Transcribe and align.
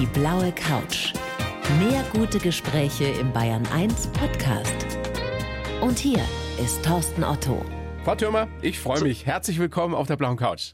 Die 0.00 0.06
blaue 0.06 0.50
Couch. 0.50 1.12
Mehr 1.78 2.04
gute 2.12 2.40
Gespräche 2.40 3.04
im 3.04 3.32
Bayern 3.32 3.64
1 3.72 4.08
Podcast. 4.08 4.74
Und 5.80 6.00
hier 6.00 6.18
ist 6.60 6.84
Thorsten 6.84 7.22
Otto. 7.22 7.64
Frau 8.02 8.16
Thürmer, 8.16 8.48
ich 8.60 8.80
freue 8.80 9.02
mich. 9.02 9.24
Herzlich 9.24 9.60
willkommen 9.60 9.94
auf 9.94 10.08
der 10.08 10.16
blauen 10.16 10.36
Couch. 10.36 10.72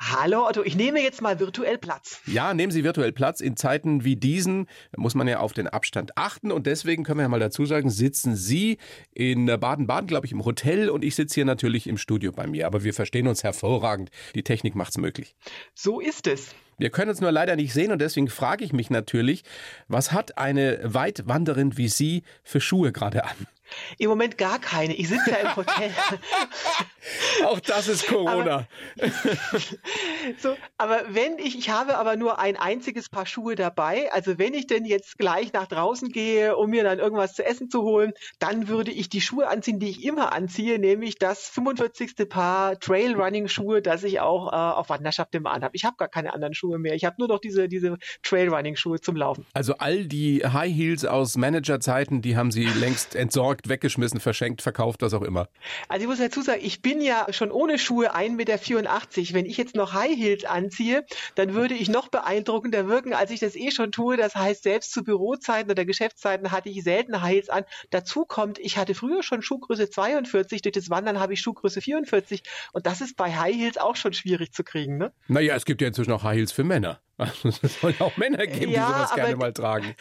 Hallo 0.00 0.48
Otto, 0.48 0.64
ich 0.64 0.74
nehme 0.74 1.00
jetzt 1.00 1.22
mal 1.22 1.38
virtuell 1.38 1.78
Platz. 1.78 2.20
Ja, 2.26 2.52
nehmen 2.52 2.72
Sie 2.72 2.82
virtuell 2.82 3.12
Platz. 3.12 3.40
In 3.40 3.56
Zeiten 3.56 4.02
wie 4.02 4.16
diesen 4.16 4.66
muss 4.96 5.14
man 5.14 5.28
ja 5.28 5.38
auf 5.38 5.52
den 5.52 5.68
Abstand 5.68 6.18
achten 6.18 6.50
und 6.50 6.66
deswegen 6.66 7.04
können 7.04 7.20
wir 7.20 7.24
ja 7.24 7.28
mal 7.28 7.38
dazu 7.38 7.64
sagen, 7.64 7.90
sitzen 7.90 8.34
Sie 8.34 8.78
in 9.12 9.46
Baden-Baden, 9.46 10.08
glaube 10.08 10.26
ich, 10.26 10.32
im 10.32 10.44
Hotel 10.44 10.90
und 10.90 11.04
ich 11.04 11.14
sitze 11.14 11.36
hier 11.36 11.44
natürlich 11.44 11.86
im 11.86 11.96
Studio 11.96 12.32
bei 12.32 12.48
mir. 12.48 12.66
Aber 12.66 12.82
wir 12.82 12.92
verstehen 12.92 13.28
uns 13.28 13.44
hervorragend. 13.44 14.10
Die 14.34 14.42
Technik 14.42 14.74
macht 14.74 14.90
es 14.90 14.98
möglich. 14.98 15.36
So 15.74 16.00
ist 16.00 16.26
es. 16.26 16.56
Wir 16.78 16.90
können 16.90 17.10
uns 17.10 17.20
nur 17.20 17.32
leider 17.32 17.56
nicht 17.56 17.72
sehen 17.72 17.90
und 17.92 18.00
deswegen 18.00 18.28
frage 18.28 18.64
ich 18.64 18.72
mich 18.72 18.88
natürlich, 18.88 19.42
was 19.88 20.12
hat 20.12 20.38
eine 20.38 20.78
Weitwanderin 20.82 21.76
wie 21.76 21.88
Sie 21.88 22.22
für 22.44 22.60
Schuhe 22.60 22.92
gerade 22.92 23.24
an? 23.24 23.46
Im 23.98 24.08
Moment 24.08 24.38
gar 24.38 24.58
keine. 24.58 24.94
Ich 24.94 25.08
sitze 25.08 25.30
ja 25.30 25.36
im 25.36 25.56
Hotel. 25.56 25.90
Auch 27.44 27.60
das 27.60 27.88
ist 27.88 28.06
Corona. 28.06 28.38
Aber, 28.38 28.66
so, 30.38 30.56
aber 30.76 31.02
wenn 31.08 31.38
ich, 31.38 31.58
ich 31.58 31.70
habe 31.70 31.96
aber 31.96 32.16
nur 32.16 32.38
ein 32.38 32.56
einziges 32.56 33.08
Paar 33.08 33.26
Schuhe 33.26 33.54
dabei. 33.54 34.12
Also 34.12 34.38
wenn 34.38 34.54
ich 34.54 34.66
denn 34.66 34.84
jetzt 34.84 35.18
gleich 35.18 35.52
nach 35.52 35.66
draußen 35.66 36.10
gehe, 36.10 36.56
um 36.56 36.70
mir 36.70 36.84
dann 36.84 36.98
irgendwas 36.98 37.34
zu 37.34 37.44
essen 37.44 37.70
zu 37.70 37.82
holen, 37.82 38.12
dann 38.38 38.68
würde 38.68 38.90
ich 38.90 39.08
die 39.08 39.20
Schuhe 39.20 39.48
anziehen, 39.48 39.78
die 39.78 39.88
ich 39.88 40.04
immer 40.04 40.32
anziehe, 40.32 40.78
nämlich 40.78 41.18
das 41.18 41.48
45. 41.48 42.28
Paar 42.28 42.78
Trailrunning-Schuhe, 42.78 43.82
das 43.82 44.04
ich 44.04 44.20
auch 44.20 44.52
äh, 44.52 44.56
auf 44.56 44.88
Wanderschaft 44.88 45.34
immer 45.34 45.50
anhabe. 45.52 45.76
Ich 45.76 45.84
habe 45.84 45.96
gar 45.96 46.08
keine 46.08 46.34
anderen 46.34 46.54
Schuhe 46.54 46.78
mehr. 46.78 46.94
Ich 46.94 47.04
habe 47.04 47.16
nur 47.18 47.28
noch 47.28 47.38
diese, 47.38 47.68
diese 47.68 47.96
Trailrunning-Schuhe 48.22 49.00
zum 49.00 49.16
Laufen. 49.16 49.46
Also 49.54 49.74
all 49.78 50.06
die 50.06 50.44
High 50.44 50.72
Heels 50.74 51.04
aus 51.04 51.36
Managerzeiten, 51.36 52.22
die 52.22 52.36
haben 52.36 52.50
Sie 52.50 52.64
längst 52.64 53.14
entsorgt, 53.14 53.57
weggeschmissen, 53.66 54.20
verschenkt, 54.20 54.60
verkauft, 54.60 55.02
was 55.02 55.14
auch 55.14 55.22
immer. 55.22 55.48
Also 55.88 56.02
ich 56.02 56.08
muss 56.08 56.18
dazu 56.18 56.42
sagen, 56.42 56.60
ich 56.62 56.82
bin 56.82 57.00
ja 57.00 57.26
schon 57.30 57.50
ohne 57.50 57.78
Schuhe 57.78 58.14
1,84 58.14 58.30
Meter. 58.36 59.34
Wenn 59.34 59.46
ich 59.46 59.56
jetzt 59.56 59.74
noch 59.74 59.94
High 59.94 60.16
Heels 60.16 60.44
anziehe, 60.44 61.06
dann 61.34 61.54
würde 61.54 61.74
ich 61.74 61.88
noch 61.88 62.08
beeindruckender 62.08 62.88
wirken, 62.88 63.14
als 63.14 63.30
ich 63.30 63.40
das 63.40 63.56
eh 63.56 63.70
schon 63.70 63.90
tue. 63.90 64.16
Das 64.16 64.34
heißt, 64.34 64.62
selbst 64.62 64.92
zu 64.92 65.02
Bürozeiten 65.02 65.70
oder 65.70 65.84
Geschäftszeiten 65.84 66.52
hatte 66.52 66.68
ich 66.68 66.82
selten 66.82 67.22
High 67.22 67.38
Heels 67.38 67.48
an. 67.48 67.64
Dazu 67.90 68.24
kommt, 68.24 68.58
ich 68.58 68.76
hatte 68.76 68.94
früher 68.94 69.22
schon 69.22 69.42
Schuhgröße 69.42 69.90
42, 69.90 70.62
durch 70.62 70.72
das 70.72 70.90
Wandern 70.90 71.20
habe 71.20 71.34
ich 71.34 71.40
Schuhgröße 71.40 71.80
44 71.80 72.42
und 72.72 72.86
das 72.86 73.00
ist 73.00 73.16
bei 73.16 73.34
High 73.34 73.54
Heels 73.54 73.78
auch 73.78 73.96
schon 73.96 74.12
schwierig 74.12 74.52
zu 74.52 74.64
kriegen. 74.64 74.98
Ne? 74.98 75.12
Naja, 75.28 75.54
es 75.54 75.64
gibt 75.64 75.80
ja 75.80 75.88
inzwischen 75.88 76.12
auch 76.12 76.22
High 76.22 76.36
Heels 76.36 76.52
für 76.52 76.64
Männer. 76.64 77.00
Es 77.44 77.80
soll 77.80 77.94
ja 77.98 78.06
auch 78.06 78.16
Männer 78.16 78.46
geben, 78.46 78.70
ja, 78.70 78.86
die 78.86 78.92
sowas 78.92 79.14
gerne 79.14 79.36
mal 79.36 79.52
tragen. 79.52 79.94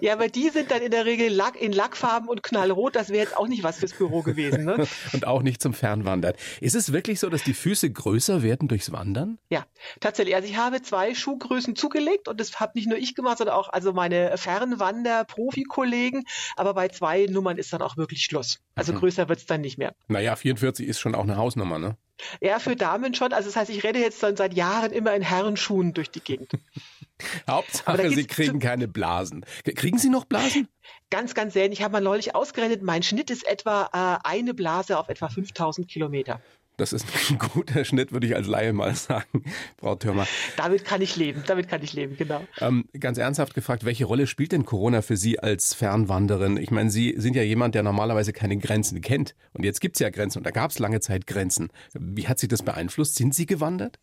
Ja, 0.00 0.14
aber 0.14 0.28
die 0.28 0.48
sind 0.50 0.70
dann 0.70 0.82
in 0.82 0.90
der 0.90 1.04
Regel 1.04 1.28
Lack, 1.28 1.60
in 1.60 1.72
Lackfarben 1.72 2.28
und 2.28 2.42
knallrot. 2.42 2.96
Das 2.96 3.10
wäre 3.10 3.24
jetzt 3.24 3.36
auch 3.36 3.48
nicht 3.48 3.62
was 3.62 3.78
fürs 3.78 3.92
Büro 3.92 4.22
gewesen. 4.22 4.64
Ne? 4.64 4.86
und 5.12 5.26
auch 5.26 5.42
nicht 5.42 5.62
zum 5.62 5.74
Fernwandern. 5.74 6.34
Ist 6.60 6.74
es 6.74 6.92
wirklich 6.92 7.20
so, 7.20 7.28
dass 7.28 7.44
die 7.44 7.54
Füße 7.54 7.90
größer 7.90 8.42
werden 8.42 8.68
durchs 8.68 8.92
Wandern? 8.92 9.38
Ja, 9.50 9.66
tatsächlich. 10.00 10.34
Also 10.34 10.48
ich 10.48 10.56
habe 10.56 10.82
zwei 10.82 11.14
Schuhgrößen 11.14 11.76
zugelegt 11.76 12.28
und 12.28 12.40
das 12.40 12.60
habe 12.60 12.72
nicht 12.74 12.88
nur 12.88 12.98
ich 12.98 13.14
gemacht, 13.14 13.38
sondern 13.38 13.56
auch 13.56 13.68
also 13.68 13.92
meine 13.92 14.36
Fernwander-Profi-Kollegen. 14.36 16.24
Aber 16.56 16.74
bei 16.74 16.88
zwei 16.88 17.26
Nummern 17.28 17.58
ist 17.58 17.72
dann 17.72 17.82
auch 17.82 17.96
wirklich 17.96 18.22
Schluss. 18.22 18.58
Also 18.74 18.92
mhm. 18.92 18.98
größer 18.98 19.28
wird 19.28 19.40
es 19.40 19.46
dann 19.46 19.60
nicht 19.60 19.78
mehr. 19.78 19.94
Naja, 20.08 20.36
44 20.36 20.86
ist 20.86 21.00
schon 21.00 21.14
auch 21.14 21.24
eine 21.24 21.36
Hausnummer, 21.36 21.78
ne? 21.78 21.96
Ja, 22.40 22.58
für 22.58 22.76
Damen 22.76 23.14
schon. 23.14 23.32
Also 23.32 23.48
das 23.48 23.56
heißt, 23.56 23.70
ich 23.70 23.84
rede 23.84 23.98
jetzt 23.98 24.22
dann 24.22 24.36
seit 24.36 24.54
Jahren 24.54 24.92
immer 24.92 25.14
in 25.14 25.22
Herrenschuhen 25.22 25.94
durch 25.94 26.10
die 26.10 26.20
Gegend. 26.20 26.52
Hauptsache, 27.48 28.10
Sie 28.10 28.26
kriegen 28.26 28.58
keine 28.58 28.88
Blasen. 28.88 29.44
Kriegen 29.64 29.98
Sie 29.98 30.08
noch 30.08 30.24
Blasen? 30.24 30.68
Ganz, 31.10 31.34
ganz 31.34 31.52
selten. 31.54 31.72
Ich 31.72 31.82
habe 31.82 31.92
mal 31.92 32.00
neulich 32.00 32.34
ausgerechnet, 32.34 32.82
mein 32.82 33.02
Schnitt 33.02 33.30
ist 33.30 33.46
etwa 33.46 33.90
äh, 33.92 34.28
eine 34.28 34.54
Blase 34.54 34.98
auf 34.98 35.08
etwa 35.08 35.28
5000 35.28 35.86
Kilometer. 35.88 36.40
Das 36.82 36.92
ist 36.92 37.06
ein 37.30 37.38
guter 37.38 37.84
Schnitt, 37.84 38.10
würde 38.10 38.26
ich 38.26 38.34
als 38.34 38.48
Laie 38.48 38.72
mal 38.72 38.92
sagen, 38.96 39.44
Frau 39.78 39.94
Thürmer. 39.94 40.26
Damit 40.56 40.84
kann 40.84 41.00
ich 41.00 41.14
leben, 41.14 41.44
damit 41.46 41.68
kann 41.68 41.80
ich 41.82 41.92
leben, 41.92 42.16
genau. 42.16 42.42
Ähm, 42.60 42.86
ganz 42.98 43.18
ernsthaft 43.18 43.54
gefragt, 43.54 43.84
welche 43.84 44.04
Rolle 44.04 44.26
spielt 44.26 44.50
denn 44.50 44.64
Corona 44.64 45.00
für 45.00 45.16
Sie 45.16 45.38
als 45.38 45.74
Fernwanderin? 45.74 46.56
Ich 46.56 46.72
meine, 46.72 46.90
Sie 46.90 47.14
sind 47.16 47.36
ja 47.36 47.42
jemand, 47.42 47.76
der 47.76 47.84
normalerweise 47.84 48.32
keine 48.32 48.56
Grenzen 48.56 49.00
kennt. 49.00 49.36
Und 49.52 49.64
jetzt 49.64 49.80
gibt 49.80 49.94
es 49.94 50.00
ja 50.00 50.10
Grenzen 50.10 50.38
und 50.38 50.44
da 50.44 50.50
gab 50.50 50.72
es 50.72 50.80
lange 50.80 50.98
Zeit 50.98 51.28
Grenzen. 51.28 51.68
Wie 51.94 52.26
hat 52.26 52.40
Sie 52.40 52.48
das 52.48 52.62
beeinflusst? 52.62 53.14
Sind 53.14 53.32
Sie 53.32 53.46
gewandert? 53.46 54.00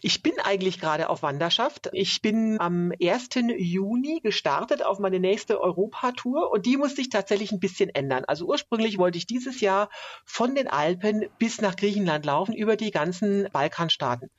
Ich 0.00 0.22
bin 0.22 0.32
eigentlich 0.42 0.80
gerade 0.80 1.10
auf 1.10 1.22
Wanderschaft. 1.22 1.90
Ich 1.92 2.22
bin 2.22 2.58
am 2.58 2.90
1. 3.02 3.28
Juni 3.58 4.20
gestartet 4.22 4.82
auf 4.82 4.98
meine 4.98 5.20
nächste 5.20 5.60
Europatour 5.60 6.50
und 6.50 6.64
die 6.64 6.78
musste 6.78 7.02
ich 7.02 7.10
tatsächlich 7.10 7.52
ein 7.52 7.60
bisschen 7.60 7.90
ändern. 7.90 8.24
Also 8.26 8.46
ursprünglich 8.46 8.96
wollte 8.96 9.18
ich 9.18 9.26
dieses 9.26 9.60
Jahr 9.60 9.90
von 10.24 10.54
den 10.54 10.68
Alpen 10.68 11.26
bis 11.38 11.60
nach 11.60 11.76
Griechenland 11.76 12.13
Griechenland 12.14 12.26
laufen, 12.26 12.54
über 12.54 12.76
die 12.76 12.90
ganzen 12.90 13.48
Balkanstaaten. 13.52 14.30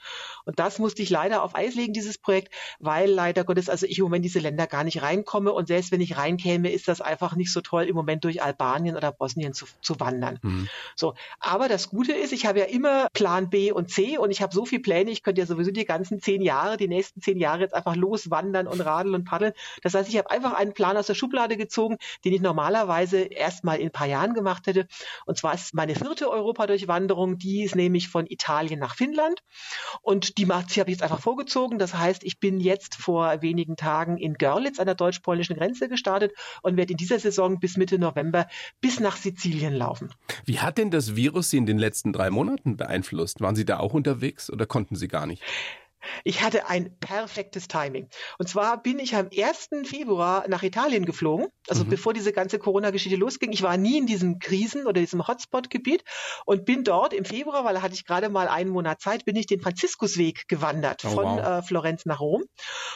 Und 0.46 0.60
das 0.60 0.80
musste 0.80 1.02
ich 1.02 1.10
leider 1.10 1.44
auf 1.44 1.56
Eis 1.56 1.76
legen, 1.76 1.94
dieses 1.94 2.18
Projekt, 2.18 2.54
weil 2.80 3.10
leider 3.10 3.44
Gottes, 3.44 3.70
also 3.70 3.86
ich 3.86 3.98
im 3.98 4.04
Moment 4.06 4.26
diese 4.26 4.40
Länder 4.40 4.68
gar 4.68 4.84
nicht 4.84 5.02
reinkomme 5.02 5.52
und 5.52 5.68
selbst 5.68 5.92
wenn 5.92 6.02
ich 6.02 6.18
reinkäme, 6.18 6.72
ist 6.72 6.88
das 6.88 7.02
einfach 7.02 7.36
nicht 7.36 7.52
so 7.52 7.62
toll, 7.62 7.84
im 7.84 7.96
Moment 7.96 8.24
durch 8.24 8.42
Albanien 8.42 8.96
oder 8.96 9.12
Bosnien 9.12 9.54
zu, 9.54 9.66
zu 9.82 10.00
wandern. 10.00 10.40
Mhm. 10.42 10.70
So. 10.96 11.16
Aber 11.40 11.68
das 11.68 11.90
Gute 11.90 12.14
ist, 12.14 12.34
ich 12.34 12.46
habe 12.46 12.60
ja 12.60 12.66
immer 12.66 13.08
Plan 13.14 13.50
B 13.50 13.72
und 13.72 13.90
C 13.90 14.18
und 14.18 14.32
ich 14.32 14.42
habe 14.42 14.54
so 14.54 14.66
viele 14.66 14.82
Pläne, 14.82 15.12
ich 15.12 15.24
könnte 15.24 15.42
ja 15.42 15.48
sowieso 15.48 15.72
die 15.72 15.86
ganzen 15.86 16.22
zehn 16.22 16.42
Jahre, 16.42 16.78
die 16.78 16.88
nächsten 16.88 17.22
zehn 17.22 17.40
Jahre 17.40 17.62
jetzt 17.62 17.74
einfach 17.74 17.96
loswandern 17.96 18.68
und 18.68 18.82
radeln 18.82 19.16
und 19.16 19.26
paddeln. 19.26 19.54
Das 19.82 19.94
heißt, 19.94 20.10
ich 20.10 20.18
habe 20.18 20.30
einfach 20.30 20.54
einen 20.54 20.74
Plan 20.74 20.98
aus 20.98 21.08
der 21.08 21.16
Schublade 21.16 21.58
gezogen, 21.58 21.98
den 22.24 22.34
ich 22.34 22.42
normalerweise 22.42 23.22
erst 23.22 23.64
mal 23.64 23.80
in 23.80 23.88
ein 23.88 23.92
paar 23.92 24.08
Jahren 24.08 24.34
gemacht 24.34 24.68
hätte. 24.68 24.88
Und 25.26 25.38
zwar 25.38 25.54
ist 25.54 25.74
meine 25.74 25.96
vierte 25.96 26.30
Europadurchwanderung, 26.30 27.38
die 27.38 27.64
ist 27.64 27.76
nämlich 27.76 28.10
von 28.10 28.28
Italien 28.28 28.80
nach 28.80 28.96
Finnland 28.96 29.42
und 30.02 30.35
die 30.38 30.46
macht, 30.46 30.70
sie 30.70 30.80
habe 30.80 30.90
ich 30.90 30.98
jetzt 30.98 31.04
einfach 31.04 31.22
vorgezogen. 31.22 31.80
Das 31.80 31.94
heißt, 31.94 32.24
ich 32.24 32.40
bin 32.40 32.60
jetzt 32.60 32.96
vor 32.96 33.42
wenigen 33.42 33.76
Tagen 33.78 34.18
in 34.18 34.34
Görlitz 34.34 34.80
an 34.80 34.86
der 34.86 34.96
deutsch-polnischen 34.96 35.56
Grenze 35.56 35.88
gestartet 35.88 36.34
und 36.62 36.78
werde 36.78 36.92
in 36.92 36.98
dieser 36.98 37.20
Saison 37.20 37.60
bis 37.60 37.78
Mitte 37.78 38.00
November 38.00 38.48
bis 38.82 39.00
nach 39.00 39.16
Sizilien 39.16 39.74
laufen. 39.74 40.14
Wie 40.46 40.60
hat 40.60 40.78
denn 40.78 40.92
das 40.92 41.16
Virus 41.16 41.50
Sie 41.50 41.58
in 41.58 41.66
den 41.66 41.78
letzten 41.78 42.12
drei 42.12 42.30
Monaten 42.30 42.78
beeinflusst? 42.78 43.42
Waren 43.42 43.56
Sie 43.56 43.66
da 43.66 43.80
auch 43.80 43.94
unterwegs 43.94 44.50
oder 44.50 44.66
konnten 44.66 44.96
Sie 44.96 45.08
gar 45.08 45.26
nicht? 45.26 45.42
Ich 46.24 46.42
hatte 46.42 46.68
ein 46.68 46.98
perfektes 47.00 47.68
Timing. 47.68 48.10
Und 48.38 48.48
zwar 48.48 48.82
bin 48.82 49.00
ich 49.00 49.16
am 49.16 49.30
1. 49.36 49.88
Februar 49.88 50.46
nach 50.48 50.64
Italien 50.64 51.06
geflogen, 51.06 51.48
also 51.68 51.84
mhm. 51.84 51.90
bevor 51.90 52.14
diese 52.14 52.34
ganze 52.34 52.60
Corona-Geschichte 52.60 53.18
losging. 53.18 53.52
Ich 53.52 53.64
war 53.64 53.78
nie 53.78 53.98
in 53.98 54.06
diesem 54.06 54.40
Krisen- 54.40 54.88
oder 54.88 55.02
diesem 55.02 55.28
Hotspot-Gebiet 55.28 56.04
und 56.46 56.66
bin 56.66 56.84
dort 56.84 57.14
im 57.14 57.26
Februar, 57.26 57.66
weil 57.66 57.76
da 57.76 57.82
hatte 57.82 57.94
ich 57.94 58.06
gerade 58.06 58.30
mal 58.30 58.48
einen 58.48 58.70
Monat 58.70 59.02
Zeit, 59.02 59.26
bin 59.26 59.36
ich 59.36 59.48
den 59.48 59.62
Franziskusweg 59.62 60.48
gewandert 60.48 61.04
oh, 61.06 61.10
von 61.10 61.26
wow. 61.26 61.40
äh, 61.40 61.62
Florenz 61.64 62.06
nach 62.06 62.20
Rom 62.20 62.44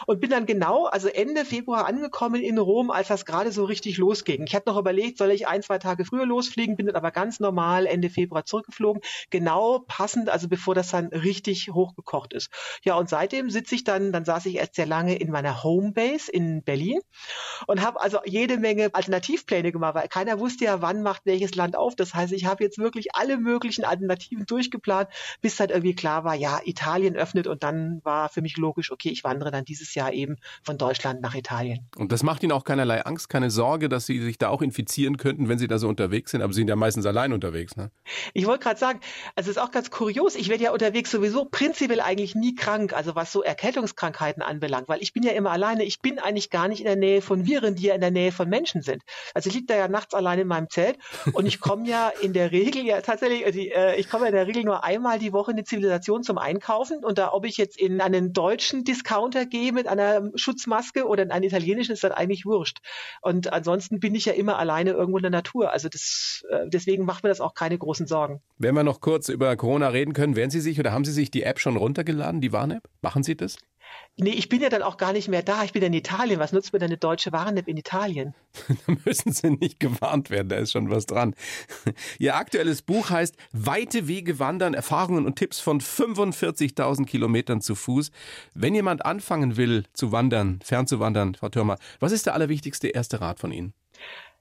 und 0.06 0.20
bin 0.20 0.30
dann 0.30 0.46
genau, 0.46 0.86
also 0.86 1.08
Ende 1.08 1.46
Februar 1.46 1.86
angekommen 1.86 2.42
in 2.42 2.58
Rom, 2.58 2.92
als 2.92 3.08
das 3.08 3.26
gerade 3.26 3.52
so 3.52 3.66
richtig 3.66 3.98
losging. 3.98 4.44
Ich 4.46 4.56
hatte 4.56 4.70
noch 4.70 4.78
überlegt, 4.78 5.18
soll 5.18 5.32
ich 5.32 5.48
ein, 5.48 5.64
zwei 5.64 5.80
Tage 5.80 6.06
früher 6.06 6.26
losfliegen, 6.26 6.76
bin 6.76 6.86
dann 6.86 6.96
aber 6.96 7.12
ganz 7.12 7.40
normal 7.40 7.86
Ende 7.86 8.10
Februar 8.10 8.46
zurückgeflogen, 8.46 9.02
genau 9.30 9.80
passend, 9.88 10.30
also 10.30 10.48
bevor 10.48 10.76
das 10.76 10.90
dann 10.90 11.08
richtig 11.08 11.70
hochgekocht 11.72 12.34
ist. 12.34 12.50
Ja, 12.84 12.99
und 13.00 13.10
seitdem 13.10 13.50
sitze 13.50 13.76
ich 13.76 13.84
dann, 13.84 14.12
dann 14.12 14.26
saß 14.26 14.46
ich 14.46 14.56
erst 14.56 14.76
sehr 14.76 14.86
lange 14.86 15.16
in 15.16 15.32
meiner 15.32 15.64
Homebase 15.64 16.32
in 16.32 16.64
Berlin 16.64 17.00
und 17.68 17.82
habe 17.82 18.02
also 18.02 18.20
jede 18.26 18.58
Menge 18.58 18.90
Alternativpläne 18.94 19.72
gemacht, 19.72 19.96
weil 19.96 20.08
keiner 20.08 20.40
wusste 20.40 20.66
ja, 20.66 20.82
wann 20.82 21.02
macht 21.02 21.22
welches 21.26 21.56
Land 21.56 21.76
auf. 21.76 21.96
Das 21.96 22.14
heißt, 22.14 22.34
ich 22.34 22.46
habe 22.46 22.64
jetzt 22.64 22.78
wirklich 22.78 23.16
alle 23.16 23.38
möglichen 23.38 23.86
Alternativen 23.86 24.46
durchgeplant, 24.46 25.10
bis 25.42 25.60
halt 25.60 25.72
irgendwie 25.72 25.96
klar 25.96 26.24
war, 26.24 26.36
ja, 26.36 26.60
Italien 26.64 27.16
öffnet 27.16 27.48
und 27.48 27.64
dann 27.64 28.02
war 28.04 28.30
für 28.30 28.42
mich 28.42 28.58
logisch, 28.58 28.92
okay, 28.92 29.10
ich 29.10 29.24
wandere 29.24 29.52
dann 29.52 29.66
dieses 29.66 29.96
Jahr 29.96 30.14
eben 30.14 30.36
von 30.64 30.78
Deutschland 30.78 31.22
nach 31.22 31.36
Italien. 31.36 31.88
Und 31.96 32.12
das 32.12 32.24
macht 32.24 32.44
Ihnen 32.44 32.52
auch 32.52 32.64
keinerlei 32.64 33.02
Angst, 33.06 33.30
keine 33.30 33.50
Sorge, 33.50 33.90
dass 33.90 34.06
Sie 34.06 34.20
sich 34.20 34.38
da 34.38 34.50
auch 34.50 34.62
infizieren 34.62 35.18
könnten, 35.18 35.50
wenn 35.50 35.58
Sie 35.58 35.68
da 35.68 35.78
so 35.78 35.88
unterwegs 35.88 36.32
sind, 36.32 36.42
aber 36.42 36.54
Sie 36.54 36.62
sind 36.62 36.68
ja 36.68 36.76
meistens 36.76 37.06
allein 37.06 37.34
unterwegs, 37.34 37.76
ne? 37.76 37.92
Ich 38.34 38.46
wollte 38.46 38.64
gerade 38.64 38.80
sagen, 38.80 39.00
also 39.36 39.50
es 39.50 39.58
ist 39.58 39.62
auch 39.62 39.72
ganz 39.72 39.90
kurios, 39.90 40.36
ich 40.36 40.50
werde 40.50 40.64
ja 40.64 40.72
unterwegs 40.72 41.12
sowieso 41.12 41.46
prinzipiell 41.46 42.02
eigentlich 42.02 42.36
nie 42.36 42.56
krank 42.56 42.89
also 42.94 43.16
was 43.16 43.32
so 43.32 43.44
Erkältungskrankheiten 43.44 44.42
anbelangt, 44.44 44.88
weil 44.90 45.02
ich 45.02 45.14
bin 45.14 45.24
ja 45.24 45.32
immer 45.32 45.52
alleine, 45.52 45.84
ich 45.84 46.00
bin 46.00 46.20
eigentlich 46.20 46.50
gar 46.50 46.68
nicht 46.68 46.80
in 46.80 46.86
der 46.86 46.96
Nähe 46.96 47.22
von 47.22 47.46
Viren, 47.46 47.76
die 47.76 47.88
ja 47.88 47.96
in 47.96 48.02
der 48.02 48.12
Nähe 48.12 48.32
von 48.32 48.50
Menschen 48.50 48.82
sind. 48.82 49.04
Also 49.34 49.50
ich 49.50 49.56
liege 49.56 49.68
da 49.68 49.76
ja 49.76 49.88
nachts 49.88 50.14
allein 50.14 50.40
in 50.40 50.48
meinem 50.48 50.70
Zelt 50.70 50.98
und 51.34 51.46
ich 51.46 51.60
komme 51.60 51.88
ja 51.88 52.12
in 52.22 52.34
der 52.34 52.52
Regel 52.52 52.86
ja 52.86 53.02
tatsächlich, 53.02 53.46
äh, 53.76 53.96
ich 53.96 54.10
komme 54.10 54.28
in 54.28 54.34
der 54.34 54.48
Regel 54.48 54.64
nur 54.64 54.84
einmal 54.84 55.20
die 55.20 55.34
Woche 55.34 55.52
in 55.52 55.58
die 55.58 55.64
Zivilisation 55.64 56.24
zum 56.24 56.38
Einkaufen 56.38 57.04
und 57.04 57.18
da 57.18 57.32
ob 57.34 57.46
ich 57.46 57.58
jetzt 57.58 57.80
in 57.80 58.02
einen 58.02 58.34
deutschen 58.34 58.84
Discounter 58.84 59.46
gehe 59.46 59.72
mit 59.72 59.88
einer 59.88 60.30
Schutzmaske 60.36 61.08
oder 61.08 61.24
in 61.24 61.32
einen 61.32 61.46
italienischen, 61.46 61.94
ist 61.94 62.04
dann 62.04 62.12
eigentlich 62.12 62.46
wurscht. 62.46 62.80
Und 63.22 63.52
ansonsten 63.54 64.00
bin 64.00 64.16
ich 64.16 64.26
ja 64.26 64.34
immer 64.34 64.58
alleine 64.58 64.92
irgendwo 64.92 65.18
in 65.18 65.24
der 65.24 65.32
Natur. 65.32 65.72
Also 65.72 65.90
das, 65.90 66.44
äh, 66.50 66.68
deswegen 66.68 67.06
macht 67.06 67.24
mir 67.24 67.30
das 67.30 67.42
auch 67.42 67.54
keine 67.54 67.78
großen 67.78 68.08
Sorgen. 68.08 68.42
Wenn 68.58 68.76
wir 68.76 68.84
noch 68.84 69.02
kurz 69.02 69.30
über 69.30 69.56
Corona 69.56 69.90
reden 69.90 70.14
können, 70.14 70.36
werden 70.36 70.52
Sie 70.52 70.60
sich 70.60 70.80
oder 70.80 70.92
haben 70.92 71.06
Sie 71.06 71.12
sich 71.12 71.32
die 71.32 71.44
App 71.44 71.60
schon 71.60 71.78
runtergeladen, 71.78 72.42
die 72.42 72.52
Warn-App? 72.70 72.90
Machen 73.02 73.24
Sie 73.24 73.36
das? 73.36 73.58
Nee, 74.18 74.32
ich 74.32 74.50
bin 74.50 74.62
ja 74.62 74.70
dann 74.70 74.84
auch 74.84 74.98
gar 74.98 75.14
nicht 75.14 75.30
mehr 75.30 75.42
da. 75.42 75.64
Ich 75.64 75.74
bin 75.74 75.82
in 75.82 75.94
Italien. 75.94 76.40
Was 76.40 76.52
nutzt 76.52 76.74
mir 76.74 76.80
denn 76.80 76.90
eine 76.90 76.98
deutsche 76.98 77.32
Warn-App 77.32 77.68
in 77.68 77.78
Italien? 77.78 78.36
da 78.88 78.94
müssen 79.04 79.32
Sie 79.32 79.50
nicht 79.50 79.80
gewarnt 79.80 80.30
werden, 80.30 80.50
da 80.50 80.58
ist 80.58 80.74
schon 80.74 80.92
was 80.92 81.08
dran. 81.08 81.34
Ihr 82.20 82.36
aktuelles 82.36 82.84
Buch 82.84 83.10
heißt 83.10 83.36
Weite 83.52 84.08
Wege 84.08 84.38
wandern, 84.38 84.76
Erfahrungen 84.76 85.26
und 85.26 85.38
Tipps 85.38 85.60
von 85.60 85.82
45.000 85.82 87.06
Kilometern 87.06 87.62
zu 87.62 87.74
Fuß. 87.74 88.12
Wenn 88.54 88.76
jemand 88.76 89.06
anfangen 89.06 89.58
will 89.58 89.86
zu 89.94 90.12
wandern, 90.12 90.60
fernzuwandern, 90.64 91.36
Frau 91.36 91.50
Thürmer, 91.50 91.78
was 92.00 92.12
ist 92.12 92.28
der 92.28 92.36
allerwichtigste 92.36 92.90
erste 92.90 93.22
Rat 93.22 93.40
von 93.40 93.52
Ihnen? 93.52 93.74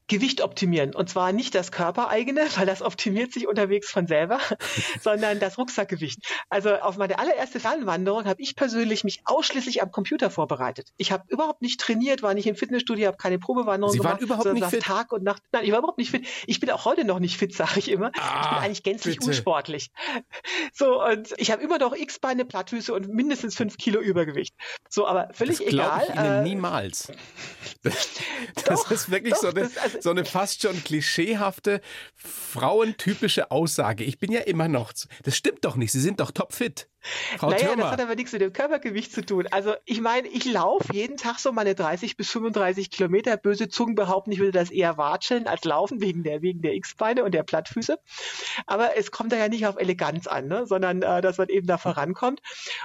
Gewicht 0.09 0.41
optimieren. 0.41 0.95
Und 0.95 1.11
zwar 1.11 1.33
nicht 1.33 1.55
das 1.55 1.71
körpereigene, 1.71 2.47
weil 2.57 2.67
das 2.67 2.83
optimiert 2.83 3.33
sich 3.33 3.47
unterwegs 3.47 3.91
von 3.91 4.07
selber, 4.07 4.41
sondern 5.03 5.39
das 5.39 5.59
Rucksackgewicht. 5.59 6.19
Also 6.49 6.75
auf 6.77 6.97
meine 6.97 7.19
allererste 7.19 7.61
Fernwanderung 7.61 8.25
habe 8.25 8.41
ich 8.41 8.57
persönlich 8.57 9.05
mich 9.05 9.21
ausschließlich 9.27 9.83
am 9.83 9.93
Computer 9.93 10.31
vorbereitet. 10.31 10.89
Ich 10.97 11.13
habe 11.13 11.25
überhaupt 11.29 11.61
nicht 11.63 11.79
trainiert, 11.79 12.23
war 12.23 12.33
nicht 12.35 12.47
im 12.47 12.57
Fitnessstudio, 12.57 13.07
habe 13.07 13.19
keine 13.19 13.39
Probewanderung 13.39 13.93
Sie 13.93 13.99
gemacht. 13.99 14.15
waren 14.15 14.25
überhaupt 14.25 14.53
nicht 14.53 14.67
fit? 14.67 14.83
Tag 14.83 15.13
und 15.13 15.23
Nacht. 15.23 15.43
Nein, 15.53 15.65
ich 15.65 15.73
war 15.73 15.79
überhaupt 15.79 15.99
nicht 15.99 16.11
fit. 16.11 16.27
Ich 16.47 16.59
bin 16.59 16.71
auch 16.71 16.87
heute 16.87 17.05
noch 17.05 17.19
nicht 17.19 17.37
fit, 17.37 17.55
sage 17.55 17.79
ich 17.79 17.91
immer. 17.91 18.11
Ah, 18.19 18.41
ich 18.43 18.49
bin 18.49 18.59
eigentlich 18.59 18.83
gänzlich 18.83 19.17
bitte. 19.19 19.29
unsportlich. 19.29 19.91
So, 20.73 21.05
und 21.05 21.35
ich 21.37 21.51
habe 21.51 21.63
immer 21.63 21.79
noch 21.79 21.95
X-Beine, 21.95 22.47
Plattfüße 22.47 22.95
und 22.95 23.09
mindestens 23.09 23.55
fünf 23.57 23.77
Kilo 23.77 24.01
Übergewicht. 24.01 24.55
So, 24.89 25.07
aber 25.07 25.29
völlig 25.33 25.59
das 25.59 25.67
egal. 25.67 26.07
Ich 26.09 26.15
Ihnen 26.15 26.25
äh, 26.25 26.43
niemals. 26.43 27.13
Das, 27.83 28.09
das 28.65 28.85
doch, 28.85 28.91
ist 28.91 29.11
wirklich 29.11 29.35
doch, 29.35 29.41
so 29.41 29.49
eine, 29.49 29.61
das, 29.61 29.77
also, 29.77 29.98
so 30.01 30.11
eine 30.11 30.25
fast 30.25 30.63
schon 30.63 30.83
klischeehafte, 30.85 31.81
frauentypische 32.15 33.51
Aussage. 33.51 34.05
Ich 34.05 34.19
bin 34.19 34.33
ja 34.33 34.41
immer 34.41 34.69
noch. 34.69 34.93
Das 35.23 35.37
stimmt 35.37 35.65
doch 35.65 35.77
nicht. 35.77 35.93
Sie 35.93 36.01
sind 36.01 36.21
doch 36.21 36.31
topfit. 36.31 36.89
Frau 37.39 37.51
naja, 37.51 37.69
Thürmer. 37.69 37.83
das 37.83 37.93
hat 37.93 38.01
aber 38.01 38.15
nichts 38.15 38.33
mit 38.33 38.43
dem 38.43 38.53
Körpergewicht 38.53 39.13
zu 39.13 39.25
tun. 39.25 39.47
Also 39.51 39.75
ich 39.85 40.01
meine, 40.01 40.29
ich 40.29 40.45
laufe 40.45 40.93
jeden 40.93 41.17
Tag 41.17 41.39
so 41.39 41.53
meine 41.53 41.75
30 41.75 42.17
bis 42.17 42.31
35 42.31 42.91
Kilometer. 42.91 43.37
Böse 43.37 43.69
Zungen 43.69 43.95
behaupten, 43.95 44.33
ich 44.33 44.39
würde 44.39 44.53
das 44.53 44.71
eher 44.71 44.97
watscheln 44.97 45.47
als 45.47 45.65
laufen 45.65 46.01
wegen 46.01 46.23
der 46.23 46.43
wegen 46.43 46.63
der 46.63 46.75
X-Beine 46.75 47.25
und 47.25 47.33
der 47.33 47.43
Plattfüße. 47.43 47.99
Aber 48.67 48.97
es 48.97 49.11
kommt 49.11 49.33
da 49.33 49.37
ja 49.37 49.49
nicht 49.49 49.67
auf 49.67 49.77
Eleganz 49.79 50.27
an, 50.27 50.49
ne? 50.49 50.67
sondern 50.67 51.03
äh, 51.03 51.21
dass 51.21 51.39
man 51.39 51.49
eben 51.49 51.67
da 51.67 51.79
vorankommt. 51.79 52.41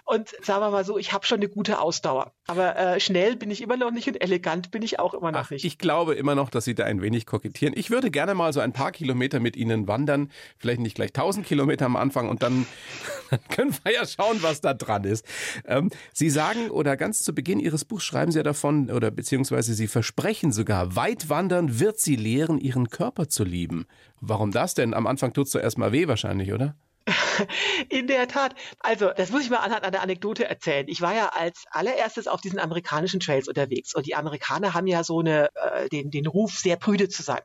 Und 0.06 0.30
sagen 0.42 0.62
wir 0.62 0.72
mal 0.72 0.86
so, 0.86 0.98
ich 0.98 1.14
habe 1.14 1.26
schon 1.26 1.38
eine 1.38 1.50
gute 1.50 1.80
Ausdauer. 1.80 2.34
Aber 2.48 2.76
äh, 2.76 3.00
schnell 3.00 3.36
bin 3.36 3.52
ich 3.52 3.62
immer 3.62 3.78
noch 3.78 3.92
nicht 3.92 4.08
und 4.08 4.22
elegant 4.22 4.72
bin 4.72 4.81
ich 4.81 5.00
auch 5.00 5.14
immer 5.14 5.31
noch 5.31 5.46
Ach, 5.46 5.52
nicht. 5.52 5.66
Ich 5.66 5.78
glaube 5.78 6.16
immer 6.16 6.36
noch, 6.36 6.50
dass 6.50 6.66
Sie 6.66 6.76
da 6.76 6.84
ein 6.86 7.02
wenig 7.02 7.26
kokettieren. 7.26 7.74
Ich 7.78 7.90
würde 7.90 8.12
gerne 8.12 8.34
mal 8.34 8.54
so 8.54 8.60
ein 8.60 8.74
paar 8.74 8.92
Kilometer 8.92 9.40
mit 9.40 9.56
Ihnen 9.56 9.88
wandern. 9.88 10.31
Vielleicht 10.58 10.81
nicht 10.81 10.96
gleich 10.96 11.10
1000 11.10 11.46
Kilometer 11.46 11.86
am 11.86 11.96
Anfang 11.96 12.30
und 12.30 12.44
dann, 12.44 12.66
dann 13.30 13.40
können 13.50 13.76
wir 13.84 13.94
ja 13.94 14.06
schauen, 14.13 14.42
was 14.42 14.62
da 14.62 14.74
dran 14.74 15.04
ist. 15.04 15.25
Ähm, 15.65 15.89
Sie 16.13 16.30
sagen 16.30 16.69
oder 16.69 16.98
ganz 16.98 17.24
zu 17.24 17.33
Beginn 17.33 17.60
Ihres 17.60 17.86
Buchs 17.86 18.04
schreiben 18.04 18.31
Sie 18.31 18.39
ja 18.39 18.44
davon 18.44 18.89
oder 18.89 19.12
beziehungsweise 19.12 19.74
Sie 19.74 19.88
versprechen 19.88 20.51
sogar, 20.51 20.95
weit 20.95 21.30
wandern 21.30 21.80
wird 21.80 22.00
Sie 22.00 22.15
lehren, 22.15 22.57
Ihren 22.60 22.89
Körper 22.89 23.27
zu 23.27 23.44
lieben. 23.44 23.86
Warum 24.21 24.51
das 24.51 24.74
denn? 24.74 24.94
Am 24.94 25.07
Anfang 25.07 25.33
tut 25.33 25.48
es 25.48 25.54
doch 25.54 25.62
erstmal 25.62 25.92
weh 25.92 26.07
wahrscheinlich, 26.07 26.54
oder? 26.54 26.75
In 27.90 28.08
der 28.08 28.28
Tat. 28.28 28.56
Also, 28.80 29.12
das 29.16 29.30
muss 29.32 29.44
ich 29.44 29.50
mal 29.50 29.58
anhand 29.58 29.84
einer 29.84 30.02
Anekdote 30.02 30.46
erzählen. 30.46 30.86
Ich 30.88 31.02
war 31.02 31.14
ja 31.14 31.30
als 31.30 31.66
allererstes 31.72 32.28
auf 32.28 32.42
diesen 32.42 32.60
amerikanischen 32.60 33.20
Trails 33.20 33.48
unterwegs 33.48 33.94
und 33.94 34.06
die 34.06 34.16
Amerikaner 34.16 34.74
haben 34.74 34.88
ja 34.88 35.04
so 35.04 35.20
eine, 35.20 35.50
äh, 35.56 35.90
den, 35.90 36.12
den 36.12 36.28
Ruf, 36.28 36.58
sehr 36.58 36.78
prüde 36.78 37.10
zu 37.10 37.22
sein. 37.22 37.42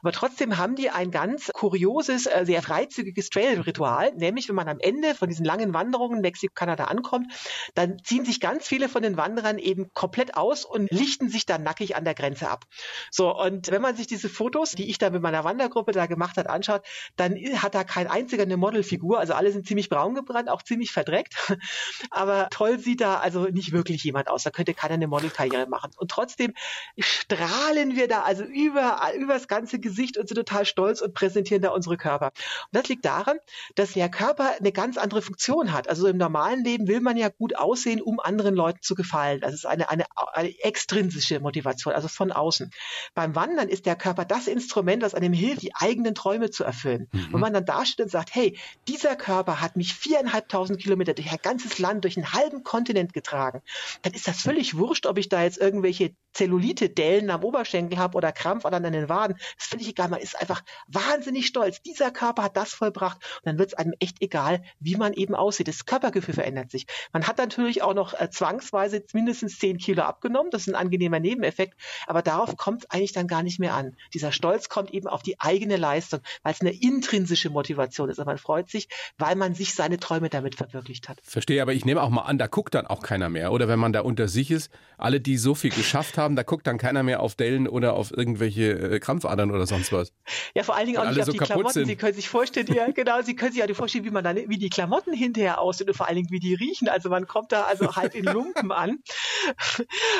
Aber 0.00 0.12
trotzdem 0.12 0.56
haben 0.56 0.76
die 0.76 0.90
ein 0.90 1.10
ganz 1.10 1.50
kurioses, 1.52 2.26
äh, 2.26 2.44
sehr 2.44 2.62
freizügiges 2.62 3.28
Trail-Ritual, 3.30 4.12
nämlich 4.16 4.48
wenn 4.48 4.56
man 4.56 4.68
am 4.68 4.78
Ende 4.80 5.14
von 5.14 5.28
diesen 5.28 5.44
langen 5.44 5.74
Wanderungen 5.74 6.20
Mexiko, 6.20 6.52
Kanada 6.54 6.84
ankommt, 6.84 7.32
dann 7.74 7.98
ziehen 8.04 8.24
sich 8.24 8.40
ganz 8.40 8.66
viele 8.66 8.88
von 8.88 9.02
den 9.02 9.16
Wanderern 9.16 9.58
eben 9.58 9.92
komplett 9.92 10.36
aus 10.36 10.64
und 10.64 10.90
lichten 10.90 11.28
sich 11.28 11.46
dann 11.46 11.62
nackig 11.62 11.96
an 11.96 12.04
der 12.04 12.14
Grenze 12.14 12.48
ab. 12.48 12.64
So, 13.10 13.34
und 13.34 13.70
wenn 13.70 13.82
man 13.82 13.96
sich 13.96 14.06
diese 14.06 14.28
Fotos, 14.28 14.72
die 14.72 14.88
ich 14.88 14.98
da 14.98 15.10
mit 15.10 15.22
meiner 15.22 15.44
Wandergruppe 15.44 15.92
da 15.92 16.06
gemacht 16.06 16.36
hat, 16.36 16.48
anschaut, 16.48 16.82
dann 17.16 17.36
hat 17.60 17.74
da 17.74 17.84
kein 17.84 18.06
einziger 18.06 18.42
eine 18.42 18.56
Modelfigur, 18.56 19.01
also 19.10 19.34
alle 19.34 19.52
sind 19.52 19.66
ziemlich 19.66 19.88
braun 19.88 20.14
gebrannt, 20.14 20.48
auch 20.48 20.62
ziemlich 20.62 20.92
verdreckt. 20.92 21.34
Aber 22.10 22.48
toll 22.50 22.78
sieht 22.78 23.00
da 23.00 23.18
also 23.18 23.44
nicht 23.44 23.72
wirklich 23.72 24.02
jemand 24.04 24.28
aus. 24.28 24.42
Da 24.42 24.50
könnte 24.50 24.74
keiner 24.74 24.94
eine 24.94 25.06
Modelkarriere 25.06 25.66
machen. 25.68 25.90
Und 25.96 26.10
trotzdem 26.10 26.54
strahlen 26.98 27.96
wir 27.96 28.08
da 28.08 28.22
also 28.22 28.44
über, 28.44 29.00
über 29.18 29.34
das 29.34 29.48
ganze 29.48 29.78
Gesicht 29.78 30.16
und 30.18 30.28
sind 30.28 30.36
total 30.36 30.64
stolz 30.64 31.00
und 31.00 31.14
präsentieren 31.14 31.62
da 31.62 31.70
unsere 31.70 31.96
Körper. 31.96 32.26
Und 32.26 32.72
das 32.72 32.88
liegt 32.88 33.04
daran, 33.04 33.38
dass 33.74 33.92
der 33.92 34.08
Körper 34.08 34.52
eine 34.58 34.72
ganz 34.72 34.96
andere 34.96 35.22
Funktion 35.22 35.72
hat. 35.72 35.88
Also 35.88 36.06
im 36.06 36.16
normalen 36.16 36.64
Leben 36.64 36.88
will 36.88 37.00
man 37.00 37.16
ja 37.16 37.28
gut 37.28 37.56
aussehen, 37.56 38.00
um 38.00 38.20
anderen 38.20 38.54
Leuten 38.54 38.82
zu 38.82 38.94
gefallen. 38.94 39.40
Das 39.40 39.54
ist 39.54 39.66
eine, 39.66 39.90
eine, 39.90 40.04
eine 40.32 40.58
extrinsische 40.62 41.40
Motivation, 41.40 41.94
also 41.94 42.08
von 42.08 42.32
außen. 42.32 42.70
Beim 43.14 43.34
Wandern 43.34 43.68
ist 43.68 43.86
der 43.86 43.96
Körper 43.96 44.24
das 44.24 44.46
Instrument, 44.46 45.02
das 45.02 45.14
einem 45.14 45.32
hilft, 45.32 45.62
die 45.62 45.74
eigenen 45.74 46.14
Träume 46.14 46.50
zu 46.50 46.64
erfüllen. 46.64 47.08
Mhm. 47.12 47.28
Wenn 47.32 47.40
man 47.40 47.52
dann 47.52 47.64
dasteht 47.64 48.04
und 48.04 48.10
sagt, 48.10 48.34
hey, 48.34 48.58
dieser 48.92 49.16
Körper 49.16 49.62
hat 49.62 49.76
mich 49.76 49.94
viereinhalbtausend 49.94 50.78
Kilometer 50.78 51.14
durch 51.14 51.32
ein 51.32 51.38
ganzes 51.42 51.78
Land, 51.78 52.04
durch 52.04 52.18
einen 52.18 52.32
halben 52.34 52.62
Kontinent 52.62 53.14
getragen, 53.14 53.62
dann 54.02 54.12
ist 54.12 54.28
das 54.28 54.42
völlig 54.42 54.76
wurscht, 54.76 55.06
ob 55.06 55.16
ich 55.16 55.30
da 55.30 55.42
jetzt 55.42 55.56
irgendwelche 55.56 56.14
Zellulite-Dellen 56.34 57.30
am 57.30 57.42
Oberschenkel 57.42 57.98
habe 57.98 58.16
oder 58.16 58.32
Krampf 58.32 58.66
an 58.66 58.82
den 58.82 59.08
Waden. 59.08 59.36
Das 59.56 59.64
ist 59.64 59.70
völlig 59.70 59.88
egal. 59.88 60.08
Man 60.08 60.20
ist 60.20 60.38
einfach 60.38 60.62
wahnsinnig 60.88 61.46
stolz. 61.46 61.80
Dieser 61.82 62.10
Körper 62.10 62.42
hat 62.42 62.56
das 62.56 62.72
vollbracht. 62.72 63.16
Und 63.16 63.46
dann 63.46 63.58
wird 63.58 63.70
es 63.70 63.74
einem 63.74 63.94
echt 63.98 64.20
egal, 64.20 64.62
wie 64.78 64.96
man 64.96 65.12
eben 65.14 65.34
aussieht. 65.34 65.68
Das 65.68 65.86
Körpergefühl 65.86 66.34
verändert 66.34 66.70
sich. 66.70 66.86
Man 67.12 67.26
hat 67.26 67.38
natürlich 67.38 67.82
auch 67.82 67.94
noch 67.94 68.18
äh, 68.18 68.30
zwangsweise 68.30 69.04
mindestens 69.12 69.58
zehn 69.58 69.78
Kilo 69.78 70.02
abgenommen. 70.02 70.50
Das 70.50 70.62
ist 70.62 70.68
ein 70.68 70.74
angenehmer 70.74 71.20
Nebeneffekt. 71.20 71.78
Aber 72.06 72.22
darauf 72.22 72.56
kommt 72.56 72.84
es 72.84 72.90
eigentlich 72.90 73.12
dann 73.12 73.26
gar 73.26 73.42
nicht 73.42 73.58
mehr 73.58 73.74
an. 73.74 73.96
Dieser 74.12 74.32
Stolz 74.32 74.68
kommt 74.68 74.92
eben 74.92 75.08
auf 75.08 75.22
die 75.22 75.40
eigene 75.40 75.76
Leistung, 75.76 76.20
weil 76.42 76.52
es 76.52 76.60
eine 76.60 76.72
intrinsische 76.72 77.50
Motivation 77.50 78.08
ist. 78.08 78.18
Aber 78.18 78.32
man 78.32 78.38
freut 78.38 78.70
sich, 78.70 78.81
weil 79.18 79.36
man 79.36 79.54
sich 79.54 79.74
seine 79.74 79.98
Träume 79.98 80.28
damit 80.28 80.54
verwirklicht 80.54 81.08
hat. 81.08 81.18
Verstehe, 81.22 81.62
aber 81.62 81.72
ich 81.72 81.84
nehme 81.84 82.02
auch 82.02 82.10
mal 82.10 82.22
an, 82.22 82.38
da 82.38 82.46
guckt 82.46 82.74
dann 82.74 82.86
auch 82.86 83.02
keiner 83.02 83.28
mehr. 83.28 83.52
Oder 83.52 83.68
wenn 83.68 83.78
man 83.78 83.92
da 83.92 84.00
unter 84.00 84.28
sich 84.28 84.50
ist, 84.50 84.70
alle, 84.98 85.20
die 85.20 85.36
so 85.36 85.54
viel 85.54 85.70
geschafft 85.70 86.18
haben, 86.18 86.36
da 86.36 86.42
guckt 86.42 86.66
dann 86.66 86.78
keiner 86.78 87.02
mehr 87.02 87.20
auf 87.20 87.34
Dellen 87.34 87.68
oder 87.68 87.94
auf 87.94 88.12
irgendwelche 88.12 88.72
äh, 88.72 89.00
Krampfadern 89.00 89.50
oder 89.50 89.66
sonst 89.66 89.92
was. 89.92 90.12
Ja, 90.54 90.62
vor 90.62 90.76
allen 90.76 90.86
Dingen 90.86 90.98
auch 90.98 91.08
nicht 91.08 91.18
auf 91.20 91.26
so 91.26 91.32
die 91.32 91.38
Klamotten. 91.38 91.72
Sind. 91.72 91.86
Sie 91.86 91.96
können 91.96 92.14
sich 92.14 92.28
vorstellen, 92.28 92.66
ja, 92.72 92.90
genau, 92.90 93.22
Sie 93.22 93.34
können 93.34 93.52
sich 93.52 93.66
ja 93.66 93.74
vorstellen, 93.74 94.04
wie 94.04 94.10
man 94.10 94.24
dann, 94.24 94.36
wie 94.36 94.58
die 94.58 94.70
Klamotten 94.70 95.12
hinterher 95.12 95.60
aussehen 95.60 95.88
und 95.88 95.96
vor 95.96 96.06
allen 96.06 96.16
Dingen, 96.16 96.30
wie 96.30 96.40
die 96.40 96.54
riechen. 96.54 96.88
Also 96.88 97.08
man 97.08 97.26
kommt 97.26 97.52
da 97.52 97.62
also 97.62 97.96
halb 97.96 98.14
in 98.14 98.24
Lumpen 98.24 98.72
an. 98.72 98.98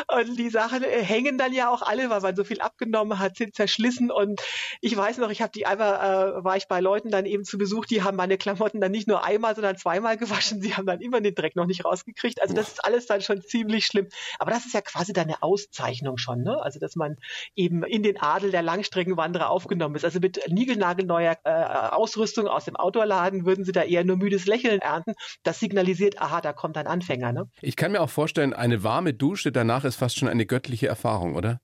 Und 0.09 0.39
die 0.39 0.51
Sachen 0.51 0.83
äh, 0.83 1.03
hängen 1.03 1.39
dann 1.39 1.53
ja 1.53 1.71
auch 1.71 1.83
alle, 1.83 2.11
weil 2.11 2.21
man 2.21 2.37
so 2.37 2.45
viel 2.45 2.61
abgenommen 2.61 3.19
hat, 3.19 3.37
sind 3.37 3.55
zerschlissen. 3.55 4.11
Und 4.11 4.41
ich 4.81 4.97
weiß 4.97 5.19
noch, 5.19 5.31
ich 5.31 5.43
habe 5.43 5.53
die 5.53 5.67
einmal, 5.67 6.39
äh, 6.39 6.45
war 6.45 6.57
ich 6.57 6.67
bei 6.69 6.81
Leuten 6.81 7.11
dann 7.11 7.27
eben 7.27 7.45
zu 7.45 7.59
Besuch, 7.59 7.87
die 7.87 8.03
haben 8.03 8.17
meine 8.17 8.39
Klamotten 8.39 8.52
dann 8.59 8.93
nicht 8.93 9.09
nur 9.09 9.25
einmal, 9.25 9.55
sondern 9.55 9.77
zweimal 9.77 10.17
gewaschen. 10.17 10.61
Sie 10.61 10.75
haben 10.75 10.87
dann 10.87 11.01
immer 11.01 11.21
den 11.21 11.35
Dreck 11.35 11.57
noch 11.57 11.67
nicht 11.67 11.85
rausgekriegt. 11.85 12.41
Also 12.43 12.55
das 12.55 12.69
ist 12.69 12.85
alles 12.85 13.07
dann 13.07 13.21
schon 13.21 13.43
ziemlich 13.43 13.87
schlimm. 13.87 14.09
Aber 14.39 14.51
das 14.51 14.67
ist 14.67 14.75
ja 14.75 14.81
quasi 14.81 15.13
dann 15.13 15.25
eine 15.25 15.43
Auszeichnung 15.43 16.19
schon, 16.19 16.43
ne? 16.43 16.61
Also 16.63 16.79
dass 16.79 16.97
man 16.97 17.17
eben 17.55 17.83
in 17.85 18.03
den 18.03 18.21
Adel 18.21 18.51
der 18.51 18.63
Langstreckenwanderer 18.63 19.51
aufgenommen 19.51 19.97
ist. 19.97 20.05
Also 20.05 20.21
mit 20.21 20.41
niegelnagelneuer 20.49 21.37
äh, 21.45 21.51
Ausrüstung 21.51 22.49
aus 22.49 22.65
dem 22.65 22.77
Outdoor-Laden 22.77 23.45
würden 23.47 23.65
Sie 23.65 23.73
da 23.73 23.83
eher 23.83 24.05
nur 24.05 24.17
müdes 24.17 24.47
Lächeln 24.47 24.81
ernten. 24.81 25.15
Das 25.43 25.61
signalisiert, 25.61 26.21
aha, 26.21 26.41
da 26.41 26.53
kommt 26.53 26.77
ein 26.77 26.87
Anfänger, 26.87 27.33
ne? 27.33 27.49
Ich 27.61 27.77
kann 27.77 27.93
mir 27.93 28.01
auch 28.01 28.11
vorstellen, 28.11 28.55
eine 28.55 28.85
warme 28.85 29.15
Dusche 29.15 29.53
danach 29.53 29.85
ist 29.85 29.97
fast 29.97 30.19
schon 30.19 30.29
eine 30.29 30.47
göttliche 30.47 30.89
Erfahrung, 30.89 31.37
oder? 31.37 31.61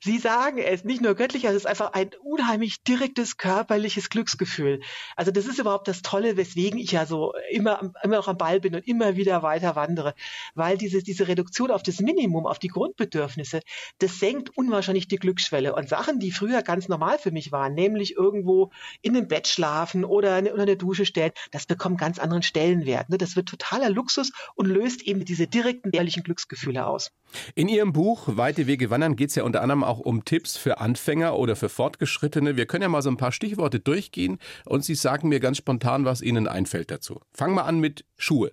Sie 0.00 0.18
sagen 0.18 0.58
es, 0.58 0.84
nicht 0.84 1.02
nur 1.02 1.14
göttlich, 1.14 1.44
es 1.44 1.54
ist 1.54 1.66
einfach 1.66 1.92
ein 1.92 2.10
unheimlich 2.22 2.82
direktes 2.82 3.36
körperliches 3.36 4.08
Glücksgefühl. 4.10 4.80
Also 5.16 5.30
das 5.30 5.46
ist 5.46 5.58
überhaupt 5.58 5.88
das 5.88 6.02
Tolle, 6.02 6.29
weswegen 6.36 6.78
ich 6.78 6.92
ja 6.92 7.06
so 7.06 7.32
immer, 7.50 7.92
immer 8.02 8.16
noch 8.16 8.28
am 8.28 8.36
Ball 8.36 8.60
bin 8.60 8.74
und 8.74 8.86
immer 8.86 9.16
wieder 9.16 9.42
weiter 9.42 9.76
wandere, 9.76 10.14
weil 10.54 10.78
diese, 10.78 11.02
diese 11.02 11.28
Reduktion 11.28 11.70
auf 11.70 11.82
das 11.82 12.00
Minimum, 12.00 12.46
auf 12.46 12.58
die 12.58 12.68
Grundbedürfnisse, 12.68 13.60
das 13.98 14.18
senkt 14.18 14.56
unwahrscheinlich 14.56 15.08
die 15.08 15.16
Glücksschwelle. 15.16 15.74
Und 15.74 15.88
Sachen, 15.88 16.18
die 16.18 16.30
früher 16.30 16.62
ganz 16.62 16.88
normal 16.88 17.18
für 17.18 17.30
mich 17.30 17.52
waren, 17.52 17.74
nämlich 17.74 18.16
irgendwo 18.16 18.70
in 19.02 19.16
einem 19.16 19.28
Bett 19.28 19.48
schlafen 19.48 20.04
oder 20.04 20.38
unter 20.38 20.62
eine 20.62 20.76
Dusche 20.76 21.06
stellen, 21.06 21.32
das 21.50 21.66
bekommt 21.66 21.98
ganz 21.98 22.18
anderen 22.18 22.42
Stellenwert. 22.42 23.08
Ne? 23.10 23.18
Das 23.18 23.36
wird 23.36 23.48
totaler 23.48 23.90
Luxus 23.90 24.32
und 24.54 24.66
löst 24.66 25.02
eben 25.02 25.24
diese 25.24 25.46
direkten, 25.46 25.90
ehrlichen 25.92 26.22
Glücksgefühle 26.22 26.86
aus. 26.86 27.12
In 27.54 27.68
Ihrem 27.68 27.92
Buch 27.92 28.24
Weite 28.36 28.66
Wege 28.66 28.90
wandern 28.90 29.16
geht 29.16 29.30
es 29.30 29.36
ja 29.36 29.44
unter 29.44 29.62
anderem 29.62 29.84
auch 29.84 30.00
um 30.00 30.24
Tipps 30.24 30.56
für 30.56 30.78
Anfänger 30.78 31.36
oder 31.36 31.56
für 31.56 31.68
Fortgeschrittene. 31.68 32.56
Wir 32.56 32.66
können 32.66 32.82
ja 32.82 32.88
mal 32.88 33.02
so 33.02 33.10
ein 33.10 33.16
paar 33.16 33.32
Stichworte 33.32 33.78
durchgehen 33.78 34.38
und 34.66 34.84
Sie 34.84 34.94
sagen 34.94 35.28
mir 35.28 35.40
ganz 35.40 35.58
spontan, 35.58 36.04
was 36.10 36.20
Ihnen 36.22 36.48
einfällt 36.48 36.90
dazu. 36.90 37.20
Fangen 37.32 37.54
wir 37.54 37.64
an 37.64 37.78
mit 37.78 38.04
Schuhe. 38.16 38.52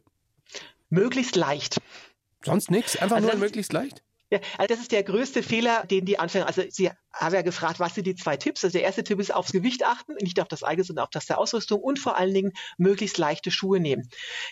Möglichst 0.89 1.35
leicht. 1.35 1.81
Sonst 2.43 2.71
nichts? 2.71 2.95
Einfach 2.95 3.17
also 3.17 3.27
nur 3.29 3.37
möglichst 3.37 3.73
leicht? 3.73 4.03
Ja, 4.29 4.39
also 4.57 4.73
das 4.73 4.79
ist 4.79 4.91
der 4.91 5.03
größte 5.03 5.41
Fehler, 5.41 5.85
den 5.85 6.05
die 6.05 6.19
Anfänger, 6.19 6.47
also 6.47 6.61
sie 6.69 6.91
habe 7.19 7.35
ja 7.35 7.41
gefragt, 7.41 7.79
was 7.79 7.95
sind 7.95 8.07
die 8.07 8.15
zwei 8.15 8.37
Tipps? 8.37 8.63
Also 8.63 8.73
der 8.73 8.83
erste 8.83 9.03
Tipp 9.03 9.19
ist 9.19 9.33
aufs 9.33 9.51
Gewicht 9.51 9.85
achten, 9.85 10.15
nicht 10.21 10.39
auf 10.39 10.47
das 10.47 10.63
eigene, 10.63 10.83
sondern 10.83 11.03
auf 11.03 11.09
das 11.09 11.25
der 11.25 11.39
Ausrüstung 11.39 11.81
und 11.81 11.99
vor 11.99 12.17
allen 12.17 12.33
Dingen 12.33 12.53
möglichst 12.77 13.17
leichte 13.17 13.51
Schuhe 13.51 13.79
nehmen. 13.79 14.09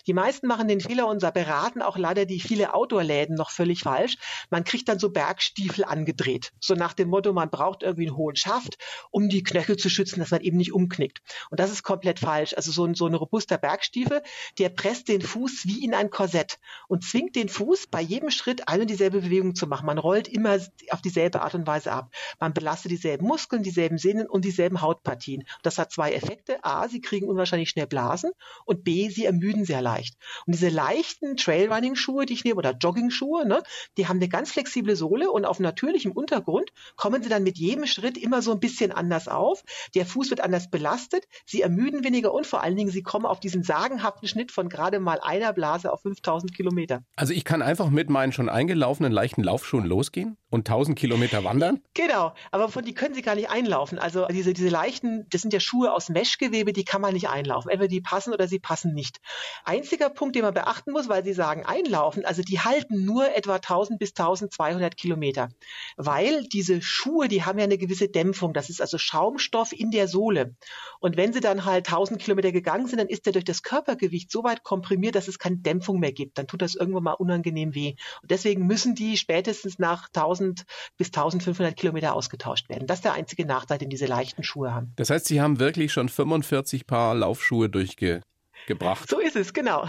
Die 0.08 0.14
meisten 0.14 0.48
machen 0.48 0.68
den 0.68 0.82
Fehler, 0.82 1.08
unser 1.08 1.32
beraten 1.32 1.82
auch 1.82 1.98
leider 1.98 2.26
die 2.26 2.40
viele 2.40 2.74
Outdoor-Läden 2.74 3.36
noch 3.36 3.52
völlig 3.52 3.82
falsch. 3.82 4.18
Man 4.50 4.64
kriegt 4.64 4.88
dann 4.90 5.00
so 5.00 5.10
Bergstiefel 5.10 5.86
angedreht. 5.86 6.52
So 6.60 6.76
nach 6.76 6.94
dem 6.94 7.10
Motto, 7.10 7.34
man 7.34 7.50
braucht 7.50 7.84
irgendwie 7.84 8.08
einen 8.08 8.18
hohen 8.18 8.36
Schaft, 8.36 8.78
um 9.12 9.30
die 9.30 9.44
Knöchel 9.44 9.78
zu 9.78 9.90
schützen, 9.90 10.20
dass 10.20 10.32
man 10.32 10.42
eben 10.42 10.58
nicht 10.58 10.74
umknickt. 10.74 11.22
Und 11.50 11.60
das 11.60 11.72
ist 11.72 11.84
komplett 11.84 12.20
falsch. 12.20 12.54
Also 12.56 12.72
so 12.72 12.86
ein, 12.86 12.96
so 12.96 13.06
ein 13.06 13.14
robuster 13.14 13.58
Bergstiefel, 13.58 14.22
der 14.58 14.70
presst 14.70 15.08
den 15.08 15.22
Fuß 15.22 15.66
wie 15.66 15.84
in 15.84 15.94
ein 15.94 16.10
Korsett 16.10 16.60
und 16.88 17.04
zwingt 17.04 17.36
den 17.36 17.50
Fuß 17.50 17.88
bei 17.88 18.02
jedem 18.02 18.32
Schritt 18.32 18.68
eine 18.68 18.82
und 18.82 18.90
dieselbe 18.90 19.22
Bewegung 19.22 19.56
zu 19.56 19.68
machen. 19.68 19.86
Man 19.86 19.98
rollt 19.98 20.28
immer 20.28 20.58
auf 20.90 21.02
dieselbe 21.02 21.42
Art 21.42 21.56
und 21.56 21.68
Weise 21.68 21.92
ab. 21.92 22.12
Man 22.40 22.54
belastet 22.56 22.90
dieselben 22.92 23.28
Muskeln, 23.28 23.62
dieselben 23.62 24.00
Sehnen 24.00 24.26
und 24.28 24.44
dieselben 24.44 24.82
Hautpartien. 24.82 25.44
Das 25.62 25.78
hat 25.78 25.92
zwei 25.92 26.14
Effekte. 26.14 26.58
A, 26.64 26.88
sie 26.88 27.02
kriegen 27.02 27.28
unwahrscheinlich 27.28 27.70
schnell 27.70 27.86
Blasen 27.86 28.32
und 28.66 28.84
B, 28.84 29.10
sie 29.10 29.26
ermüden 29.26 29.66
sehr 29.66 29.84
leicht. 29.84 30.16
Und 30.48 30.56
diese 30.56 30.70
leichten 30.70 31.38
Trailrunning-Schuhe, 31.38 32.26
die 32.26 32.34
ich 32.34 32.44
nehme, 32.44 32.56
oder 32.56 32.72
Jogging-Schuhe, 32.72 33.48
ne, 33.48 33.62
die 33.98 34.08
haben 34.08 34.18
eine 34.18 34.30
ganz 34.30 34.52
flexible 34.52 34.96
Sohle 34.96 35.30
und 35.30 35.46
auf 35.46 35.60
natürlichem 35.60 36.12
Untergrund 36.12 36.72
kommen 36.96 37.22
sie 37.22 37.30
dann 37.30 37.44
mit 37.44 37.60
jedem 37.60 37.86
Schritt 37.86 38.18
immer 38.18 38.42
so 38.42 38.52
ein 38.52 38.60
bisschen 38.60 38.92
anders 38.92 39.28
auf. 39.28 39.64
Der 39.94 40.06
Fuß 40.06 40.32
wird 40.32 40.42
anders 40.42 40.72
belastet, 40.72 41.26
sie 41.46 41.62
ermüden 41.62 42.04
weniger 42.04 42.34
und 42.34 42.48
vor 42.48 42.64
allen 42.64 42.76
Dingen, 42.76 42.90
sie 42.90 43.04
kommen 43.04 43.26
auf 43.26 43.40
diesen 43.40 43.64
sagenhaften 43.64 44.28
Schnitt 44.28 44.52
von 44.52 44.70
gerade 44.70 45.00
mal 45.00 45.20
einer 45.22 45.54
Blase 45.54 45.92
auf 45.92 46.02
5000 46.02 46.56
Kilometer. 46.56 47.04
Also 47.16 47.34
ich 47.34 47.44
kann 47.44 47.62
einfach 47.62 47.90
mit 47.90 48.10
meinen 48.10 48.32
schon 48.32 48.50
eingelaufenen 48.50 49.12
leichten 49.12 49.44
Laufschuhen 49.44 49.86
losgehen 49.86 50.38
und 50.56 50.70
1000 50.70 50.98
Kilometer 50.98 51.44
wandern? 51.44 51.82
Genau, 51.94 52.34
aber 52.52 52.70
von 52.70 52.84
die 52.84 52.94
können 52.94 53.16
sie 53.16 53.22
gar 53.22 53.36
nicht 53.36 53.50
einlaufen. 53.50 54.00
Also 54.00 54.26
diese, 54.28 54.54
diese 54.54 54.70
leichten, 54.70 55.28
das 55.30 55.42
sind 55.42 55.54
ja 55.54 55.60
Schuhe 55.60 55.94
aus 55.94 56.10
Meshgewebe, 56.10 56.74
die 56.74 56.86
kann 56.86 57.02
man 57.02 57.14
nicht 57.14 57.30
einlaufen. 57.30 57.70
Entweder 57.70 57.90
die 57.90 58.02
passen 58.02 58.34
oder 58.34 58.48
sie 58.48 58.60
passen 58.60 58.94
nicht. 58.94 59.20
Einziger 59.64 60.10
Punkt, 60.10 60.36
den 60.36 60.44
man 60.44 60.54
beachten 60.54 60.92
muss, 60.92 61.10
weil 61.10 61.24
Sie 61.24 61.34
sagen 61.34 61.66
einlaufen, 61.66 62.26
also 62.26 62.42
die 62.42 62.60
halten 62.60 63.06
nur 63.06 63.36
etwa 63.36 63.56
1000 63.56 64.00
bis 64.00 64.12
1200 64.12 64.96
Kilometer, 64.98 65.50
weil 65.98 66.44
diese 66.44 66.82
Schuhe, 66.82 67.28
die 67.28 67.44
haben 67.44 67.58
ja 67.58 67.66
eine 67.66 67.78
gewisse 67.78 68.08
Dämpfung. 68.08 68.54
Das 68.54 68.70
ist 68.70 68.82
also 68.82 68.98
Schaumstoff 68.98 69.72
in 69.72 69.92
der 69.92 70.08
Sohle. 70.08 70.56
Und 71.00 71.18
wenn 71.18 71.34
sie 71.34 71.40
dann 71.40 71.66
halt 71.66 71.88
1000 71.88 72.22
Kilometer 72.22 72.52
gegangen 72.52 72.88
sind, 72.88 73.00
dann 73.00 73.08
ist 73.08 73.26
der 73.26 73.34
durch 73.34 73.46
das 73.46 73.64
Körpergewicht 73.64 74.32
so 74.32 74.44
weit 74.44 74.64
komprimiert, 74.64 75.16
dass 75.16 75.28
es 75.28 75.40
keine 75.40 75.58
Dämpfung 75.58 76.00
mehr 76.00 76.12
gibt. 76.12 76.38
Dann 76.38 76.48
tut 76.48 76.62
das 76.62 76.76
irgendwann 76.76 77.04
mal 77.04 77.14
unangenehm 77.14 77.76
weh. 77.76 77.96
Und 78.22 78.32
deswegen 78.32 78.66
müssen 78.66 78.96
die 78.96 79.18
spätestens 79.18 79.80
nach 79.80 80.08
1000 80.08 80.66
bis 80.98 81.08
1500 81.08 81.76
Kilometer 81.76 82.16
ausgetauscht 82.26 82.70
werden. 82.70 82.88
Das 82.88 83.00
ist 83.00 83.06
der 83.06 83.14
einzige 83.14 83.46
Nachteil, 83.46 83.78
den 83.78 83.90
diese 83.90 84.08
leichten 84.08 84.44
Schuhe 84.44 84.74
haben. 84.74 84.94
Das 84.96 85.10
heißt, 85.10 85.26
Sie 85.26 85.42
haben 85.42 85.60
wirklich 85.60 85.94
schon 85.94 86.10
45 86.10 86.88
Paar 86.88 87.14
Laufschuhe 87.16 87.70
durchge 87.70 88.22
gebracht. 88.68 89.08
So 89.08 89.20
ist 89.20 89.36
es, 89.36 89.54
genau. 89.54 89.88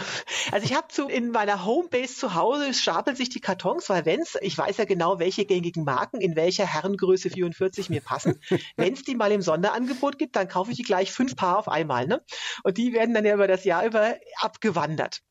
Also 0.52 0.66
ich 0.66 0.74
habe 0.74 0.88
zu 0.88 1.08
in 1.08 1.30
meiner 1.30 1.64
Homebase 1.64 2.14
zu 2.14 2.34
Hause 2.34 2.74
stapeln 2.74 3.16
sich 3.16 3.30
die 3.30 3.40
Kartons, 3.40 3.88
weil 3.88 4.04
wenn's, 4.04 4.36
ich 4.42 4.58
weiß 4.58 4.76
ja 4.76 4.84
genau, 4.84 5.18
welche 5.18 5.46
gängigen 5.46 5.84
Marken 5.84 6.20
in 6.20 6.36
welcher 6.36 6.66
Herrengröße 6.66 7.30
44 7.30 7.88
mir 7.88 8.02
passen. 8.02 8.38
wenn's 8.76 9.02
die 9.02 9.14
mal 9.14 9.32
im 9.32 9.40
Sonderangebot 9.40 10.18
gibt, 10.18 10.36
dann 10.36 10.48
kaufe 10.48 10.72
ich 10.72 10.76
die 10.76 10.82
gleich 10.82 11.10
fünf 11.10 11.36
Paar 11.36 11.58
auf 11.58 11.68
einmal, 11.68 12.06
ne? 12.06 12.22
Und 12.64 12.76
die 12.76 12.92
werden 12.92 13.14
dann 13.14 13.24
ja 13.24 13.32
über 13.32 13.48
das 13.48 13.64
Jahr 13.64 13.86
über 13.86 14.16
abgewandert. 14.42 15.22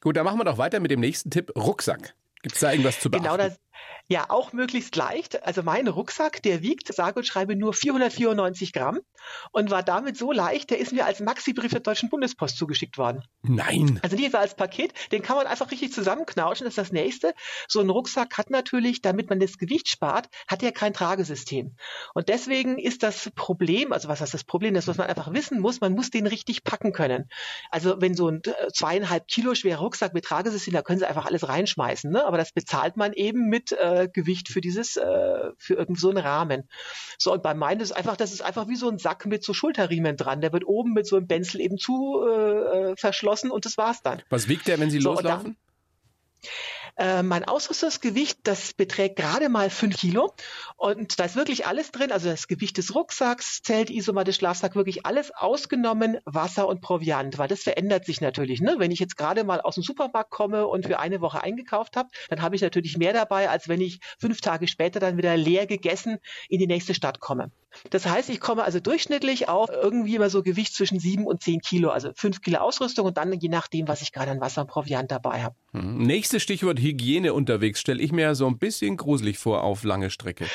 Gut, 0.00 0.16
dann 0.16 0.24
machen 0.24 0.38
wir 0.38 0.44
doch 0.44 0.56
weiter 0.56 0.80
mit 0.80 0.90
dem 0.90 1.00
nächsten 1.00 1.30
Tipp: 1.30 1.52
Rucksack. 1.54 2.14
Gibt 2.46 2.54
es 2.54 2.60
da 2.60 2.70
irgendwas 2.70 3.00
zu 3.00 3.10
genau 3.10 3.36
beachten? 3.36 3.38
Genau 3.38 3.48
das, 3.48 3.60
ja, 4.08 4.30
auch 4.30 4.52
möglichst 4.52 4.94
leicht. 4.94 5.44
Also 5.44 5.62
mein 5.62 5.88
Rucksack, 5.88 6.42
der 6.42 6.62
wiegt, 6.62 6.92
sage 6.94 7.18
und 7.18 7.24
schreibe, 7.24 7.56
nur 7.56 7.74
494 7.74 8.72
Gramm 8.72 9.00
und 9.50 9.70
war 9.70 9.82
damit 9.82 10.16
so 10.16 10.30
leicht, 10.30 10.70
der 10.70 10.78
ist 10.78 10.92
mir 10.92 11.06
als 11.06 11.20
Maxi-Brief 11.20 11.72
der 11.72 11.80
Deutschen 11.80 12.08
Bundespost 12.08 12.56
zugeschickt 12.56 12.98
worden. 12.98 13.22
Nein. 13.42 13.98
Also 14.02 14.16
nicht 14.16 14.34
als 14.34 14.54
Paket, 14.54 14.92
den 15.10 15.22
kann 15.22 15.36
man 15.36 15.46
einfach 15.46 15.70
richtig 15.70 15.92
zusammenknauschen, 15.92 16.64
das 16.64 16.72
ist 16.72 16.78
das 16.78 16.92
nächste. 16.92 17.34
So 17.66 17.80
ein 17.80 17.90
Rucksack 17.90 18.38
hat 18.38 18.50
natürlich, 18.50 19.02
damit 19.02 19.28
man 19.28 19.40
das 19.40 19.58
Gewicht 19.58 19.88
spart, 19.88 20.28
hat 20.46 20.62
er 20.62 20.70
kein 20.70 20.92
Tragesystem. 20.92 21.76
Und 22.14 22.28
deswegen 22.28 22.78
ist 22.78 23.02
das 23.02 23.30
Problem, 23.34 23.92
also 23.92 24.08
was 24.08 24.20
heißt 24.20 24.34
das 24.34 24.44
Problem, 24.44 24.74
das 24.74 24.86
was 24.86 24.98
man 24.98 25.08
einfach 25.08 25.32
wissen 25.32 25.60
muss, 25.60 25.80
man 25.80 25.92
muss 25.92 26.10
den 26.10 26.26
richtig 26.28 26.62
packen 26.62 26.92
können. 26.92 27.28
Also 27.70 28.00
wenn 28.00 28.14
so 28.14 28.28
ein 28.28 28.42
äh, 28.44 28.68
zweieinhalb 28.72 29.26
Kilo 29.26 29.54
schwerer 29.54 29.80
Rucksack 29.80 30.14
mit 30.14 30.24
Tragesystem, 30.24 30.74
da 30.74 30.82
können 30.82 31.00
sie 31.00 31.08
einfach 31.08 31.26
alles 31.26 31.48
reinschmeißen, 31.48 32.10
ne? 32.10 32.24
aber 32.24 32.38
das 32.38 32.52
bezahlt 32.52 32.96
man 32.96 33.12
eben 33.12 33.48
mit 33.48 33.65
äh, 33.72 34.08
Gewicht 34.12 34.48
für 34.48 34.60
dieses, 34.60 34.96
äh, 34.96 35.50
für 35.58 35.74
irgend 35.74 35.98
so 35.98 36.10
einen 36.10 36.18
Rahmen. 36.18 36.68
So, 37.18 37.32
und 37.32 37.42
bei 37.42 37.54
meinen 37.54 37.80
ist 37.80 37.92
einfach, 37.92 38.16
das 38.16 38.32
ist 38.32 38.42
einfach 38.42 38.68
wie 38.68 38.76
so 38.76 38.88
ein 38.88 38.98
Sack 38.98 39.26
mit 39.26 39.44
so 39.44 39.54
Schulterriemen 39.54 40.16
dran. 40.16 40.40
Der 40.40 40.52
wird 40.52 40.66
oben 40.66 40.92
mit 40.92 41.06
so 41.06 41.16
einem 41.16 41.26
Benzel 41.26 41.60
eben 41.60 41.78
zu 41.78 42.24
äh, 42.26 42.90
äh 42.92 42.96
verschlossen 42.96 43.50
und 43.50 43.64
das 43.64 43.76
war's 43.76 44.02
dann. 44.02 44.22
Was 44.30 44.48
wiegt 44.48 44.68
der, 44.68 44.78
wenn 44.80 44.90
Sie 44.90 45.00
so, 45.00 45.12
loslaufen? 45.12 45.56
Äh, 46.98 47.22
mein 47.22 47.44
Ausrüstungsgewicht, 47.44 48.38
das 48.44 48.72
beträgt 48.72 49.16
gerade 49.16 49.50
mal 49.50 49.68
fünf 49.68 49.98
Kilo 49.98 50.32
und 50.76 51.20
da 51.20 51.24
ist 51.24 51.36
wirklich 51.36 51.66
alles 51.66 51.90
drin. 51.90 52.10
Also 52.10 52.30
das 52.30 52.48
Gewicht 52.48 52.78
des 52.78 52.94
Rucksacks, 52.94 53.60
Zelt, 53.62 53.90
Isomatte, 53.90 54.32
Schlafsack, 54.32 54.76
wirklich 54.76 55.04
alles 55.04 55.30
ausgenommen, 55.30 56.18
Wasser 56.24 56.66
und 56.66 56.80
Proviant, 56.80 57.36
weil 57.36 57.48
das 57.48 57.62
verändert 57.62 58.06
sich 58.06 58.22
natürlich. 58.22 58.62
Ne? 58.62 58.76
Wenn 58.78 58.90
ich 58.90 58.98
jetzt 58.98 59.18
gerade 59.18 59.44
mal 59.44 59.60
aus 59.60 59.74
dem 59.74 59.82
Supermarkt 59.82 60.30
komme 60.30 60.66
und 60.66 60.86
für 60.86 60.98
eine 60.98 61.20
Woche 61.20 61.42
eingekauft 61.42 61.96
habe, 61.96 62.08
dann 62.30 62.40
habe 62.40 62.56
ich 62.56 62.62
natürlich 62.62 62.96
mehr 62.96 63.12
dabei, 63.12 63.50
als 63.50 63.68
wenn 63.68 63.82
ich 63.82 64.00
fünf 64.18 64.40
Tage 64.40 64.66
später 64.66 64.98
dann 64.98 65.18
wieder 65.18 65.36
leer 65.36 65.66
gegessen 65.66 66.18
in 66.48 66.58
die 66.58 66.66
nächste 66.66 66.94
Stadt 66.94 67.20
komme. 67.20 67.50
Das 67.90 68.06
heißt, 68.06 68.30
ich 68.30 68.40
komme 68.40 68.64
also 68.64 68.80
durchschnittlich 68.80 69.48
auf 69.48 69.68
irgendwie 69.70 70.16
immer 70.16 70.30
so 70.30 70.42
Gewicht 70.42 70.74
zwischen 70.74 70.98
sieben 70.98 71.26
und 71.26 71.42
zehn 71.42 71.60
Kilo, 71.60 71.90
also 71.90 72.10
fünf 72.14 72.40
Kilo 72.40 72.58
Ausrüstung 72.58 73.06
und 73.06 73.16
dann 73.18 73.32
je 73.32 73.48
nachdem, 73.48 73.88
was 73.88 74.02
ich 74.02 74.12
gerade 74.12 74.30
an 74.30 74.40
Wasser 74.40 74.62
und 74.62 74.68
Proviant 74.68 75.10
dabei 75.10 75.42
habe. 75.42 75.54
Hm. 75.72 75.98
Nächstes 75.98 76.42
Stichwort 76.42 76.78
Hygiene 76.86 77.32
unterwegs 77.32 77.80
stelle 77.80 78.00
ich 78.00 78.12
mir 78.12 78.34
so 78.36 78.46
ein 78.46 78.58
bisschen 78.58 78.96
gruselig 78.96 79.38
vor 79.38 79.64
auf 79.64 79.82
lange 79.82 80.10
Strecke. 80.10 80.46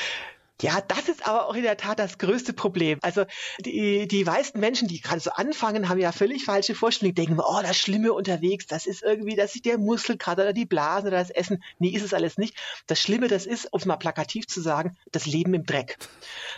Ja, 0.60 0.80
das 0.80 1.08
ist 1.08 1.26
aber 1.26 1.46
auch 1.46 1.54
in 1.54 1.62
der 1.62 1.76
Tat 1.76 1.98
das 1.98 2.18
größte 2.18 2.52
Problem. 2.52 2.98
Also 3.02 3.24
die, 3.60 4.06
die 4.06 4.24
meisten 4.24 4.60
Menschen, 4.60 4.86
die 4.86 5.00
gerade 5.00 5.20
so 5.20 5.30
anfangen, 5.30 5.88
haben 5.88 5.98
ja 5.98 6.12
völlig 6.12 6.44
falsche 6.44 6.74
Vorstellungen. 6.74 7.14
Die 7.14 7.26
denken, 7.26 7.40
oh, 7.40 7.60
das 7.62 7.76
Schlimme 7.76 8.12
unterwegs, 8.12 8.66
das 8.66 8.86
ist 8.86 9.02
irgendwie, 9.02 9.34
dass 9.34 9.54
sich 9.54 9.62
der 9.62 9.78
Muskelkater 9.78 10.42
oder 10.42 10.52
die 10.52 10.66
Blase 10.66 11.08
oder 11.08 11.18
das 11.18 11.30
Essen. 11.30 11.64
Nee, 11.78 11.88
ist 11.88 12.04
es 12.04 12.14
alles 12.14 12.38
nicht. 12.38 12.56
Das 12.86 13.00
Schlimme, 13.00 13.26
das 13.26 13.46
ist, 13.46 13.72
um 13.72 13.80
es 13.80 13.86
mal 13.86 13.96
plakativ 13.96 14.46
zu 14.46 14.60
sagen, 14.60 14.96
das 15.10 15.26
Leben 15.26 15.54
im 15.54 15.64
Dreck. 15.64 15.98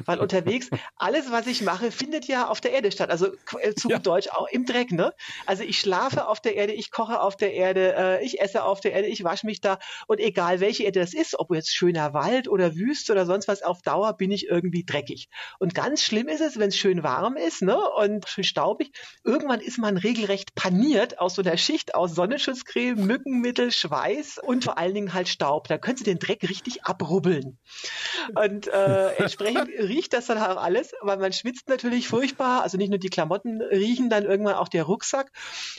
Weil 0.05 0.19
unterwegs, 0.19 0.69
alles, 0.97 1.31
was 1.31 1.47
ich 1.47 1.63
mache, 1.63 1.91
findet 1.91 2.27
ja 2.27 2.49
auf 2.49 2.61
der 2.61 2.73
Erde 2.73 2.93
statt. 2.93 3.11
Also 3.11 3.29
äh, 3.61 3.75
zu 3.75 3.89
ja. 3.89 3.99
Deutsch 3.99 4.29
auch 4.29 4.49
im 4.49 4.67
Dreck, 4.67 4.93
ne? 4.93 5.15
Also 5.47 5.63
ich 5.63 5.81
schlafe 5.81 6.29
auf 6.29 6.41
der 6.41 6.57
Erde, 6.57 6.75
ich 6.75 6.91
koche 6.91 7.21
auf 7.21 7.37
der 7.37 7.55
Erde, 7.55 7.95
äh, 7.97 8.25
ich 8.25 8.41
esse 8.41 8.65
auf 8.65 8.81
der 8.81 8.93
Erde, 8.93 9.09
ich 9.09 9.25
wasche 9.25 9.47
mich 9.47 9.63
da. 9.63 9.79
Und 10.09 10.21
egal 10.21 10.61
welche 10.61 10.83
Erde 10.83 11.01
das 11.01 11.15
ist, 11.15 11.39
ob 11.39 11.55
jetzt 11.55 11.75
schöner 11.75 12.13
Wald 12.13 12.49
oder 12.49 12.75
Wüste 12.75 13.13
oder 13.13 13.25
sonst 13.25 13.49
was 13.49 13.63
auf 13.63 13.81
Dauer 13.85 14.17
bin 14.17 14.31
ich 14.31 14.49
irgendwie 14.49 14.85
dreckig. 14.85 15.29
Und 15.59 15.75
ganz 15.75 16.03
schlimm 16.03 16.29
ist 16.29 16.41
es, 16.41 16.59
wenn 16.59 16.69
es 16.69 16.77
schön 16.77 17.03
warm 17.03 17.37
ist 17.37 17.63
ne, 17.63 17.79
und 17.97 18.29
schön 18.29 18.45
staubig. 18.45 18.93
Irgendwann 19.23 19.61
ist 19.61 19.79
man 19.79 19.97
regelrecht 19.97 20.55
paniert 20.55 21.19
aus 21.19 21.35
so 21.35 21.43
einer 21.43 21.57
Schicht 21.57 21.95
aus 21.95 22.15
Sonnenschutzcreme, 22.15 23.07
Mückenmittel, 23.07 23.71
Schweiß 23.71 24.39
und 24.39 24.65
vor 24.65 24.79
allen 24.79 24.95
Dingen 24.95 25.15
halt 25.15 25.29
Staub. 25.29 25.69
Da 25.69 25.79
können 25.79 25.97
Sie 25.97 26.05
den 26.05 26.19
Dreck 26.19 26.43
richtig 26.43 26.85
abrubbeln. 26.85 27.59
Und 28.35 28.69
äh, 28.69 29.15
entsprechend 29.19 29.69
riecht 29.69 30.13
das 30.13 30.27
dann 30.27 30.39
auch 30.39 30.63
alles, 30.63 30.93
weil 31.01 31.19
man 31.19 31.33
schwitzt 31.33 31.69
natürlich 31.69 32.09
furchtbar. 32.09 32.63
Also 32.63 32.79
nicht 32.79 32.91
nur 32.91 32.99
die 32.99 33.11
Klamotten 33.11 33.61
riechen 33.63 34.11
dann 34.11 34.25
irgendwann 34.25 34.55
auch 34.55 34.69
der 34.69 34.85
Rucksack. 34.85 35.31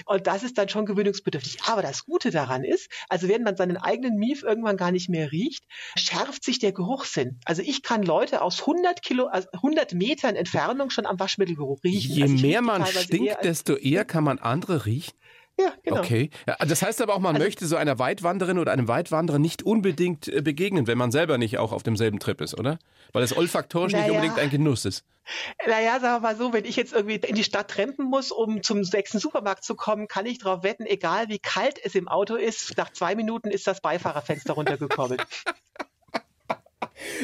Und 0.05 0.27
das 0.27 0.43
ist 0.43 0.57
dann 0.57 0.69
schon 0.69 0.85
gewöhnungsbedürftig. 0.85 1.57
Aber 1.67 1.81
das 1.81 2.05
Gute 2.05 2.31
daran 2.31 2.63
ist, 2.63 2.89
also 3.09 3.27
wenn 3.27 3.43
man 3.43 3.55
seinen 3.57 3.77
eigenen 3.77 4.17
Mief 4.17 4.43
irgendwann 4.43 4.77
gar 4.77 4.91
nicht 4.91 5.09
mehr 5.09 5.31
riecht, 5.31 5.65
schärft 5.95 6.43
sich 6.43 6.59
der 6.59 6.71
Geruchssinn. 6.71 7.39
Also 7.45 7.61
ich 7.61 7.81
kann 7.81 7.94
Leute 8.03 8.41
aus 8.41 8.61
100 8.61 9.01
Kilo, 9.01 9.27
also 9.27 9.47
100 9.53 9.93
Metern 9.93 10.35
Entfernung 10.35 10.89
schon 10.89 11.05
am 11.05 11.19
Waschmittelgeruch 11.19 11.83
riechen. 11.83 12.15
Je 12.15 12.23
also 12.23 12.35
mehr 12.35 12.61
man 12.61 12.85
stinkt, 12.85 13.27
eher 13.27 13.37
desto 13.37 13.75
eher 13.75 14.05
kann 14.05 14.23
man 14.23 14.39
andere 14.39 14.85
riechen. 14.85 15.13
Ja, 15.57 15.73
genau. 15.83 15.99
Okay. 15.99 16.29
Ja, 16.47 16.57
das 16.65 16.81
heißt 16.81 17.01
aber 17.01 17.13
auch, 17.15 17.19
man 17.19 17.35
also, 17.35 17.45
möchte 17.45 17.65
so 17.65 17.77
einer 17.77 17.97
Weitwanderin 17.97 18.59
oder 18.59 18.73
einem 18.73 18.89
Weitwanderer 18.89 19.39
nicht 19.39 19.63
unbedingt 19.63 20.27
äh, 20.27 20.41
begegnen, 20.41 20.85
wenn 20.85 20.97
man 20.97 21.11
selber 21.11 21.37
nicht 21.37 21.57
auch 21.59 21.71
auf 21.71 21.81
demselben 21.81 22.19
Trip 22.19 22.41
ist, 22.41 22.59
oder? 22.59 22.77
Weil 23.13 23.23
es 23.23 23.35
olfaktorisch 23.35 23.93
naja, 23.93 24.07
nicht 24.07 24.15
unbedingt 24.15 24.37
ein 24.39 24.49
Genuss 24.49 24.83
ist. 24.83 25.05
Naja, 25.65 25.99
sagen 26.01 26.23
wir 26.23 26.27
mal 26.27 26.35
so, 26.35 26.51
wenn 26.51 26.65
ich 26.65 26.75
jetzt 26.75 26.93
irgendwie 26.93 27.15
in 27.15 27.35
die 27.35 27.43
Stadt 27.45 27.69
trampen 27.69 28.05
muss, 28.05 28.31
um 28.31 28.63
zum 28.63 28.83
sechsten 28.83 29.19
Supermarkt 29.19 29.63
zu 29.63 29.75
kommen, 29.75 30.09
kann 30.09 30.25
ich 30.25 30.39
darauf 30.39 30.63
wetten, 30.63 30.85
egal 30.85 31.29
wie 31.29 31.39
kalt 31.39 31.79
es 31.83 31.95
im 31.95 32.09
Auto 32.09 32.35
ist, 32.35 32.75
nach 32.77 32.91
zwei 32.91 33.15
Minuten 33.15 33.49
ist 33.49 33.65
das 33.65 33.79
Beifahrerfenster 33.79 34.53
runtergekommen. 34.53 35.17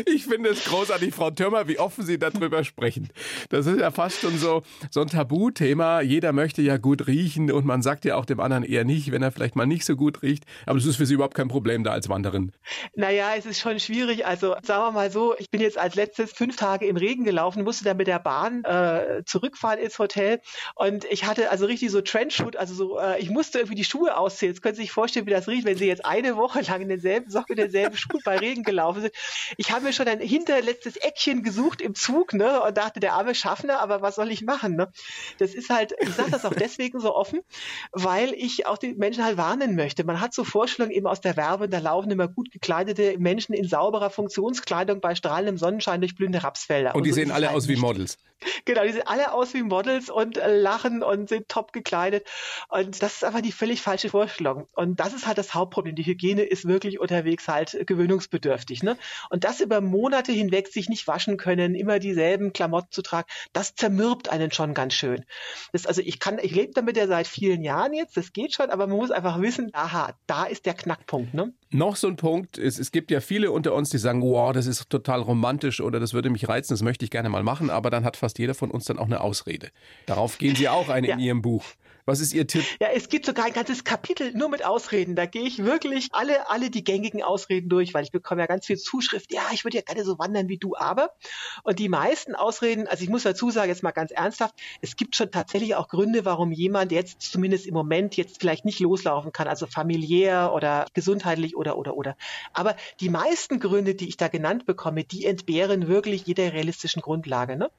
Ich 0.05 0.25
finde 0.25 0.49
es 0.49 0.63
großartig, 0.65 1.13
Frau 1.13 1.31
Türmer, 1.31 1.67
wie 1.67 1.79
offen 1.79 2.05
Sie 2.05 2.17
darüber 2.17 2.63
sprechen. 2.63 3.09
Das 3.49 3.65
ist 3.65 3.79
ja 3.79 3.91
fast 3.91 4.21
schon 4.21 4.37
so, 4.37 4.63
so 4.89 5.01
ein 5.01 5.07
Tabuthema. 5.07 6.01
Jeder 6.01 6.33
möchte 6.33 6.61
ja 6.61 6.77
gut 6.77 7.07
riechen 7.07 7.51
und 7.51 7.65
man 7.65 7.81
sagt 7.81 8.05
ja 8.05 8.15
auch 8.15 8.25
dem 8.25 8.39
anderen 8.39 8.63
eher 8.63 8.83
nicht, 8.83 9.11
wenn 9.11 9.21
er 9.21 9.31
vielleicht 9.31 9.55
mal 9.55 9.65
nicht 9.65 9.85
so 9.85 9.95
gut 9.95 10.21
riecht. 10.21 10.45
Aber 10.65 10.77
das 10.77 10.87
ist 10.87 10.95
für 10.95 11.05
Sie 11.05 11.15
überhaupt 11.15 11.35
kein 11.35 11.47
Problem 11.47 11.83
da 11.83 11.91
als 11.91 12.09
Wanderin. 12.09 12.51
Naja, 12.95 13.31
es 13.37 13.45
ist 13.45 13.59
schon 13.59 13.79
schwierig. 13.79 14.25
Also 14.25 14.55
sagen 14.63 14.83
wir 14.83 14.91
mal 14.91 15.11
so, 15.11 15.35
ich 15.37 15.49
bin 15.49 15.61
jetzt 15.61 15.77
als 15.77 15.95
letztes 15.95 16.31
fünf 16.31 16.55
Tage 16.55 16.85
im 16.85 16.97
Regen 16.97 17.23
gelaufen, 17.23 17.63
musste 17.63 17.83
dann 17.83 17.97
mit 17.97 18.07
der 18.07 18.19
Bahn 18.19 18.63
äh, 18.63 19.23
zurückfahren 19.25 19.79
ins 19.79 19.99
Hotel 19.99 20.41
und 20.75 21.05
ich 21.05 21.25
hatte 21.25 21.49
also 21.49 21.65
richtig 21.65 21.91
so 21.91 22.01
Trenchfoot, 22.01 22.55
also 22.55 22.73
so, 22.73 22.99
äh, 22.99 23.19
ich 23.19 23.29
musste 23.29 23.59
irgendwie 23.59 23.75
die 23.75 23.83
Schuhe 23.83 24.17
ausziehen. 24.17 24.51
Jetzt 24.51 24.61
können 24.61 24.75
Sie 24.75 24.81
sich 24.81 24.91
vorstellen, 24.91 25.25
wie 25.25 25.31
das 25.31 25.47
riecht, 25.47 25.65
wenn 25.65 25.77
Sie 25.77 25.85
jetzt 25.85 26.05
eine 26.05 26.35
Woche 26.37 26.61
lang 26.61 26.81
in 26.81 26.89
denselben 26.89 27.29
Socken, 27.29 27.57
in 27.57 27.63
denselben 27.63 27.97
Schuhen 27.97 28.21
bei 28.23 28.37
Regen 28.37 28.63
gelaufen 28.63 29.01
sind. 29.01 29.13
Ich 29.57 29.71
habe 29.71 29.80
mir 29.81 29.93
schon 29.93 30.07
ein 30.07 30.19
hinterletztes 30.19 30.97
Eckchen 30.97 31.43
gesucht 31.43 31.81
im 31.81 31.95
Zug, 31.95 32.33
ne, 32.33 32.61
und 32.61 32.77
dachte, 32.77 32.99
der 32.99 33.13
arme 33.13 33.35
Schaffner, 33.35 33.81
aber 33.81 34.01
was 34.01 34.15
soll 34.15 34.31
ich 34.31 34.43
machen, 34.43 34.75
ne? 34.75 34.91
Das 35.37 35.53
ist 35.53 35.69
halt, 35.69 35.93
ich 35.99 36.09
sage 36.09 36.31
das 36.31 36.45
auch 36.45 36.53
deswegen 36.53 36.99
so 36.99 37.15
offen, 37.15 37.41
weil 37.91 38.33
ich 38.33 38.65
auch 38.65 38.77
die 38.77 38.93
Menschen 38.93 39.23
halt 39.23 39.37
warnen 39.37 39.75
möchte. 39.75 40.03
Man 40.03 40.21
hat 40.21 40.33
so 40.33 40.43
Vorstellungen 40.43 40.95
eben 40.95 41.07
aus 41.07 41.21
der 41.21 41.37
Werbe, 41.37 41.69
da 41.69 41.79
laufen 41.79 42.11
immer 42.11 42.27
gut 42.27 42.51
gekleidete 42.51 43.17
Menschen 43.19 43.53
in 43.53 43.67
sauberer 43.67 44.09
Funktionskleidung 44.09 45.01
bei 45.01 45.15
strahlendem 45.15 45.57
Sonnenschein 45.57 46.01
durch 46.01 46.15
blühende 46.15 46.43
Rapsfelder. 46.43 46.95
Und 46.95 47.03
die 47.05 47.09
und 47.09 47.15
so 47.15 47.21
sehen 47.21 47.31
alle 47.31 47.47
halt 47.47 47.57
aus 47.57 47.67
wie 47.67 47.75
Models. 47.75 48.17
Genau, 48.65 48.83
die 48.83 48.91
sehen 48.91 49.03
alle 49.05 49.33
aus 49.33 49.53
wie 49.53 49.61
Models 49.61 50.09
und 50.09 50.37
äh, 50.37 50.59
lachen 50.59 51.03
und 51.03 51.29
sind 51.29 51.47
top 51.47 51.73
gekleidet. 51.73 52.27
Und 52.69 53.01
das 53.01 53.15
ist 53.15 53.23
aber 53.23 53.41
die 53.41 53.51
völlig 53.51 53.81
falsche 53.81 54.09
Vorstellung. 54.09 54.67
Und 54.73 54.99
das 54.99 55.13
ist 55.13 55.27
halt 55.27 55.37
das 55.37 55.53
Hauptproblem. 55.53 55.95
Die 55.95 56.05
Hygiene 56.05 56.41
ist 56.41 56.67
wirklich 56.67 56.99
unterwegs 56.99 57.47
halt 57.47 57.83
gewöhnungsbedürftig. 57.85 58.81
Ne? 58.81 58.97
Und 59.29 59.43
das 59.43 59.61
über 59.71 59.79
Monate 59.79 60.33
hinweg 60.33 60.67
sich 60.67 60.89
nicht 60.89 61.07
waschen 61.07 61.37
können, 61.37 61.75
immer 61.75 61.99
dieselben 61.99 62.51
Klamotten 62.51 62.91
zu 62.91 63.01
tragen, 63.01 63.27
das 63.53 63.73
zermürbt 63.73 64.29
einen 64.29 64.51
schon 64.51 64.73
ganz 64.73 64.93
schön. 64.93 65.23
Das, 65.71 65.85
also 65.85 66.01
ich 66.01 66.19
kann, 66.19 66.39
ich 66.41 66.53
lebe 66.53 66.73
damit 66.73 66.97
ja 66.97 67.07
seit 67.07 67.25
vielen 67.25 67.63
Jahren 67.63 67.93
jetzt, 67.93 68.17
das 68.17 68.33
geht 68.33 68.53
schon, 68.53 68.69
aber 68.69 68.87
man 68.87 68.97
muss 68.97 69.11
einfach 69.11 69.39
wissen, 69.41 69.69
aha, 69.71 70.13
da 70.27 70.43
ist 70.43 70.65
der 70.65 70.73
Knackpunkt. 70.73 71.33
Ne? 71.33 71.53
Noch 71.69 71.95
so 71.95 72.07
ein 72.07 72.17
Punkt, 72.17 72.57
es, 72.57 72.79
es 72.79 72.91
gibt 72.91 73.11
ja 73.11 73.21
viele 73.21 73.51
unter 73.51 73.73
uns, 73.73 73.89
die 73.89 73.97
sagen, 73.97 74.21
wow, 74.21 74.51
das 74.51 74.65
ist 74.65 74.89
total 74.89 75.21
romantisch 75.21 75.79
oder 75.79 76.01
das 76.01 76.13
würde 76.13 76.29
mich 76.29 76.49
reizen, 76.49 76.73
das 76.73 76.81
möchte 76.81 77.05
ich 77.05 77.11
gerne 77.11 77.29
mal 77.29 77.43
machen, 77.43 77.69
aber 77.69 77.89
dann 77.89 78.03
hat 78.03 78.17
fast 78.17 78.39
jeder 78.39 78.53
von 78.53 78.71
uns 78.71 78.85
dann 78.85 78.99
auch 78.99 79.05
eine 79.05 79.21
Ausrede. 79.21 79.69
Darauf 80.05 80.37
gehen 80.37 80.57
Sie 80.57 80.67
auch 80.67 80.89
ein 80.89 81.05
ja. 81.05 81.13
in 81.13 81.19
Ihrem 81.19 81.41
Buch. 81.41 81.63
Was 82.05 82.19
ist 82.19 82.33
Ihr 82.33 82.47
Tipp? 82.47 82.63
Ja, 82.79 82.89
es 82.93 83.09
gibt 83.09 83.25
sogar 83.25 83.45
ein 83.45 83.53
ganzes 83.53 83.83
Kapitel 83.83 84.33
nur 84.33 84.49
mit 84.49 84.65
Ausreden. 84.65 85.15
Da 85.15 85.25
gehe 85.25 85.43
ich 85.43 85.63
wirklich 85.63 86.09
alle, 86.11 86.49
alle 86.49 86.69
die 86.69 86.83
gängigen 86.83 87.21
Ausreden 87.21 87.69
durch, 87.69 87.93
weil 87.93 88.03
ich 88.03 88.11
bekomme 88.11 88.41
ja 88.41 88.47
ganz 88.47 88.65
viel 88.65 88.77
Zuschrift. 88.77 89.31
Ja, 89.31 89.43
ich 89.51 89.63
würde 89.63 89.77
ja 89.77 89.83
gerne 89.83 90.03
so 90.03 90.17
wandern 90.17 90.47
wie 90.47 90.57
du, 90.57 90.75
aber. 90.75 91.11
Und 91.63 91.79
die 91.79 91.89
meisten 91.89 92.35
Ausreden, 92.35 92.87
also 92.87 93.03
ich 93.03 93.09
muss 93.09 93.23
dazu 93.23 93.51
sagen, 93.51 93.69
jetzt 93.69 93.83
mal 93.83 93.91
ganz 93.91 94.11
ernsthaft, 94.11 94.55
es 94.81 94.95
gibt 94.95 95.15
schon 95.15 95.31
tatsächlich 95.31 95.75
auch 95.75 95.87
Gründe, 95.87 96.25
warum 96.25 96.51
jemand 96.51 96.91
jetzt 96.91 97.21
zumindest 97.21 97.67
im 97.67 97.73
Moment 97.73 98.17
jetzt 98.17 98.39
vielleicht 98.39 98.65
nicht 98.65 98.79
loslaufen 98.79 99.31
kann, 99.31 99.47
also 99.47 99.67
familiär 99.67 100.51
oder 100.53 100.85
gesundheitlich 100.93 101.55
oder, 101.55 101.77
oder, 101.77 101.95
oder. 101.95 102.15
Aber 102.53 102.75
die 102.99 103.09
meisten 103.09 103.59
Gründe, 103.59 103.95
die 103.95 104.07
ich 104.07 104.17
da 104.17 104.27
genannt 104.27 104.65
bekomme, 104.65 105.03
die 105.03 105.25
entbehren 105.25 105.87
wirklich 105.87 106.25
jeder 106.25 106.53
realistischen 106.53 107.01
Grundlage. 107.01 107.55
Ne? 107.57 107.69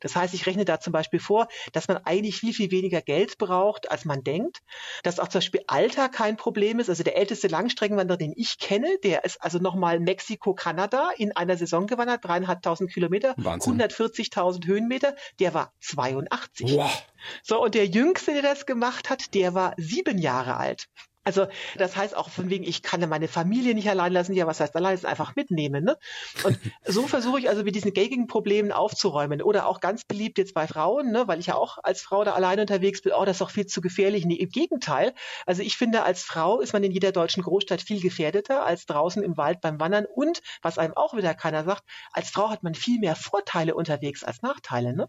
Das 0.00 0.16
heißt, 0.16 0.34
ich 0.34 0.46
rechne 0.46 0.64
da 0.64 0.80
zum 0.80 0.92
Beispiel 0.92 1.20
vor, 1.20 1.48
dass 1.72 1.88
man 1.88 1.98
eigentlich 1.98 2.36
viel, 2.36 2.54
viel 2.54 2.70
weniger 2.70 3.02
Geld 3.02 3.38
braucht, 3.38 3.65
braucht, 3.66 3.90
als 3.90 4.04
man 4.04 4.22
denkt. 4.22 4.62
Dass 5.02 5.18
auch 5.18 5.28
zum 5.28 5.40
Beispiel 5.40 5.62
Alter 5.66 6.08
kein 6.08 6.36
Problem 6.36 6.78
ist. 6.78 6.88
Also 6.88 7.02
der 7.02 7.16
älteste 7.16 7.48
Langstreckenwanderer, 7.48 8.16
den 8.16 8.32
ich 8.36 8.58
kenne, 8.58 8.98
der 9.02 9.24
ist 9.24 9.42
also 9.42 9.58
nochmal 9.58 9.98
Mexiko-Kanada 9.98 11.10
in 11.16 11.34
einer 11.34 11.56
Saison 11.56 11.86
gewandert, 11.86 12.24
dreieinhalbtausend 12.24 12.92
Kilometer, 12.92 13.34
140.000 13.34 14.66
Höhenmeter. 14.66 15.16
Der 15.40 15.52
war 15.52 15.72
82. 15.80 16.76
Wow. 16.76 17.06
So, 17.42 17.62
und 17.62 17.74
der 17.74 17.86
Jüngste, 17.86 18.32
der 18.32 18.42
das 18.42 18.66
gemacht 18.66 19.10
hat, 19.10 19.34
der 19.34 19.54
war 19.54 19.74
sieben 19.76 20.18
Jahre 20.18 20.56
alt. 20.56 20.86
Also 21.26 21.48
das 21.76 21.96
heißt 21.96 22.16
auch 22.16 22.30
von 22.30 22.50
wegen, 22.50 22.62
ich 22.62 22.82
kann 22.82 23.06
meine 23.08 23.26
Familie 23.26 23.74
nicht 23.74 23.90
allein 23.90 24.12
lassen. 24.12 24.32
Ja, 24.32 24.46
was 24.46 24.60
heißt 24.60 24.76
allein? 24.76 24.94
Das 24.94 25.04
einfach 25.04 25.34
mitnehmen. 25.34 25.82
Ne? 25.82 25.98
Und 26.44 26.56
so 26.86 27.08
versuche 27.08 27.40
ich 27.40 27.48
also 27.48 27.64
mit 27.64 27.74
diesen 27.74 27.92
gängigen 27.92 28.28
Problemen 28.28 28.70
aufzuräumen. 28.70 29.42
Oder 29.42 29.66
auch 29.66 29.80
ganz 29.80 30.04
beliebt 30.04 30.38
jetzt 30.38 30.54
bei 30.54 30.68
Frauen, 30.68 31.10
ne? 31.10 31.26
weil 31.26 31.40
ich 31.40 31.46
ja 31.46 31.56
auch 31.56 31.78
als 31.82 32.00
Frau 32.00 32.22
da 32.22 32.34
alleine 32.34 32.60
unterwegs 32.62 33.02
bin, 33.02 33.12
oh, 33.12 33.24
das 33.24 33.36
ist 33.36 33.40
doch 33.40 33.50
viel 33.50 33.66
zu 33.66 33.80
gefährlich. 33.80 34.24
Nee, 34.24 34.36
im 34.36 34.50
Gegenteil. 34.50 35.14
Also 35.46 35.62
ich 35.62 35.76
finde, 35.76 36.04
als 36.04 36.22
Frau 36.22 36.60
ist 36.60 36.72
man 36.72 36.84
in 36.84 36.92
jeder 36.92 37.10
deutschen 37.10 37.42
Großstadt 37.42 37.82
viel 37.82 38.00
gefährdeter 38.00 38.64
als 38.64 38.86
draußen 38.86 39.20
im 39.24 39.36
Wald 39.36 39.60
beim 39.60 39.80
Wandern. 39.80 40.06
Und 40.06 40.42
was 40.62 40.78
einem 40.78 40.94
auch 40.96 41.16
wieder 41.16 41.34
keiner 41.34 41.64
sagt, 41.64 41.82
als 42.12 42.30
Frau 42.30 42.50
hat 42.50 42.62
man 42.62 42.76
viel 42.76 43.00
mehr 43.00 43.16
Vorteile 43.16 43.74
unterwegs 43.74 44.22
als 44.22 44.42
Nachteile. 44.42 44.94
Ne? 44.94 45.08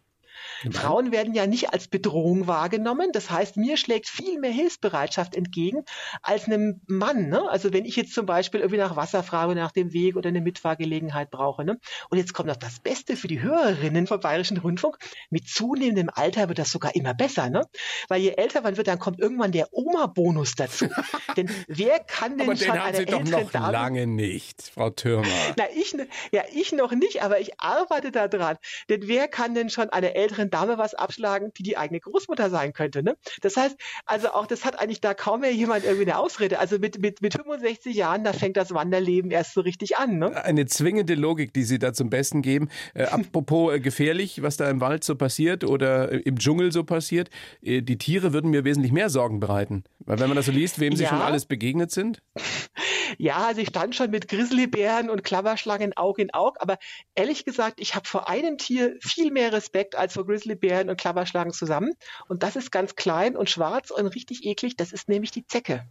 Frauen 0.72 1.12
werden 1.12 1.34
ja 1.34 1.48
nicht 1.48 1.74
als 1.74 1.88
Bedrohung 1.88 2.48
wahrgenommen. 2.48 3.12
Das 3.12 3.30
heißt, 3.30 3.58
mir 3.58 3.78
schlägt 3.78 4.08
viel 4.08 4.40
mehr 4.40 4.52
Hilfsbereitschaft 4.52 5.36
entgegen 5.36 5.84
als 6.22 6.46
einem 6.46 6.82
Mann. 6.88 7.30
Ne? 7.30 7.50
Also 7.50 7.74
wenn 7.74 7.86
ich 7.86 7.96
jetzt 7.96 8.14
zum 8.14 8.26
Beispiel 8.26 8.60
irgendwie 8.60 8.80
nach 8.80 8.96
Wasser 8.96 9.24
frage, 9.24 9.56
nach 9.56 9.72
dem 9.72 9.94
Weg 9.94 10.16
oder 10.16 10.30
eine 10.30 10.42
Mitfahrgelegenheit 10.42 11.30
brauche. 11.30 11.64
Ne? 11.64 11.78
Und 12.10 12.18
jetzt 12.18 12.34
kommt 12.34 12.50
noch 12.50 12.58
das 12.58 12.80
Beste 12.80 13.16
für 13.16 13.28
die 13.28 13.42
Hörerinnen 13.42 14.08
vom 14.08 14.20
Bayerischen 14.20 14.58
Rundfunk. 14.58 14.98
Mit 15.30 15.48
zunehmendem 15.48 16.10
Alter 16.14 16.48
wird 16.48 16.60
das 16.60 16.72
sogar 16.72 16.96
immer 16.96 17.14
besser. 17.14 17.50
Ne? 17.50 17.66
Weil 18.08 18.22
je 18.22 18.32
älter 18.32 18.62
man 18.62 18.78
wird, 18.78 18.88
dann 18.88 19.00
kommt 19.00 19.20
irgendwann 19.20 19.52
der 19.52 19.68
Oma-Bonus 19.72 20.56
dazu. 20.56 20.88
denn 21.38 21.50
wer 21.68 22.00
kann 22.00 22.38
denn 22.38 22.50
aber 22.50 22.58
schon 22.58 22.74
den 22.74 22.84
haben 22.84 22.96
Sie 22.96 23.06
doch 23.06 23.24
noch 23.24 23.52
Dame 23.52 23.72
lange 23.72 24.08
nicht, 24.08 24.72
Frau 24.74 24.90
Thürmer. 24.90 25.28
Na, 25.58 25.66
ich, 25.76 25.96
ja, 26.32 26.44
ich 26.54 26.72
noch 26.72 26.92
nicht, 26.92 27.24
aber 27.24 27.40
ich 27.40 27.60
arbeite 27.60 28.12
da 28.12 28.28
dran. 28.28 28.58
Denn 28.90 29.08
wer 29.08 29.28
kann 29.28 29.54
denn 29.54 29.70
schon 29.70 29.90
eine 29.90 30.16
älteren 30.28 30.50
Dame 30.50 30.78
was 30.78 30.94
abschlagen, 30.94 31.52
die 31.58 31.64
die 31.64 31.78
eigene 31.78 32.02
Großmutter 32.02 32.50
sein 32.50 32.74
könnte. 32.74 33.02
Ne? 33.02 33.16
Das 33.42 33.56
heißt, 33.56 33.78
also 34.06 34.30
auch 34.30 34.46
das 34.46 34.66
hat 34.66 34.80
eigentlich 34.80 35.00
da 35.00 35.14
kaum 35.14 35.42
mehr 35.42 35.54
jemand 35.54 35.86
irgendwie 35.86 36.04
eine 36.04 36.20
Ausrede. 36.20 36.60
Also 36.60 36.80
mit, 36.80 37.00
mit, 37.00 37.22
mit 37.22 37.34
65 37.34 37.96
Jahren, 37.96 38.24
da 38.26 38.34
fängt 38.34 38.58
das 38.58 38.74
Wanderleben 38.74 39.32
erst 39.32 39.54
so 39.54 39.62
richtig 39.62 39.98
an. 39.98 40.20
Ne? 40.20 40.44
Eine 40.44 40.66
zwingende 40.66 41.16
Logik, 41.16 41.54
die 41.54 41.64
Sie 41.64 41.80
da 41.80 41.94
zum 41.94 42.10
Besten 42.10 42.42
geben. 42.42 42.70
Äh, 42.94 43.04
apropos 43.12 43.74
äh, 43.74 43.80
gefährlich, 43.80 44.42
was 44.42 44.58
da 44.58 44.70
im 44.70 44.82
Wald 44.82 45.04
so 45.04 45.16
passiert 45.16 45.64
oder 45.64 46.12
äh, 46.12 46.18
im 46.18 46.38
Dschungel 46.38 46.72
so 46.74 46.84
passiert. 46.84 47.30
Äh, 47.62 47.82
die 47.82 47.98
Tiere 47.98 48.34
würden 48.34 48.52
mir 48.52 48.66
wesentlich 48.66 48.92
mehr 48.92 49.10
Sorgen 49.10 49.40
bereiten. 49.40 49.86
Weil 50.00 50.20
wenn 50.20 50.28
man 50.28 50.36
das 50.36 50.48
so 50.48 50.52
liest, 50.52 50.80
wem 50.80 50.92
ja. 50.94 50.98
sie 50.98 51.06
schon 51.06 51.22
alles 51.22 51.46
begegnet 51.46 51.92
sind. 51.92 52.22
Ja, 53.18 53.54
sie 53.54 53.66
stand 53.66 53.96
schon 53.96 54.12
mit 54.12 54.28
Grizzlybären 54.28 55.10
und 55.10 55.24
Klapperschlangen 55.24 55.96
Aug 55.96 56.20
in 56.20 56.34
Aug, 56.34 56.56
aber 56.60 56.78
ehrlich 57.16 57.46
gesagt, 57.46 57.80
ich 57.80 57.96
habe 57.96 58.08
vor 58.08 58.30
einem 58.30 58.58
Tier 58.58 58.98
viel 59.02 59.32
mehr 59.32 59.54
Respekt 59.54 59.96
als 59.96 60.14
vor 60.14 60.26
Grizzlybären 60.26 60.90
und 60.90 61.00
Klapperschlangen 61.00 61.54
zusammen. 61.54 61.94
Und 62.28 62.44
das 62.44 62.56
ist 62.56 62.72
ganz 62.72 62.96
klein 62.96 63.36
und 63.36 63.50
schwarz 63.50 63.92
und 63.92 64.08
richtig 64.08 64.46
eklig. 64.46 64.76
Das 64.78 64.92
ist 64.92 65.10
nämlich 65.10 65.32
die 65.32 65.46
Zecke. 65.46 65.86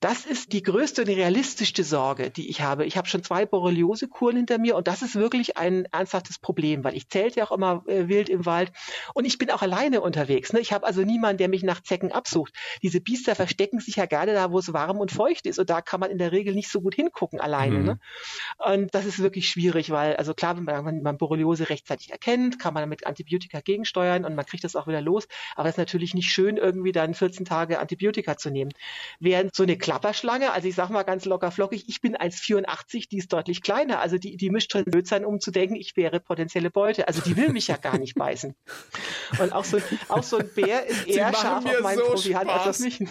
Das 0.00 0.26
ist 0.26 0.52
die 0.52 0.62
größte 0.62 1.02
und 1.02 1.08
realistischste 1.08 1.84
Sorge, 1.84 2.30
die 2.30 2.48
ich 2.48 2.60
habe. 2.60 2.84
Ich 2.86 2.96
habe 2.96 3.08
schon 3.08 3.22
zwei 3.22 3.46
Borreliose-Kuren 3.46 4.36
hinter 4.36 4.58
mir 4.58 4.76
und 4.76 4.88
das 4.88 5.02
ist 5.02 5.14
wirklich 5.14 5.56
ein 5.56 5.86
ernsthaftes 5.92 6.38
Problem, 6.38 6.84
weil 6.84 6.96
ich 6.96 7.08
zählte 7.08 7.40
ja 7.40 7.46
auch 7.46 7.52
immer 7.52 7.84
äh, 7.86 8.08
wild 8.08 8.28
im 8.28 8.46
Wald 8.46 8.72
und 9.14 9.24
ich 9.24 9.38
bin 9.38 9.50
auch 9.50 9.62
alleine 9.62 10.00
unterwegs. 10.00 10.52
Ne? 10.52 10.60
Ich 10.60 10.72
habe 10.72 10.86
also 10.86 11.02
niemanden, 11.02 11.38
der 11.38 11.48
mich 11.48 11.62
nach 11.62 11.82
Zecken 11.82 12.12
absucht. 12.12 12.52
Diese 12.82 13.00
Biester 13.00 13.34
verstecken 13.34 13.80
sich 13.80 13.96
ja 13.96 14.06
gerne 14.06 14.32
da, 14.32 14.50
wo 14.50 14.58
es 14.58 14.72
warm 14.72 14.98
und 14.98 15.12
feucht 15.12 15.46
ist 15.46 15.58
und 15.58 15.70
da 15.70 15.80
kann 15.80 16.00
man 16.00 16.10
in 16.10 16.18
der 16.18 16.32
Regel 16.32 16.51
Regel 16.52 16.54
nicht 16.54 16.70
so 16.70 16.80
gut 16.80 16.94
hingucken 16.94 17.40
alleine. 17.40 17.78
Mhm. 17.78 17.84
Ne? 17.84 17.98
Und 18.58 18.94
das 18.94 19.06
ist 19.06 19.18
wirklich 19.18 19.48
schwierig, 19.48 19.90
weil, 19.90 20.16
also 20.16 20.34
klar, 20.34 20.56
wenn 20.56 20.64
man, 20.64 20.84
wenn 20.86 21.02
man 21.02 21.18
Borreliose 21.18 21.68
rechtzeitig 21.68 22.10
erkennt, 22.10 22.58
kann 22.58 22.74
man 22.74 22.88
mit 22.88 23.06
Antibiotika 23.06 23.60
gegensteuern 23.60 24.24
und 24.24 24.34
man 24.34 24.46
kriegt 24.46 24.64
das 24.64 24.76
auch 24.76 24.86
wieder 24.86 25.00
los. 25.00 25.26
Aber 25.56 25.68
es 25.68 25.74
ist 25.74 25.78
natürlich 25.78 26.14
nicht 26.14 26.30
schön, 26.30 26.56
irgendwie 26.56 26.92
dann 26.92 27.14
14 27.14 27.44
Tage 27.44 27.80
Antibiotika 27.80 28.36
zu 28.36 28.50
nehmen. 28.50 28.72
Während 29.18 29.54
so 29.54 29.62
eine 29.62 29.76
Klapperschlange, 29.76 30.52
also 30.52 30.68
ich 30.68 30.74
sag 30.74 30.90
mal 30.90 31.02
ganz 31.02 31.24
locker 31.24 31.50
flockig, 31.50 31.84
ich 31.88 32.00
bin 32.00 32.16
1,84, 32.16 33.08
die 33.08 33.18
ist 33.18 33.32
deutlich 33.32 33.62
kleiner. 33.62 34.00
Also 34.00 34.18
die, 34.18 34.36
die 34.36 34.50
mischt 34.50 34.72
schon 34.72 34.84
blöd 34.84 35.06
sein, 35.06 35.24
um 35.24 35.40
zu 35.40 35.50
denken, 35.50 35.76
ich 35.76 35.96
wäre 35.96 36.20
potenzielle 36.20 36.70
Beute. 36.70 37.08
Also 37.08 37.20
die 37.22 37.36
will 37.36 37.50
mich 37.50 37.68
ja 37.68 37.76
gar 37.76 37.98
nicht 37.98 38.14
beißen. 38.14 38.54
Und 39.38 39.52
auch 39.52 39.64
so, 39.64 39.78
auch 40.08 40.22
so 40.22 40.38
ein 40.38 40.48
Bär 40.54 40.86
ist 40.86 41.06
eher 41.06 41.32
scharf 41.32 41.64
auf 41.64 41.80
meinen 41.80 41.98
so 41.98 42.04
Proviant 42.04 42.48
als 42.48 42.66
auf 42.66 42.78
mich. 42.80 43.02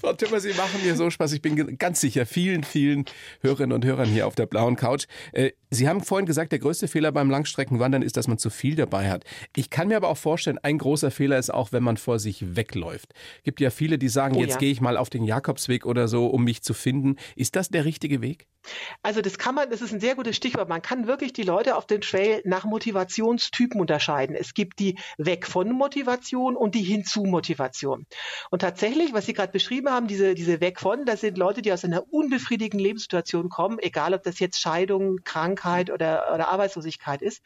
Frau 0.00 0.12
Timmer, 0.12 0.40
Sie 0.40 0.52
machen 0.52 0.82
mir 0.84 0.94
so 0.96 1.10
Spaß. 1.10 1.32
Ich 1.32 1.42
bin 1.42 1.78
ganz 1.78 2.00
sicher, 2.00 2.26
vielen, 2.26 2.64
vielen 2.64 2.89
vielen 2.90 3.04
Hörerinnen 3.40 3.72
und 3.72 3.84
Hörern 3.84 4.08
hier 4.08 4.26
auf 4.26 4.34
der 4.34 4.46
blauen 4.46 4.76
Couch. 4.76 5.06
Äh, 5.32 5.52
Sie 5.70 5.88
haben 5.88 6.02
vorhin 6.02 6.26
gesagt, 6.26 6.50
der 6.50 6.58
größte 6.58 6.88
Fehler 6.88 7.12
beim 7.12 7.30
Langstreckenwandern 7.30 8.02
ist, 8.02 8.16
dass 8.16 8.26
man 8.26 8.38
zu 8.38 8.50
viel 8.50 8.74
dabei 8.74 9.08
hat. 9.08 9.24
Ich 9.54 9.70
kann 9.70 9.86
mir 9.86 9.96
aber 9.96 10.08
auch 10.08 10.16
vorstellen, 10.16 10.58
ein 10.58 10.78
großer 10.78 11.12
Fehler 11.12 11.38
ist 11.38 11.54
auch, 11.54 11.70
wenn 11.70 11.84
man 11.84 11.96
vor 11.96 12.18
sich 12.18 12.56
wegläuft. 12.56 13.14
Es 13.38 13.44
Gibt 13.44 13.60
ja 13.60 13.70
viele, 13.70 13.96
die 13.96 14.08
sagen, 14.08 14.34
oh, 14.36 14.40
jetzt 14.40 14.54
ja. 14.54 14.58
gehe 14.58 14.72
ich 14.72 14.80
mal 14.80 14.96
auf 14.96 15.10
den 15.10 15.22
Jakobsweg 15.22 15.86
oder 15.86 16.08
so, 16.08 16.26
um 16.26 16.42
mich 16.42 16.62
zu 16.62 16.74
finden. 16.74 17.16
Ist 17.36 17.54
das 17.54 17.68
der 17.68 17.84
richtige 17.84 18.20
Weg? 18.20 18.48
Also 19.02 19.22
das 19.22 19.38
kann 19.38 19.54
man, 19.54 19.70
das 19.70 19.80
ist 19.80 19.92
ein 19.92 20.00
sehr 20.00 20.16
gutes 20.16 20.36
Stichwort. 20.36 20.68
Man 20.68 20.82
kann 20.82 21.06
wirklich 21.06 21.32
die 21.32 21.42
Leute 21.44 21.76
auf 21.76 21.86
dem 21.86 22.00
Trail 22.00 22.42
nach 22.44 22.64
Motivationstypen 22.64 23.80
unterscheiden. 23.80 24.36
Es 24.36 24.54
gibt 24.54 24.80
die 24.80 24.98
weg 25.16 25.46
von 25.46 25.70
Motivation 25.72 26.56
und 26.56 26.74
die 26.74 26.82
hinzu 26.82 27.22
Motivation. 27.22 28.06
Und 28.50 28.60
tatsächlich, 28.60 29.12
was 29.12 29.26
Sie 29.26 29.32
gerade 29.32 29.52
beschrieben 29.52 29.88
haben, 29.88 30.08
diese, 30.08 30.34
diese 30.34 30.60
weg 30.60 30.80
von, 30.80 31.06
das 31.06 31.20
sind 31.20 31.38
Leute, 31.38 31.62
die 31.62 31.72
aus 31.72 31.84
einer 31.84 32.12
unbefriedigenden 32.12 32.79
Lebenssituation 32.80 33.48
kommen, 33.48 33.78
egal 33.78 34.14
ob 34.14 34.22
das 34.22 34.38
jetzt 34.38 34.60
Scheidung, 34.60 35.18
Krankheit, 35.24 35.80
Krankheit 35.80 35.90
oder, 35.90 36.34
oder 36.34 36.48
Arbeitslosigkeit 36.48 37.22
ist. 37.22 37.42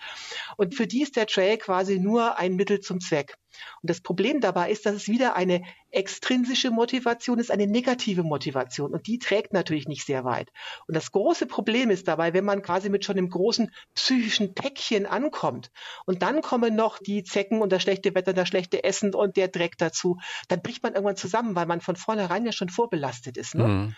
Und 0.57 0.75
für 0.75 0.87
die 0.87 1.03
ist 1.03 1.16
der 1.16 1.27
Trail 1.27 1.59
quasi 1.59 1.99
nur 1.99 2.38
ein 2.38 2.57
Mittel 2.57 2.81
zum 2.81 3.01
Zweck. 3.01 3.37
Und 3.83 3.90
das 3.90 4.01
Problem 4.01 4.40
dabei 4.40 4.70
ist, 4.73 4.85
dass 4.85 4.94
es 4.94 5.07
wieder 5.07 5.37
eine 5.37 5.62
extrinsische 5.92 6.73
Motivation 6.73 7.38
ist, 7.38 7.53
eine 7.53 7.68
negative 7.68 8.25
Motivation. 8.25 8.92
Und 8.92 9.07
die 9.07 9.20
trägt 9.20 9.53
natürlich 9.53 9.87
nicht 9.87 10.05
sehr 10.05 10.25
weit. 10.25 10.51
Und 10.88 10.97
das 10.97 11.12
große 11.12 11.47
Problem 11.47 11.90
ist 11.90 12.09
dabei, 12.09 12.33
wenn 12.33 12.44
man 12.44 12.62
quasi 12.62 12.88
mit 12.88 13.05
schon 13.05 13.16
einem 13.16 13.31
großen 13.31 13.70
psychischen 13.94 14.55
Päckchen 14.55 15.07
ankommt 15.07 15.70
und 16.05 16.23
dann 16.23 16.42
kommen 16.42 16.75
noch 16.75 16.99
die 16.99 17.23
Zecken 17.23 17.62
und 17.62 17.70
das 17.70 17.83
schlechte 17.83 18.14
Wetter, 18.16 18.33
das 18.33 18.49
schlechte 18.49 18.83
Essen 18.83 19.14
und 19.14 19.37
der 19.37 19.47
Dreck 19.47 19.79
dazu, 19.79 20.18
dann 20.49 20.61
bricht 20.61 20.83
man 20.83 20.94
irgendwann 20.94 21.16
zusammen, 21.16 21.55
weil 21.55 21.66
man 21.66 21.81
von 21.81 21.94
vornherein 21.94 22.44
ja 22.44 22.53
schon 22.53 22.70
vorbelastet 22.70 23.37
ist. 23.37 23.55
Ne? 23.55 23.68
Mhm. 23.68 23.94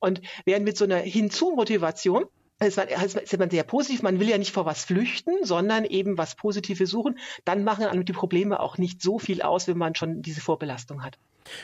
Und 0.00 0.20
während 0.44 0.64
mit 0.64 0.76
so 0.76 0.84
einer 0.84 0.98
Hinzu-Motivation 0.98 2.26
es 2.60 2.76
ist 2.76 3.38
man 3.38 3.50
sehr 3.50 3.62
positiv, 3.62 4.02
man 4.02 4.18
will 4.18 4.28
ja 4.28 4.36
nicht 4.36 4.50
vor 4.50 4.66
was 4.66 4.84
flüchten, 4.84 5.44
sondern 5.44 5.84
eben 5.84 6.18
was 6.18 6.34
Positives 6.34 6.90
suchen. 6.90 7.18
Dann 7.44 7.62
machen 7.62 7.84
einem 7.84 8.04
die 8.04 8.12
Probleme 8.12 8.58
auch 8.58 8.78
nicht 8.78 9.00
so 9.00 9.20
viel 9.20 9.42
aus, 9.42 9.68
wenn 9.68 9.78
man 9.78 9.94
schon 9.94 10.22
diese 10.22 10.40
Vorbelastung 10.40 11.04
hat. 11.04 11.18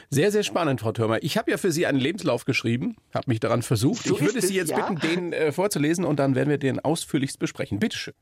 Sehr, 0.09 0.31
sehr 0.31 0.45
spannend, 0.45 0.81
Frau 0.81 0.93
Thürmer. 0.93 1.23
Ich 1.23 1.37
habe 1.37 1.51
ja 1.51 1.59
für 1.59 1.71
Sie 1.71 1.85
einen 1.85 1.99
Lebenslauf 1.99 2.45
geschrieben, 2.45 2.97
habe 3.13 3.25
mich 3.29 3.41
daran 3.41 3.63
versucht. 3.63 4.05
So 4.05 4.15
ich 4.15 4.23
würde 4.23 4.41
Sie 4.41 4.55
jetzt 4.55 4.71
ja. 4.71 4.89
bitten, 4.89 5.01
den 5.01 5.33
äh, 5.33 5.53
vorzulesen 5.53 6.05
und 6.05 6.19
dann 6.19 6.35
werden 6.35 6.49
wir 6.49 6.59
den 6.59 6.81
ausführlichst 6.81 7.39
besprechen. 7.39 7.81
Bitte 7.81 7.97
schön. 7.97 8.15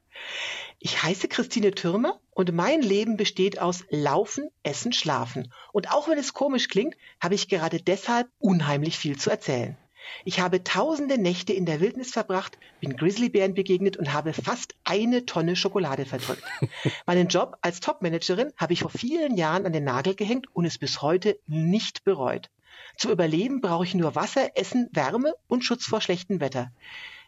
Ich 0.80 1.02
heiße 1.02 1.28
Christine 1.28 1.72
Thürmer 1.72 2.20
und 2.30 2.52
mein 2.52 2.82
Leben 2.82 3.16
besteht 3.16 3.60
aus 3.60 3.84
Laufen, 3.90 4.48
Essen, 4.62 4.92
Schlafen. 4.92 5.52
Und 5.72 5.92
auch 5.92 6.08
wenn 6.08 6.18
es 6.18 6.32
komisch 6.32 6.68
klingt, 6.68 6.96
habe 7.20 7.34
ich 7.34 7.48
gerade 7.48 7.80
deshalb 7.80 8.28
unheimlich 8.38 8.98
viel 8.98 9.18
zu 9.18 9.30
erzählen. 9.30 9.76
Ich 10.24 10.40
habe 10.40 10.64
tausende 10.64 11.18
Nächte 11.18 11.52
in 11.52 11.66
der 11.66 11.80
Wildnis 11.80 12.12
verbracht, 12.12 12.58
bin 12.80 12.96
Grizzlybären 12.96 13.54
begegnet 13.54 13.96
und 13.96 14.12
habe 14.12 14.32
fast 14.32 14.74
eine 14.84 15.26
Tonne 15.26 15.56
Schokolade 15.56 16.06
verdrückt. 16.06 16.42
Meinen 17.06 17.28
Job 17.28 17.56
als 17.60 17.80
Topmanagerin 17.80 18.52
habe 18.56 18.72
ich 18.72 18.80
vor 18.80 18.90
vielen 18.90 19.36
Jahren 19.36 19.66
an 19.66 19.72
den 19.72 19.84
Nagel 19.84 20.14
gehängt 20.14 20.46
und 20.54 20.64
es 20.64 20.78
bis 20.78 21.02
heute 21.02 21.38
nicht 21.46 22.04
bereut. 22.04 22.50
Zu 22.96 23.10
überleben 23.10 23.60
brauche 23.60 23.84
ich 23.84 23.94
nur 23.94 24.14
Wasser, 24.14 24.56
Essen, 24.56 24.88
Wärme 24.92 25.34
und 25.48 25.64
Schutz 25.64 25.86
vor 25.86 26.00
schlechtem 26.00 26.40
Wetter. 26.40 26.70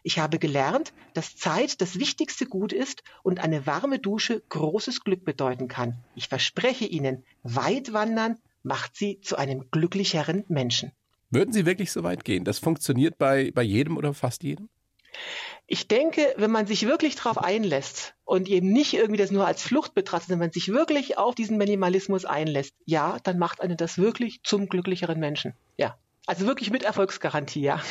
Ich 0.03 0.19
habe 0.19 0.37
gelernt, 0.37 0.93
dass 1.13 1.35
Zeit 1.35 1.81
das 1.81 1.97
wichtigste 1.97 2.45
Gut 2.45 2.73
ist 2.73 3.03
und 3.23 3.39
eine 3.39 3.65
warme 3.65 3.97
Dusche 3.97 4.43
großes 4.49 5.03
Glück 5.03 5.25
bedeuten 5.25 5.67
kann. 5.67 5.97
Ich 6.13 6.27
verspreche 6.27 6.85
Ihnen, 6.85 7.25
weit 7.41 7.91
wandern 7.91 8.37
macht 8.61 8.95
Sie 8.95 9.19
zu 9.21 9.35
einem 9.35 9.71
glücklicheren 9.71 10.43
Menschen. 10.47 10.91
Würden 11.29 11.53
Sie 11.53 11.65
wirklich 11.65 11.91
so 11.91 12.03
weit 12.03 12.23
gehen? 12.23 12.43
Das 12.43 12.59
funktioniert 12.59 13.17
bei, 13.17 13.51
bei 13.53 13.63
jedem 13.63 13.97
oder 13.97 14.13
fast 14.13 14.43
jedem? 14.43 14.69
Ich 15.67 15.87
denke, 15.87 16.33
wenn 16.37 16.51
man 16.51 16.67
sich 16.67 16.85
wirklich 16.85 17.15
darauf 17.15 17.37
einlässt 17.37 18.13
und 18.23 18.47
eben 18.47 18.71
nicht 18.71 18.93
irgendwie 18.93 19.17
das 19.17 19.31
nur 19.31 19.47
als 19.47 19.63
Flucht 19.63 19.95
betrachtet, 19.95 20.29
wenn 20.29 20.39
man 20.39 20.51
sich 20.51 20.67
wirklich 20.67 21.17
auf 21.17 21.33
diesen 21.33 21.57
Minimalismus 21.57 22.25
einlässt, 22.25 22.75
ja, 22.85 23.17
dann 23.23 23.39
macht 23.39 23.61
einen 23.61 23.77
das 23.77 23.97
wirklich 23.97 24.41
zum 24.43 24.67
glücklicheren 24.67 25.19
Menschen. 25.19 25.53
Ja. 25.77 25.97
Also 26.27 26.45
wirklich 26.47 26.71
mit 26.71 26.83
Erfolgsgarantie, 26.83 27.61
ja. 27.61 27.81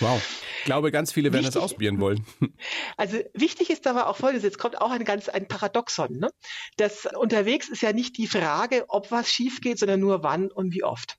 Wow. 0.00 0.22
Ich 0.58 0.64
glaube, 0.64 0.90
ganz 0.92 1.12
viele 1.12 1.32
werden 1.32 1.42
wichtig, 1.42 1.54
das 1.54 1.62
ausprobieren 1.62 2.00
wollen. 2.00 2.24
Also 2.96 3.18
wichtig 3.34 3.70
ist 3.70 3.86
aber 3.86 4.06
auch 4.06 4.16
folgendes, 4.16 4.44
jetzt 4.44 4.58
kommt 4.58 4.80
auch 4.80 4.90
ein 4.90 5.04
ganz 5.04 5.28
ein 5.28 5.48
Paradoxon. 5.48 6.18
Ne? 6.18 6.30
Das 6.76 7.06
unterwegs 7.06 7.68
ist 7.68 7.82
ja 7.82 7.92
nicht 7.92 8.16
die 8.16 8.28
Frage, 8.28 8.84
ob 8.88 9.10
was 9.10 9.30
schief 9.30 9.60
geht, 9.60 9.78
sondern 9.78 10.00
nur 10.00 10.22
wann 10.22 10.50
und 10.50 10.72
wie 10.72 10.84
oft. 10.84 11.18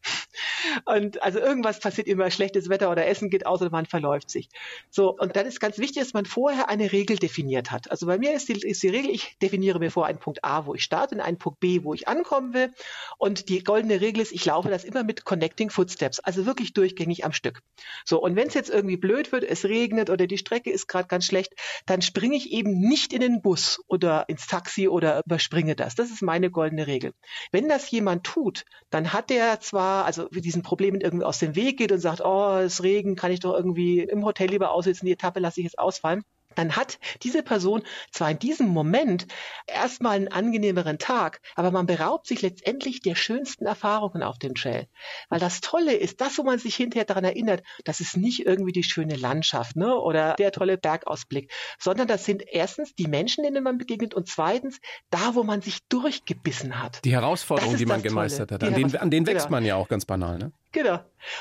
Und 0.86 1.22
also 1.22 1.40
irgendwas 1.40 1.80
passiert 1.80 2.08
immer, 2.08 2.30
schlechtes 2.32 2.70
Wetter 2.70 2.92
oder 2.92 3.08
Essen 3.08 3.30
geht 3.30 3.46
aus 3.46 3.62
oder 3.62 3.72
man 3.72 3.86
verläuft 3.86 4.30
sich. 4.30 4.50
So, 4.90 5.16
und 5.16 5.36
dann 5.36 5.46
ist 5.46 5.60
ganz 5.60 5.78
wichtig, 5.78 6.04
dass 6.04 6.14
man 6.14 6.26
vorher 6.26 6.70
eine 6.70 6.92
Regel 6.92 7.18
definiert 7.18 7.72
hat. 7.72 7.92
Also 7.92 8.06
bei 8.06 8.18
mir 8.18 8.34
ist 8.34 8.50
die, 8.50 8.54
ist 8.54 8.84
die 8.84 8.90
Regel, 8.90 9.12
ich 9.12 9.38
definiere 9.42 9.80
mir 9.80 9.92
vor 9.92 10.06
einen 10.06 10.20
Punkt 10.20 10.44
A, 10.44 10.66
wo 10.66 10.76
ich 10.76 10.84
starte, 10.84 11.16
und 11.16 11.22
einen 11.22 11.38
Punkt 11.38 11.60
B, 11.60 11.84
wo 11.84 11.94
ich 11.94 12.08
ankommen 12.08 12.54
will. 12.54 12.74
Und 13.18 13.50
die 13.50 13.64
goldene 13.64 14.02
Regel 14.02 14.22
ist, 14.22 14.32
ich 14.32 14.46
laufe 14.46 14.70
das 14.70 14.84
immer 14.84 15.04
mit 15.04 15.26
Connecting 15.26 15.70
Footsteps, 15.70 16.20
also 16.20 16.46
wirklich 16.46 16.74
durchgängig 16.74 17.26
am 17.26 17.34
Stück. 17.34 17.62
So, 18.06 18.22
und 18.22 18.36
wenn 18.36 18.48
es 18.48 18.54
jetzt 18.54 18.70
irgendwie 18.70 18.98
blöd 18.98 19.32
wird, 19.32 19.44
es 19.44 19.66
regnet 19.66 20.10
oder 20.10 20.28
die 20.28 20.38
Strecke 20.38 20.72
ist 20.72 20.88
gerade 20.88 21.08
ganz 21.08 21.26
schlecht, 21.26 21.54
dann 21.86 22.02
springe 22.02 22.36
ich 22.36 22.52
eben 22.52 22.80
nicht 22.80 23.14
in 23.14 23.22
den 23.22 23.42
Bus 23.42 23.82
oder 23.88 24.26
ins 24.28 24.48
Taxi 24.48 24.88
oder 24.88 25.24
überspringe 25.26 25.76
das. 25.76 25.96
Das 25.96 26.10
ist 26.10 26.22
meine 26.22 26.50
goldene 26.50 26.88
Regel. 26.88 27.14
Wenn 27.52 27.70
das 27.70 27.90
jemand 27.92 28.24
tut, 28.24 28.66
dann 28.90 29.14
hat 29.14 29.30
der 29.30 29.60
zwar, 29.60 30.06
also 30.06 30.28
diesen 30.42 30.64
Problemen 30.64 31.02
irgendwie 31.02 31.26
aus 31.26 31.40
dem 31.40 31.56
Weg 31.56 31.78
geht 31.78 31.92
und 31.92 32.00
sagt, 32.00 32.22
oh, 32.24 32.58
es 32.58 32.84
Regen, 32.84 33.16
kann 33.16 33.32
ich 33.32 33.40
doch 33.40 33.54
irgendwie 33.54 34.00
im 34.00 34.26
Hotel 34.26 34.50
lieber 34.50 34.72
aussitzen, 34.72 35.06
die 35.06 35.14
Etappe 35.14 35.40
lasse 35.40 35.60
ich 35.60 35.66
jetzt 35.66 35.80
ausfallen 35.80 36.24
dann 36.56 36.76
hat 36.76 37.00
diese 37.24 37.44
Person 37.44 37.84
zwar 38.12 38.32
in 38.32 38.40
diesem 38.40 38.68
Moment 38.68 39.28
erstmal 39.68 40.16
einen 40.16 40.28
angenehmeren 40.28 40.98
Tag, 41.00 41.42
aber 41.56 41.72
man 41.72 41.86
beraubt 41.86 42.28
sich 42.28 42.42
letztendlich 42.42 43.02
der 43.02 43.16
schönsten 43.16 43.66
Erfahrungen 43.66 44.24
auf 44.24 44.38
dem 44.38 44.56
Trail. 44.56 44.88
Weil 45.30 45.40
das 45.40 45.62
Tolle 45.62 45.94
ist, 45.94 46.22
das, 46.22 46.38
wo 46.38 46.44
man 46.44 46.60
sich 46.60 46.76
hinterher 46.76 47.06
daran 47.06 47.24
erinnert, 47.24 47.64
das 47.84 48.00
ist 48.00 48.18
nicht 48.18 48.46
irgendwie 48.46 48.72
die 48.72 48.84
schöne 48.84 49.16
Landschaft 49.16 49.76
ne, 49.76 49.96
oder 49.96 50.36
der 50.36 50.52
tolle 50.52 50.78
Bergausblick, 50.78 51.52
sondern 51.80 52.08
das 52.08 52.26
sind 52.26 52.44
erstens 52.48 52.94
die 52.96 53.08
Menschen, 53.08 53.44
denen 53.44 53.64
man 53.64 53.78
begegnet 53.78 54.14
und 54.14 54.28
zweitens 54.28 54.80
da, 55.10 55.36
wo 55.36 55.44
man 55.44 55.62
sich 55.62 55.80
durchgebissen 55.90 56.82
hat. 56.82 57.04
Die 57.06 57.14
Herausforderungen, 57.14 57.78
die 57.78 57.86
man 57.86 58.02
gemeistert 58.02 58.52
hat, 58.52 58.64
an 58.64 58.74
denen, 58.74 58.96
an 58.96 59.10
denen 59.10 59.28
wächst 59.28 59.48
genau. 59.48 59.58
man 59.58 59.66
ja 59.66 59.76
auch 59.76 59.88
ganz 59.88 60.06
banal. 60.06 60.38
Ne? 60.38 60.52
Genau. 60.74 60.96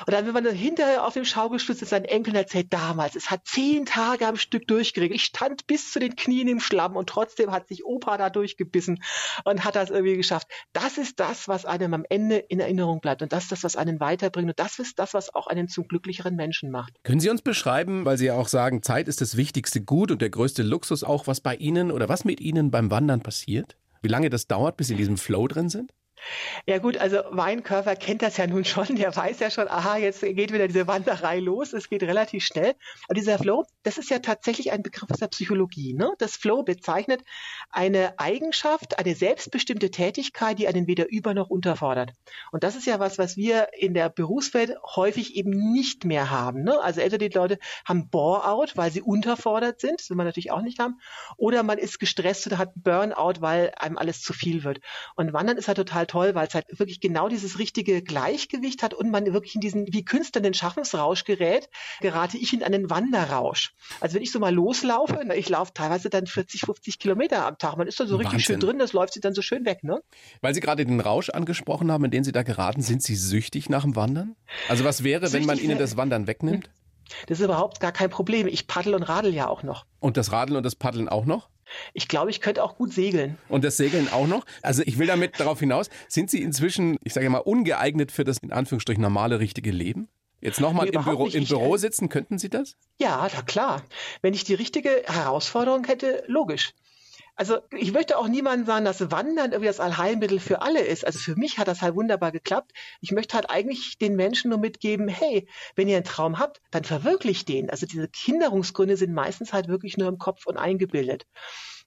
Und 0.07 0.13
dann, 0.13 0.27
wenn 0.27 0.35
man 0.35 0.45
dann 0.45 0.55
hinterher 0.55 1.05
auf 1.05 1.15
dem 1.15 1.25
Schaukelstuhl 1.25 1.75
sitzt, 1.75 1.91
seinen 1.91 2.05
Enkeln 2.05 2.37
erzählt, 2.37 2.71
damals, 2.71 3.17
es 3.17 3.31
hat 3.31 3.47
zehn 3.47 3.87
Tage 3.87 4.27
am 4.27 4.37
Stück 4.37 4.69
durchgeregelt. 4.69 5.19
Ich 5.19 5.25
stand 5.25 5.67
bis 5.67 5.91
zu 5.91 5.99
den 5.99 6.15
Knien 6.15 6.49
im 6.49 6.61
Schlamm 6.61 6.97
und 6.97 7.09
trotzdem 7.09 7.51
hat 7.51 7.67
sich 7.67 7.85
Opa 7.85 8.19
da 8.19 8.29
durchgebissen 8.29 9.03
und 9.45 9.65
hat 9.65 9.75
das 9.75 9.89
irgendwie 9.89 10.17
geschafft. 10.17 10.49
Das 10.75 10.99
ist 10.99 11.19
das, 11.19 11.49
was 11.49 11.65
einem 11.65 11.95
am 11.95 12.05
Ende 12.09 12.37
in 12.37 12.61
Erinnerung 12.61 13.01
bleibt. 13.01 13.23
Und 13.23 13.33
das 13.33 13.45
ist 13.45 13.53
das, 13.53 13.65
was 13.65 13.77
einen 13.77 14.01
weiterbringt. 14.01 14.51
Und 14.51 14.61
das 14.61 14.79
ist 14.79 14.99
das, 14.99 15.15
was 15.15 15.35
auch 15.35 15.47
einen 15.47 15.69
zum 15.69 15.89
glücklicheren 15.89 16.37
Menschen 16.37 16.71
macht. 16.71 16.93
Können 17.03 17.21
Sie 17.21 17.31
uns 17.31 17.41
beschreiben, 17.41 18.05
weil 18.05 18.19
Sie 18.19 18.27
ja 18.27 18.35
auch 18.35 18.49
sagen, 18.49 18.83
Zeit 18.83 19.09
ist 19.09 19.23
das 19.23 19.39
wichtigste 19.39 19.81
Gut 19.81 20.11
und 20.11 20.21
der 20.21 20.31
größte 20.31 20.63
Luxus 20.63 21.03
auch, 21.03 21.27
was 21.27 21.41
bei 21.41 21.57
Ihnen 21.57 21.91
oder 21.91 22.09
was 22.11 22.27
mit 22.27 22.41
Ihnen 22.41 22.71
beim 22.71 22.91
Wandern 22.91 23.23
passiert? 23.23 23.77
Wie 24.03 24.09
lange 24.09 24.29
das 24.29 24.47
dauert, 24.47 24.77
bis 24.77 24.89
Sie 24.89 24.93
in 24.93 24.99
diesem 24.99 25.17
Flow 25.17 25.49
drin 25.49 25.71
sind? 25.71 25.93
Ja 26.67 26.79
gut, 26.79 26.97
also 26.97 27.19
Weinkörper 27.31 27.97
kennt 27.97 28.23
das 28.23 28.37
ja 28.37 28.47
nun 28.47 28.65
schon. 28.65 28.97
Der 28.97 29.15
weiß 29.15 29.41
ja 29.41 29.51
schon, 29.51 29.69
aha, 29.69 29.97
jetzt 29.97 30.21
geht 30.21 30.53
wieder 30.53 30.69
diese 30.69 30.87
Wanderei 30.87 31.39
los. 31.39 31.73
Es 31.73 31.89
geht 31.89 32.03
relativ 32.03 32.45
schnell. 32.45 32.75
Aber 33.09 33.15
dieser 33.15 33.39
Flow, 33.39 33.65
das 33.83 33.99
ist 33.99 34.11
ja 34.11 34.19
tatsächlich 34.21 34.73
ein 34.73 34.83
Begriff 34.83 35.11
aus 35.11 35.19
der 35.19 35.29
Psychologie. 35.29 35.95
Ne? 35.95 36.13
Das 36.19 36.37
Flow 36.37 36.63
bezeichnet 36.63 37.23
eine 37.71 38.19
Eigenschaft, 38.19 38.99
eine 38.99 39.15
selbstbestimmte 39.15 39.91
Tätigkeit, 39.91 40.59
die 40.59 40.69
einen 40.69 40.87
weder 40.87 41.11
über 41.11 41.35
noch 41.35 41.51
unterfordert. 41.51 42.13
Und 42.53 42.65
das 42.65 42.77
ist 42.77 42.87
ja 42.87 43.01
was, 43.01 43.19
was 43.19 43.37
wir 43.37 43.69
in 43.77 43.95
der 43.95 44.09
Berufswelt 44.09 44.77
häufig 44.95 45.37
eben 45.37 45.73
nicht 45.73 46.05
mehr 46.05 46.31
haben. 46.31 46.63
Ne? 46.63 46.81
Also 46.81 47.01
entweder 47.01 47.29
die 47.29 47.35
Leute 47.35 47.59
haben 47.85 48.09
Bore-out, 48.09 48.77
weil 48.77 48.91
sie 48.91 49.03
unterfordert 49.03 49.81
sind, 49.81 50.01
das 50.01 50.11
will 50.11 50.17
man 50.17 50.27
natürlich 50.27 50.51
auch 50.51 50.63
nicht 50.63 50.79
haben, 50.79 51.01
oder 51.37 51.63
man 51.63 51.79
ist 51.79 51.99
gestresst 51.99 52.47
oder 52.47 52.59
hat 52.59 52.73
Burnout, 52.77 53.41
weil 53.41 53.73
einem 53.77 53.99
alles 53.99 54.23
zu 54.23 54.33
viel 54.33 54.65
wird. 54.65 54.81
Und 55.17 55.33
Wandern 55.33 55.57
ist 55.57 55.69
halt 55.69 55.79
total 55.79 56.07
toll, 56.13 56.35
weil 56.35 56.47
es 56.47 56.55
halt 56.55 56.67
wirklich 56.79 57.01
genau 57.01 57.29
dieses 57.29 57.59
richtige 57.59 58.03
Gleichgewicht 58.03 58.83
hat 58.83 58.93
und 58.93 59.11
man 59.11 59.33
wirklich 59.33 59.55
in 59.55 59.63
diesen 59.63 59.91
wie 59.95 60.05
Künstler 60.05 60.43
den 60.43 60.53
Schaffensrausch 60.53 61.25
gerät, 61.25 61.71
gerate 62.03 62.37
ich 62.37 62.53
in 62.53 62.63
einen 62.63 62.91
Wanderrausch. 62.91 63.73
Also 64.01 64.17
wenn 64.17 64.23
ich 64.23 64.31
so 64.31 64.39
mal 64.39 64.55
loslaufe, 64.55 65.21
ich 65.35 65.49
laufe 65.49 65.73
teilweise 65.73 66.11
dann 66.11 66.27
40, 66.27 66.63
50 66.63 66.99
Kilometer 66.99 67.47
am 67.47 67.57
Tag, 67.57 67.79
man 67.79 67.87
ist 67.87 67.99
da 67.99 68.07
so 68.07 68.17
richtig 68.17 68.35
Wahnsinn. 68.35 68.45
schön 68.45 68.61
drin, 68.61 68.79
das 68.79 68.93
läuft 68.93 69.15
sich 69.15 69.23
dann 69.23 69.33
so 69.33 69.41
schön 69.41 69.65
weg, 69.65 69.85
ne? 69.85 70.03
Weil 70.43 70.55
Sie 70.55 70.61
gerade 70.61 70.85
den 70.85 71.01
Rausch 71.01 71.31
angesprochen 71.31 71.91
haben, 71.91 72.05
in 72.05 72.11
den 72.11 72.25
Sie 72.25 72.33
da 72.33 72.43
geraten, 72.43 72.83
sind 72.83 73.03
Sie 73.03 73.17
süchtig 73.17 73.71
nach 73.71 73.83
dem 73.83 73.97
Wandern? 73.97 74.37
Also 74.69 74.85
was 74.85 75.05
wäre, 75.05 75.27
süchtig 75.27 75.41
wenn 75.41 75.47
man 75.47 75.65
Ihnen 75.65 75.79
das 75.79 75.97
Wandern 75.97 76.27
wegnimmt? 76.27 76.69
Das 77.27 77.41
ist 77.41 77.45
überhaupt 77.45 77.81
gar 77.81 77.93
kein 77.93 78.11
Problem. 78.11 78.47
Ich 78.47 78.67
paddel 78.67 78.95
und 78.95 79.03
radel 79.03 79.35
ja 79.35 79.49
auch 79.49 79.63
noch. 79.63 79.87
Und 80.01 80.17
das 80.17 80.33
Radeln 80.33 80.57
und 80.57 80.63
das 80.63 80.77
Paddeln 80.77 81.09
auch 81.09 81.25
noch? 81.25 81.49
Ich 81.93 82.09
glaube, 82.09 82.31
ich 82.31 82.41
könnte 82.41 82.63
auch 82.63 82.77
gut 82.77 82.93
segeln. 82.93 83.39
Und 83.49 83.65
das 83.65 83.77
Segeln 83.77 84.09
auch 84.13 84.27
noch? 84.27 84.45
Also 84.63 84.83
ich 84.85 84.99
will 84.99 85.07
damit 85.07 85.39
darauf 85.39 85.61
hinaus, 85.61 85.89
sind 86.09 86.31
Sie 86.31 86.43
inzwischen, 86.43 86.97
ich 87.03 87.13
sage 87.13 87.29
mal, 87.31 87.39
ungeeignet 87.39 88.13
für 88.13 88.25
das 88.25 88.39
in 88.39 88.53
Anführungsstrichen 88.53 89.03
normale, 89.03 89.41
richtige 89.41 89.71
Leben? 89.71 90.09
Jetzt 90.41 90.61
nochmal 90.61 90.87
nee, 90.87 90.97
im, 90.97 91.05
Büro, 91.05 91.29
im 91.29 91.45
Büro 91.45 91.77
sitzen, 91.77 92.09
könnten 92.09 92.37
Sie 92.37 92.51
das? 92.51 92.77
Ja, 92.99 93.29
na 93.33 93.43
klar. 93.43 93.83
Wenn 94.23 94.35
ich 94.35 94.43
die 94.43 94.55
richtige 94.55 95.05
Herausforderung 95.07 95.85
hätte, 95.85 96.25
logisch. 96.27 96.73
Also 97.43 97.59
ich 97.77 97.93
möchte 97.93 98.19
auch 98.19 98.29
niemandem 98.29 98.67
sagen, 98.67 98.85
dass 98.85 99.11
Wandern 99.11 99.51
irgendwie 99.51 99.67
das 99.67 99.81
Allheilmittel 99.81 100.39
für 100.39 100.63
alle 100.63 100.79
ist. 100.79 101.05
Also 101.05 101.19
für 101.19 101.35
mich 101.35 101.59
hat 101.59 101.67
das 101.67 101.83
halt 101.83 101.97
wunderbar 101.97 102.31
geklappt. 102.31 102.71
Ich 103.01 103.11
möchte 103.11 103.35
halt 103.35 103.51
eigentlich 103.51 103.99
den 103.99 104.15
Menschen 104.15 104.51
nur 104.51 104.61
mitgeben, 104.61 105.09
hey, 105.09 105.49
wenn 105.75 105.89
ihr 105.89 105.97
einen 105.97 106.05
Traum 106.05 106.39
habt, 106.39 106.61
dann 106.71 106.85
verwirklicht 106.85 107.49
den. 107.49 107.69
Also 107.69 107.85
diese 107.85 108.07
Kinderungsgründe 108.07 108.97
sind 108.97 109.13
meistens 109.13 109.53
halt 109.53 109.67
wirklich 109.67 109.97
nur 109.97 110.07
im 110.07 110.19
Kopf 110.19 110.47
und 110.47 110.57
eingebildet. 110.57 111.27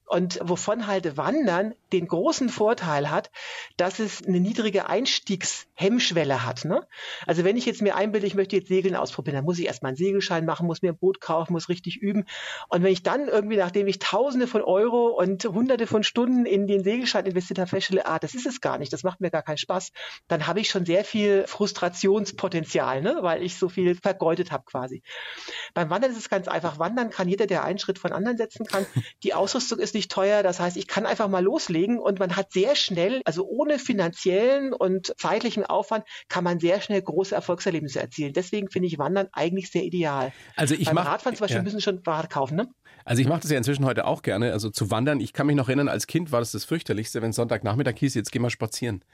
Und 0.06 0.38
wovon 0.40 0.86
halt 0.86 1.16
Wandern 1.16 1.74
den 1.92 2.06
großen 2.06 2.48
Vorteil 2.48 3.10
hat, 3.10 3.30
dass 3.76 3.98
es 3.98 4.24
eine 4.24 4.38
niedrige 4.38 4.88
Einstiegshemmschwelle 4.88 6.44
hat. 6.44 6.64
Ne? 6.64 6.86
Also 7.26 7.42
wenn 7.42 7.56
ich 7.56 7.66
jetzt 7.66 7.82
mir 7.82 7.96
einbilde, 7.96 8.26
ich 8.26 8.36
möchte 8.36 8.54
jetzt 8.54 8.68
Segeln 8.68 8.94
ausprobieren, 8.94 9.34
dann 9.34 9.44
muss 9.44 9.58
ich 9.58 9.66
erstmal 9.66 9.90
einen 9.90 9.96
Segelschein 9.96 10.46
machen, 10.46 10.68
muss 10.68 10.82
mir 10.82 10.92
ein 10.92 10.98
Boot 10.98 11.20
kaufen, 11.20 11.52
muss 11.52 11.68
richtig 11.68 11.96
üben. 11.96 12.24
Und 12.68 12.84
wenn 12.84 12.92
ich 12.92 13.02
dann 13.02 13.26
irgendwie, 13.26 13.56
nachdem 13.56 13.88
ich 13.88 13.98
Tausende 13.98 14.46
von 14.46 14.62
Euro 14.62 15.08
und 15.08 15.44
Hunderte 15.44 15.88
von 15.88 16.04
Stunden 16.04 16.46
in 16.46 16.68
den 16.68 16.84
Segelschein 16.84 17.26
investiert 17.26 17.58
habe, 17.58 17.68
feststelle, 17.68 18.06
ah, 18.06 18.20
das 18.20 18.36
ist 18.36 18.46
es 18.46 18.60
gar 18.60 18.78
nicht, 18.78 18.92
das 18.92 19.02
macht 19.02 19.20
mir 19.20 19.30
gar 19.30 19.42
keinen 19.42 19.58
Spaß, 19.58 19.90
dann 20.28 20.46
habe 20.46 20.60
ich 20.60 20.70
schon 20.70 20.86
sehr 20.86 21.04
viel 21.04 21.44
Frustrationspotenzial, 21.48 23.02
ne? 23.02 23.18
weil 23.22 23.42
ich 23.42 23.58
so 23.58 23.68
viel 23.68 23.96
vergeudet 23.96 24.52
habe 24.52 24.64
quasi. 24.66 25.02
Beim 25.74 25.90
Wandern 25.90 26.12
ist 26.12 26.18
es 26.18 26.28
ganz 26.28 26.46
einfach. 26.46 26.78
Wandern 26.78 27.10
kann 27.10 27.28
jeder, 27.28 27.48
der 27.48 27.64
einen 27.64 27.80
Schritt 27.80 27.98
von 27.98 28.12
anderen 28.12 28.36
setzen 28.36 28.66
kann. 28.66 28.86
Die 29.24 29.34
Ausrüstung 29.34 29.80
ist 29.80 29.95
nicht 29.96 30.10
teuer. 30.10 30.42
Das 30.42 30.60
heißt, 30.60 30.76
ich 30.76 30.86
kann 30.86 31.06
einfach 31.06 31.28
mal 31.28 31.42
loslegen 31.42 31.98
und 31.98 32.18
man 32.18 32.36
hat 32.36 32.52
sehr 32.52 32.76
schnell, 32.76 33.22
also 33.24 33.46
ohne 33.46 33.78
finanziellen 33.78 34.72
und 34.72 35.12
zeitlichen 35.18 35.64
Aufwand, 35.64 36.04
kann 36.28 36.44
man 36.44 36.60
sehr 36.60 36.80
schnell 36.80 37.02
große 37.02 37.34
Erfolgserlebnisse 37.34 38.00
erzielen. 38.00 38.32
Deswegen 38.32 38.70
finde 38.70 38.88
ich 38.88 38.98
Wandern 38.98 39.28
eigentlich 39.32 39.70
sehr 39.70 39.82
ideal. 39.82 40.32
Also 40.54 40.74
ich 40.74 40.86
Beim 40.86 40.94
mach, 40.94 41.06
Radfahren 41.06 41.36
zum 41.36 41.44
Beispiel 41.44 41.58
ja. 41.58 41.62
müssen 41.62 41.80
schon 41.80 42.00
Rad 42.06 42.30
kaufen, 42.30 42.56
ne? 42.56 42.68
Also 43.04 43.22
ich 43.22 43.28
mache 43.28 43.40
das 43.40 43.50
ja 43.50 43.58
inzwischen 43.58 43.84
heute 43.84 44.04
auch 44.04 44.22
gerne, 44.22 44.52
also 44.52 44.68
zu 44.68 44.90
wandern. 44.90 45.20
Ich 45.20 45.32
kann 45.32 45.46
mich 45.46 45.56
noch 45.56 45.68
erinnern, 45.68 45.88
als 45.88 46.06
Kind 46.06 46.32
war 46.32 46.40
das 46.40 46.52
das 46.52 46.64
fürchterlichste, 46.64 47.22
wenn 47.22 47.32
Sonntagnachmittag 47.32 47.94
hieß, 47.96 48.14
jetzt 48.14 48.32
geh 48.32 48.38
mal 48.38 48.50
spazieren 48.50 49.04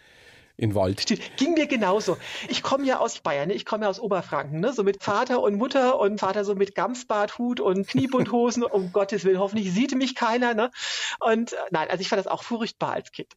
in 0.56 0.74
Wald. 0.74 1.04
Ging 1.36 1.54
mir 1.54 1.66
genauso. 1.66 2.16
Ich 2.48 2.62
komme 2.62 2.86
ja 2.86 2.98
aus 2.98 3.20
Bayern, 3.20 3.48
ne? 3.48 3.54
ich 3.54 3.64
komme 3.64 3.84
ja 3.84 3.90
aus 3.90 4.00
Oberfranken, 4.00 4.60
ne? 4.60 4.72
so 4.72 4.82
mit 4.82 5.02
Vater 5.02 5.42
und 5.42 5.56
Mutter 5.56 5.98
und 5.98 6.18
Vater 6.20 6.44
so 6.44 6.54
mit 6.54 6.74
Gamsbarthut 6.74 7.60
und 7.60 7.86
Kniebundhosen. 7.86 8.62
um 8.62 8.92
Gottes 8.92 9.24
Willen, 9.24 9.38
hoffentlich 9.38 9.72
sieht 9.72 9.94
mich 9.94 10.14
keiner. 10.14 10.54
Ne? 10.54 10.70
Und 11.20 11.52
äh, 11.52 11.56
nein, 11.70 11.88
also 11.88 12.00
ich 12.00 12.08
fand 12.08 12.20
das 12.20 12.26
auch 12.26 12.42
furchtbar 12.42 12.92
als 12.92 13.12
Kind. 13.12 13.32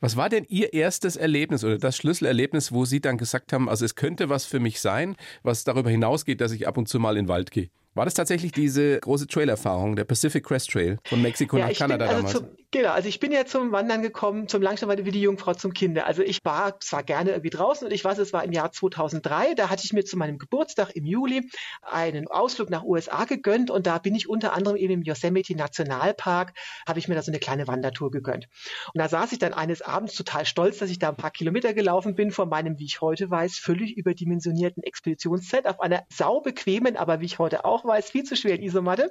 Was 0.00 0.16
war 0.16 0.28
denn 0.28 0.44
Ihr 0.48 0.72
erstes 0.72 1.16
Erlebnis 1.16 1.64
oder 1.64 1.78
das 1.78 1.96
Schlüsselerlebnis, 1.96 2.72
wo 2.72 2.84
Sie 2.84 3.00
dann 3.00 3.18
gesagt 3.18 3.52
haben, 3.52 3.68
also 3.68 3.84
es 3.84 3.94
könnte 3.94 4.28
was 4.28 4.44
für 4.44 4.60
mich 4.60 4.80
sein, 4.80 5.16
was 5.42 5.64
darüber 5.64 5.90
hinausgeht, 5.90 6.40
dass 6.40 6.52
ich 6.52 6.66
ab 6.66 6.76
und 6.76 6.88
zu 6.88 6.98
mal 6.98 7.16
in 7.16 7.24
den 7.24 7.28
Wald 7.28 7.50
gehe? 7.50 7.70
War 7.98 8.04
das 8.04 8.14
tatsächlich 8.14 8.52
diese 8.52 9.00
große 9.00 9.26
Trailerfahrung, 9.26 9.96
der 9.96 10.04
Pacific 10.04 10.44
Crest 10.44 10.70
Trail 10.70 10.98
von 11.04 11.20
Mexiko 11.20 11.56
ja, 11.56 11.66
nach 11.66 11.76
Kanada 11.76 12.04
also 12.04 12.16
damals? 12.18 12.32
Zum, 12.32 12.46
genau, 12.70 12.90
also 12.90 13.08
ich 13.08 13.18
bin 13.18 13.32
ja 13.32 13.44
zum 13.44 13.72
Wandern 13.72 14.02
gekommen, 14.02 14.46
zum 14.46 14.62
Langstreckenwandern 14.62 15.04
wie 15.04 15.10
die 15.10 15.20
Jungfrau 15.20 15.54
zum 15.54 15.74
Kinder. 15.74 16.06
Also 16.06 16.22
ich 16.22 16.38
war 16.44 16.78
zwar 16.78 17.02
gerne 17.02 17.30
irgendwie 17.30 17.50
draußen 17.50 17.84
und 17.84 17.92
ich 17.92 18.04
weiß, 18.04 18.18
es 18.18 18.32
war 18.32 18.44
im 18.44 18.52
Jahr 18.52 18.70
2003, 18.70 19.54
da 19.54 19.68
hatte 19.68 19.82
ich 19.84 19.92
mir 19.92 20.04
zu 20.04 20.16
meinem 20.16 20.38
Geburtstag 20.38 20.94
im 20.94 21.06
Juli 21.06 21.50
einen 21.82 22.28
Ausflug 22.28 22.70
nach 22.70 22.84
USA 22.84 23.24
gegönnt 23.24 23.68
und 23.68 23.88
da 23.88 23.98
bin 23.98 24.14
ich 24.14 24.28
unter 24.28 24.52
anderem 24.52 24.76
eben 24.76 24.92
im 24.92 25.02
Yosemite 25.02 25.56
Nationalpark, 25.56 26.52
habe 26.86 27.00
ich 27.00 27.08
mir 27.08 27.16
da 27.16 27.22
so 27.22 27.32
eine 27.32 27.40
kleine 27.40 27.66
Wandertour 27.66 28.12
gegönnt. 28.12 28.46
Und 28.94 29.00
da 29.00 29.08
saß 29.08 29.32
ich 29.32 29.40
dann 29.40 29.54
eines 29.54 29.82
Abends 29.82 30.14
total 30.14 30.46
stolz, 30.46 30.78
dass 30.78 30.90
ich 30.90 31.00
da 31.00 31.08
ein 31.08 31.16
paar 31.16 31.32
Kilometer 31.32 31.74
gelaufen 31.74 32.14
bin 32.14 32.30
von 32.30 32.48
meinem, 32.48 32.78
wie 32.78 32.84
ich 32.84 33.00
heute 33.00 33.28
weiß, 33.28 33.58
völlig 33.58 33.96
überdimensionierten 33.96 34.84
Expeditionszelt 34.84 35.66
auf 35.66 35.80
einer 35.80 36.04
saubequemen, 36.10 36.96
aber 36.96 37.20
wie 37.20 37.26
ich 37.26 37.40
heute 37.40 37.64
auch 37.64 37.87
weiß, 37.88 38.10
viel 38.10 38.24
zu 38.24 38.36
schweren 38.36 38.62
Isomatte 38.62 39.10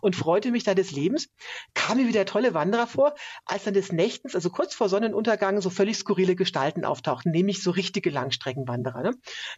und 0.00 0.14
freute 0.14 0.52
mich 0.52 0.62
da 0.62 0.74
des 0.74 0.92
Lebens. 0.92 1.28
Kam 1.74 1.98
mir 1.98 2.06
wieder 2.06 2.24
tolle 2.24 2.54
Wanderer 2.54 2.86
vor, 2.86 3.14
als 3.44 3.64
dann 3.64 3.74
des 3.74 3.90
Nächtens, 3.90 4.34
also 4.34 4.50
kurz 4.50 4.74
vor 4.74 4.88
Sonnenuntergang, 4.88 5.60
so 5.60 5.70
völlig 5.70 5.96
skurrile 5.96 6.36
Gestalten 6.36 6.84
auftauchten, 6.84 7.32
nämlich 7.32 7.62
so 7.62 7.70
richtige 7.70 8.10
Langstreckenwanderer. 8.10 9.02
Ne? 9.02 9.10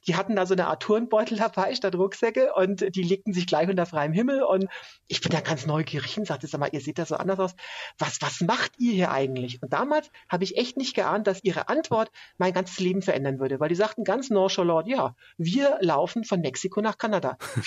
Die 0.07 0.17
hatten 0.17 0.37
da 0.37 0.47
so 0.47 0.55
eine 0.55 0.69
Art 0.69 0.83
Tourenbeutel 0.83 1.37
dabei 1.37 1.75
statt 1.75 1.95
Rucksäcke 1.95 2.55
und 2.55 2.95
die 2.95 3.03
legten 3.03 3.33
sich 3.33 3.47
gleich 3.47 3.69
unter 3.69 3.85
freiem 3.87 4.13
Himmel 4.13 4.43
und 4.43 4.67
ich 5.09 5.21
bin 5.21 5.31
da 5.31 5.41
ganz 5.41 5.67
neugierig 5.67 6.17
und 6.19 6.27
sagte, 6.27 6.47
sag 6.47 6.61
mal, 6.61 6.71
ihr 6.73 6.81
seht 6.81 6.99
da 6.99 7.05
so 7.05 7.17
anders 7.17 7.39
aus. 7.39 7.55
Was, 7.99 8.23
was 8.23 8.41
macht 8.41 8.73
ihr 8.79 8.93
hier 8.93 9.11
eigentlich? 9.11 9.63
Und 9.63 9.73
damals 9.73 10.11
habe 10.29 10.45
ich 10.45 10.57
echt 10.57 10.77
nicht 10.77 10.95
geahnt, 10.95 11.27
dass 11.27 11.43
ihre 11.45 11.69
Antwort 11.69 12.11
mein 12.39 12.53
ganzes 12.53 12.79
Leben 12.79 13.03
verändern 13.03 13.39
würde, 13.39 13.61
weil 13.61 13.69
die 13.69 13.75
sagten 13.75 14.05
ganz 14.05 14.31
nonchalant, 14.31 14.89
ja, 14.89 15.15
wir 15.37 15.79
laufen 15.81 16.25
von 16.25 16.41
Mexiko 16.41 16.81
nach 16.81 16.99
Kanada, 16.99 17.37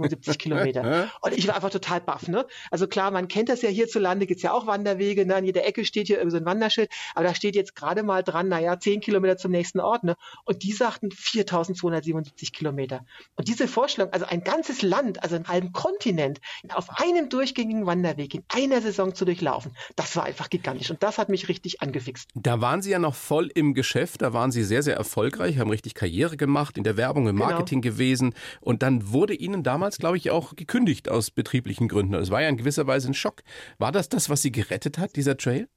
4277 0.00 0.38
Kilometer. 0.38 1.10
Und 1.20 1.36
ich 1.36 1.46
war 1.48 1.54
einfach 1.56 1.70
total 1.70 2.00
baff, 2.00 2.28
ne? 2.28 2.46
Also 2.70 2.86
klar, 2.86 3.10
man 3.10 3.28
kennt 3.28 3.48
das 3.48 3.62
ja 3.62 3.68
hierzulande, 3.68 4.26
gibt's 4.26 4.42
ja 4.42 4.52
auch 4.52 4.66
Wanderwege, 4.66 5.26
ne? 5.26 5.34
An 5.34 5.44
jeder 5.44 5.66
Ecke 5.66 5.84
steht 5.84 6.06
hier 6.06 6.18
so 6.30 6.36
ein 6.36 6.44
Wanderschild, 6.44 6.90
aber 7.14 7.26
da 7.26 7.34
steht 7.34 7.54
jetzt 7.54 7.74
gerade 7.74 8.02
mal 8.02 8.22
dran, 8.22 8.48
naja, 8.48 8.78
10 8.78 9.00
Kilometer 9.00 9.36
zum 9.36 9.50
nächsten 9.50 9.80
Ort, 9.80 10.04
ne? 10.04 10.16
Und 10.44 10.62
die 10.62 10.72
sagten 10.72 11.10
4277 11.10 12.52
Kilometer. 12.52 13.04
Und 13.36 13.48
diese 13.48 13.68
Vorstellung, 13.68 14.12
also 14.12 14.26
ein 14.26 14.42
ganzes 14.42 14.82
Land, 14.82 15.22
also 15.22 15.36
einen 15.36 15.48
halben 15.48 15.72
Kontinent, 15.72 16.40
auf 16.72 16.88
einem 17.00 17.28
durchgängigen 17.28 17.86
Wanderweg 17.86 18.34
in 18.34 18.44
einer 18.48 18.80
Saison 18.80 19.14
zu 19.14 19.24
durchlaufen, 19.24 19.72
das 19.96 20.16
war 20.16 20.24
einfach 20.24 20.50
gigantisch. 20.50 20.90
Und 20.90 21.02
das 21.02 21.18
hat 21.18 21.28
mich 21.28 21.48
richtig 21.48 21.82
angefixt. 21.82 22.30
Da 22.34 22.60
waren 22.60 22.82
Sie 22.82 22.90
ja 22.90 22.98
noch 22.98 23.14
voll 23.14 23.50
im 23.54 23.74
Geschäft, 23.74 24.22
da 24.22 24.32
waren 24.32 24.50
Sie 24.52 24.64
sehr, 24.64 24.82
sehr 24.82 24.96
erfolgreich, 24.96 25.58
haben 25.58 25.70
richtig 25.70 25.94
Karriere 25.94 26.36
gemacht, 26.36 26.76
in 26.78 26.84
der 26.84 26.96
Werbung, 26.96 27.28
im 27.28 27.36
Genau. 27.40 27.50
Marketing 27.52 27.80
gewesen. 27.80 28.34
Und 28.60 28.82
dann 28.82 29.12
wurde 29.12 29.34
Ihnen 29.34 29.62
damals, 29.62 29.89
glaube 29.98 30.16
ich, 30.16 30.30
auch 30.30 30.56
gekündigt 30.56 31.08
aus 31.08 31.30
betrieblichen 31.30 31.88
Gründen. 31.88 32.12
Das 32.12 32.30
war 32.30 32.42
ja 32.42 32.48
in 32.48 32.56
gewisser 32.56 32.86
Weise 32.86 33.08
ein 33.08 33.14
Schock. 33.14 33.42
War 33.78 33.92
das 33.92 34.08
das, 34.08 34.28
was 34.30 34.42
Sie 34.42 34.52
gerettet 34.52 34.98
hat, 34.98 35.16
dieser 35.16 35.36
Trail? 35.36 35.68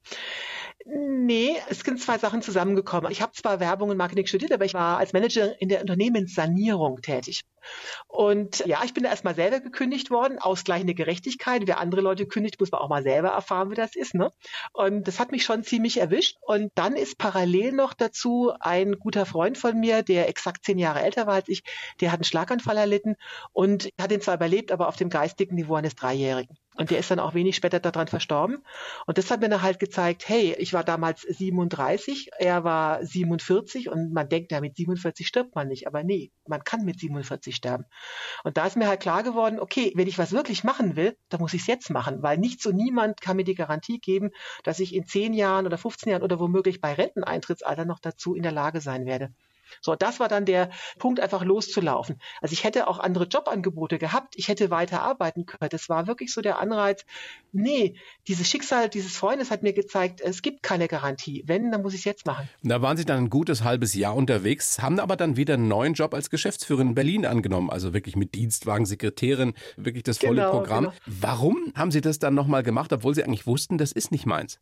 Nee, 0.86 1.56
es 1.70 1.80
sind 1.80 1.98
zwei 1.98 2.18
Sachen 2.18 2.42
zusammengekommen. 2.42 3.10
Ich 3.10 3.22
habe 3.22 3.32
zwar 3.32 3.58
Werbung 3.58 3.88
und 3.88 3.96
Marketing 3.96 4.26
studiert, 4.26 4.52
aber 4.52 4.66
ich 4.66 4.74
war 4.74 4.98
als 4.98 5.14
Manager 5.14 5.58
in 5.58 5.70
der 5.70 5.80
Unternehmenssanierung 5.80 7.00
tätig. 7.00 7.40
Und 8.06 8.64
ja, 8.66 8.82
ich 8.84 8.92
bin 8.92 9.04
da 9.04 9.08
erstmal 9.08 9.34
selber 9.34 9.60
gekündigt 9.60 10.10
worden, 10.10 10.38
ausgleichende 10.38 10.94
Gerechtigkeit. 10.94 11.62
Wer 11.64 11.78
andere 11.80 12.02
Leute 12.02 12.26
kündigt, 12.26 12.60
muss 12.60 12.70
man 12.70 12.82
auch 12.82 12.90
mal 12.90 13.02
selber 13.02 13.30
erfahren, 13.30 13.70
wie 13.70 13.74
das 13.76 13.96
ist. 13.96 14.14
Ne? 14.14 14.30
Und 14.74 15.08
das 15.08 15.18
hat 15.18 15.32
mich 15.32 15.44
schon 15.44 15.64
ziemlich 15.64 15.98
erwischt. 15.98 16.36
Und 16.42 16.70
dann 16.74 16.96
ist 16.96 17.16
parallel 17.16 17.72
noch 17.72 17.94
dazu 17.94 18.52
ein 18.60 18.98
guter 18.98 19.24
Freund 19.24 19.56
von 19.56 19.80
mir, 19.80 20.02
der 20.02 20.28
exakt 20.28 20.66
zehn 20.66 20.78
Jahre 20.78 21.00
älter 21.00 21.26
war 21.26 21.34
als 21.34 21.48
ich, 21.48 21.62
der 22.00 22.12
hat 22.12 22.18
einen 22.18 22.24
Schlaganfall 22.24 22.76
erlitten 22.76 23.16
und 23.52 23.88
hat 23.98 24.12
ihn 24.12 24.20
zwar 24.20 24.34
überlebt, 24.34 24.70
aber 24.70 24.88
auf 24.88 24.96
dem 24.96 25.08
geistigen 25.08 25.54
Niveau 25.54 25.76
eines 25.76 25.94
Dreijährigen. 25.94 26.58
Und 26.76 26.90
der 26.90 26.98
ist 26.98 27.10
dann 27.10 27.20
auch 27.20 27.34
wenig 27.34 27.54
später 27.54 27.78
daran 27.78 28.08
verstorben. 28.08 28.58
Und 29.06 29.16
das 29.16 29.30
hat 29.30 29.40
mir 29.40 29.48
dann 29.48 29.62
halt 29.62 29.78
gezeigt, 29.78 30.28
hey, 30.28 30.56
ich 30.58 30.72
war 30.72 30.82
damals 30.82 31.22
37, 31.22 32.30
er 32.38 32.64
war 32.64 33.04
47 33.04 33.88
und 33.88 34.12
man 34.12 34.28
denkt 34.28 34.50
ja, 34.50 34.60
mit 34.60 34.76
47 34.76 35.26
stirbt 35.26 35.54
man 35.54 35.68
nicht. 35.68 35.86
Aber 35.86 36.02
nee, 36.02 36.32
man 36.48 36.64
kann 36.64 36.84
mit 36.84 36.98
47 36.98 37.54
sterben. 37.54 37.84
Und 38.42 38.56
da 38.56 38.66
ist 38.66 38.76
mir 38.76 38.88
halt 38.88 39.00
klar 39.00 39.22
geworden, 39.22 39.60
okay, 39.60 39.92
wenn 39.94 40.08
ich 40.08 40.18
was 40.18 40.32
wirklich 40.32 40.64
machen 40.64 40.96
will, 40.96 41.16
dann 41.28 41.40
muss 41.40 41.54
ich 41.54 41.60
es 41.60 41.66
jetzt 41.68 41.90
machen, 41.90 42.22
weil 42.22 42.38
nichts 42.38 42.66
und 42.66 42.74
niemand 42.74 43.20
kann 43.20 43.36
mir 43.36 43.44
die 43.44 43.54
Garantie 43.54 44.00
geben, 44.00 44.30
dass 44.64 44.80
ich 44.80 44.94
in 44.94 45.06
10 45.06 45.32
Jahren 45.32 45.66
oder 45.66 45.78
15 45.78 46.10
Jahren 46.10 46.22
oder 46.22 46.40
womöglich 46.40 46.80
bei 46.80 46.92
Renteneintrittsalter 46.92 47.84
noch 47.84 48.00
dazu 48.00 48.34
in 48.34 48.42
der 48.42 48.52
Lage 48.52 48.80
sein 48.80 49.06
werde. 49.06 49.32
So, 49.80 49.94
das 49.94 50.20
war 50.20 50.28
dann 50.28 50.44
der 50.44 50.70
Punkt, 50.98 51.20
einfach 51.20 51.44
loszulaufen. 51.44 52.20
Also 52.40 52.52
ich 52.52 52.64
hätte 52.64 52.88
auch 52.88 52.98
andere 52.98 53.24
Jobangebote 53.26 53.98
gehabt, 53.98 54.34
ich 54.36 54.48
hätte 54.48 54.70
weiter 54.70 55.02
arbeiten 55.02 55.46
können. 55.46 55.70
Das 55.70 55.88
war 55.88 56.06
wirklich 56.06 56.32
so 56.32 56.40
der 56.40 56.58
Anreiz. 56.58 57.04
Nee, 57.52 57.96
dieses 58.28 58.48
Schicksal 58.48 58.88
dieses 58.88 59.16
Freundes 59.16 59.50
hat 59.50 59.62
mir 59.62 59.72
gezeigt, 59.72 60.20
es 60.20 60.42
gibt 60.42 60.62
keine 60.62 60.88
Garantie. 60.88 61.42
Wenn, 61.46 61.70
dann 61.70 61.82
muss 61.82 61.94
ich 61.94 62.00
es 62.00 62.04
jetzt 62.04 62.26
machen. 62.26 62.48
Da 62.62 62.82
waren 62.82 62.96
Sie 62.96 63.04
dann 63.04 63.18
ein 63.24 63.30
gutes 63.30 63.62
halbes 63.64 63.94
Jahr 63.94 64.14
unterwegs, 64.16 64.80
haben 64.82 64.98
aber 64.98 65.16
dann 65.16 65.36
wieder 65.36 65.54
einen 65.54 65.68
neuen 65.68 65.94
Job 65.94 66.14
als 66.14 66.30
Geschäftsführerin 66.30 66.88
in 66.88 66.94
Berlin 66.94 67.26
angenommen, 67.26 67.70
also 67.70 67.92
wirklich 67.92 68.16
mit 68.16 68.34
Dienstwagen, 68.34 68.86
Sekretärin, 68.86 69.54
wirklich 69.76 70.02
das 70.02 70.18
volle 70.18 70.34
Genau, 70.42 70.50
Programm. 70.50 70.84
genau. 70.84 70.94
Warum 71.06 71.72
haben 71.76 71.90
Sie 71.90 72.00
das 72.00 72.18
dann 72.18 72.34
nochmal 72.34 72.62
gemacht, 72.62 72.92
obwohl 72.92 73.14
Sie 73.14 73.22
eigentlich 73.22 73.46
wussten, 73.46 73.78
das 73.78 73.92
ist 73.92 74.10
nicht 74.10 74.26
meins? 74.26 74.58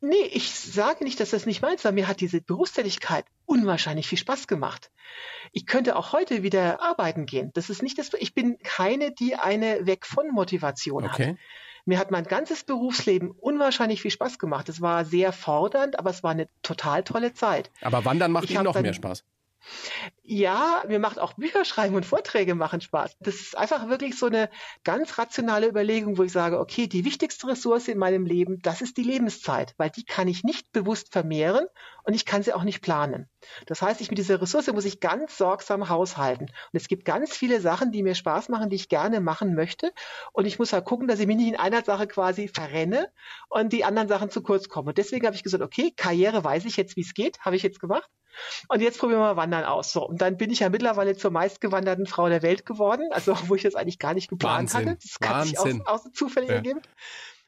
Nee, 0.00 0.24
ich 0.32 0.50
sage 0.54 1.02
nicht, 1.04 1.18
dass 1.20 1.30
das 1.30 1.46
nicht 1.46 1.62
meins 1.62 1.84
war. 1.84 1.92
Mir 1.92 2.08
hat 2.08 2.20
diese 2.20 2.40
Berufstätigkeit 2.40 3.24
unwahrscheinlich 3.46 4.06
viel 4.06 4.18
Spaß 4.18 4.46
gemacht. 4.46 4.90
Ich 5.52 5.66
könnte 5.66 5.96
auch 5.96 6.12
heute 6.12 6.42
wieder 6.42 6.82
arbeiten 6.82 7.24
gehen. 7.26 7.50
Das 7.54 7.70
ist 7.70 7.82
nicht 7.82 7.98
das, 7.98 8.10
ich 8.18 8.34
bin 8.34 8.58
keine, 8.62 9.12
die 9.12 9.36
eine 9.36 9.86
Weg 9.86 10.06
von 10.06 10.28
Motivation 10.30 11.04
hat. 11.04 11.14
Okay. 11.14 11.36
Mir 11.86 11.98
hat 11.98 12.10
mein 12.10 12.24
ganzes 12.24 12.64
Berufsleben 12.64 13.30
unwahrscheinlich 13.30 14.00
viel 14.02 14.10
Spaß 14.10 14.38
gemacht. 14.38 14.68
Es 14.70 14.80
war 14.80 15.04
sehr 15.04 15.32
fordernd, 15.32 15.98
aber 15.98 16.10
es 16.10 16.22
war 16.22 16.30
eine 16.30 16.48
total 16.62 17.02
tolle 17.04 17.34
Zeit. 17.34 17.70
Aber 17.82 18.04
Wandern 18.04 18.32
macht 18.32 18.44
Ich 18.44 18.52
Ihnen 18.52 18.64
noch 18.64 18.72
dann- 18.72 18.82
mehr 18.82 18.94
Spaß. 18.94 19.24
Ja, 20.22 20.82
mir 20.88 20.98
macht 20.98 21.18
auch 21.18 21.34
Bücher 21.34 21.64
schreiben 21.64 21.94
und 21.94 22.06
Vorträge 22.06 22.54
machen 22.54 22.80
Spaß. 22.80 23.16
Das 23.20 23.36
ist 23.36 23.56
einfach 23.56 23.88
wirklich 23.88 24.18
so 24.18 24.26
eine 24.26 24.50
ganz 24.82 25.18
rationale 25.18 25.68
Überlegung, 25.68 26.16
wo 26.18 26.22
ich 26.22 26.32
sage, 26.32 26.58
okay, 26.58 26.86
die 26.86 27.04
wichtigste 27.04 27.48
Ressource 27.48 27.88
in 27.88 27.98
meinem 27.98 28.24
Leben, 28.24 28.60
das 28.62 28.80
ist 28.80 28.96
die 28.96 29.02
Lebenszeit, 29.02 29.74
weil 29.76 29.90
die 29.90 30.04
kann 30.04 30.28
ich 30.28 30.42
nicht 30.42 30.72
bewusst 30.72 31.12
vermehren 31.12 31.66
und 32.04 32.14
ich 32.14 32.24
kann 32.24 32.42
sie 32.42 32.52
auch 32.52 32.64
nicht 32.64 32.80
planen. 32.80 33.28
Das 33.66 33.82
heißt, 33.82 34.00
ich 34.00 34.10
mit 34.10 34.18
dieser 34.18 34.40
Ressource 34.40 34.72
muss 34.72 34.84
ich 34.84 35.00
ganz 35.00 35.36
sorgsam 35.36 35.88
haushalten. 35.88 36.44
Und 36.46 36.72
es 36.72 36.88
gibt 36.88 37.04
ganz 37.04 37.36
viele 37.36 37.60
Sachen, 37.60 37.92
die 37.92 38.02
mir 38.02 38.14
Spaß 38.14 38.48
machen, 38.48 38.70
die 38.70 38.76
ich 38.76 38.88
gerne 38.88 39.20
machen 39.20 39.54
möchte. 39.54 39.92
Und 40.32 40.46
ich 40.46 40.58
muss 40.58 40.72
halt 40.72 40.84
gucken, 40.84 41.08
dass 41.08 41.20
ich 41.20 41.26
mich 41.26 41.36
nicht 41.36 41.48
in 41.48 41.56
einer 41.56 41.82
Sache 41.82 42.06
quasi 42.06 42.48
verrenne 42.48 43.10
und 43.48 43.72
die 43.72 43.84
anderen 43.84 44.08
Sachen 44.08 44.30
zu 44.30 44.42
kurz 44.42 44.68
kommen. 44.68 44.88
Und 44.88 44.98
deswegen 44.98 45.26
habe 45.26 45.36
ich 45.36 45.42
gesagt, 45.42 45.62
okay, 45.62 45.92
Karriere 45.96 46.42
weiß 46.44 46.64
ich 46.64 46.76
jetzt, 46.76 46.96
wie 46.96 47.02
es 47.02 47.14
geht, 47.14 47.40
habe 47.40 47.56
ich 47.56 47.62
jetzt 47.62 47.80
gemacht. 47.80 48.08
Und 48.68 48.80
jetzt 48.80 48.98
probieren 48.98 49.20
wir 49.20 49.26
mal 49.34 49.36
Wandern 49.36 49.64
aus. 49.64 49.92
So, 49.92 50.06
und 50.06 50.20
dann 50.20 50.36
bin 50.36 50.50
ich 50.50 50.60
ja 50.60 50.68
mittlerweile 50.68 51.16
zur 51.16 51.30
meistgewanderten 51.30 52.06
Frau 52.06 52.28
der 52.28 52.42
Welt 52.42 52.66
geworden, 52.66 53.08
also 53.12 53.34
wo 53.48 53.54
ich 53.54 53.62
das 53.62 53.74
eigentlich 53.74 53.98
gar 53.98 54.14
nicht 54.14 54.28
geplant 54.28 54.72
Wahnsinn. 54.74 54.90
hatte. 54.90 54.98
Das 55.02 55.18
kann 55.20 55.44
sich 55.46 55.58
Wahnsinn. 55.58 55.82
aus, 55.86 56.04
aus 56.06 56.12
zufällig 56.12 56.50
Ja. 56.50 56.56
ergeben. 56.56 56.80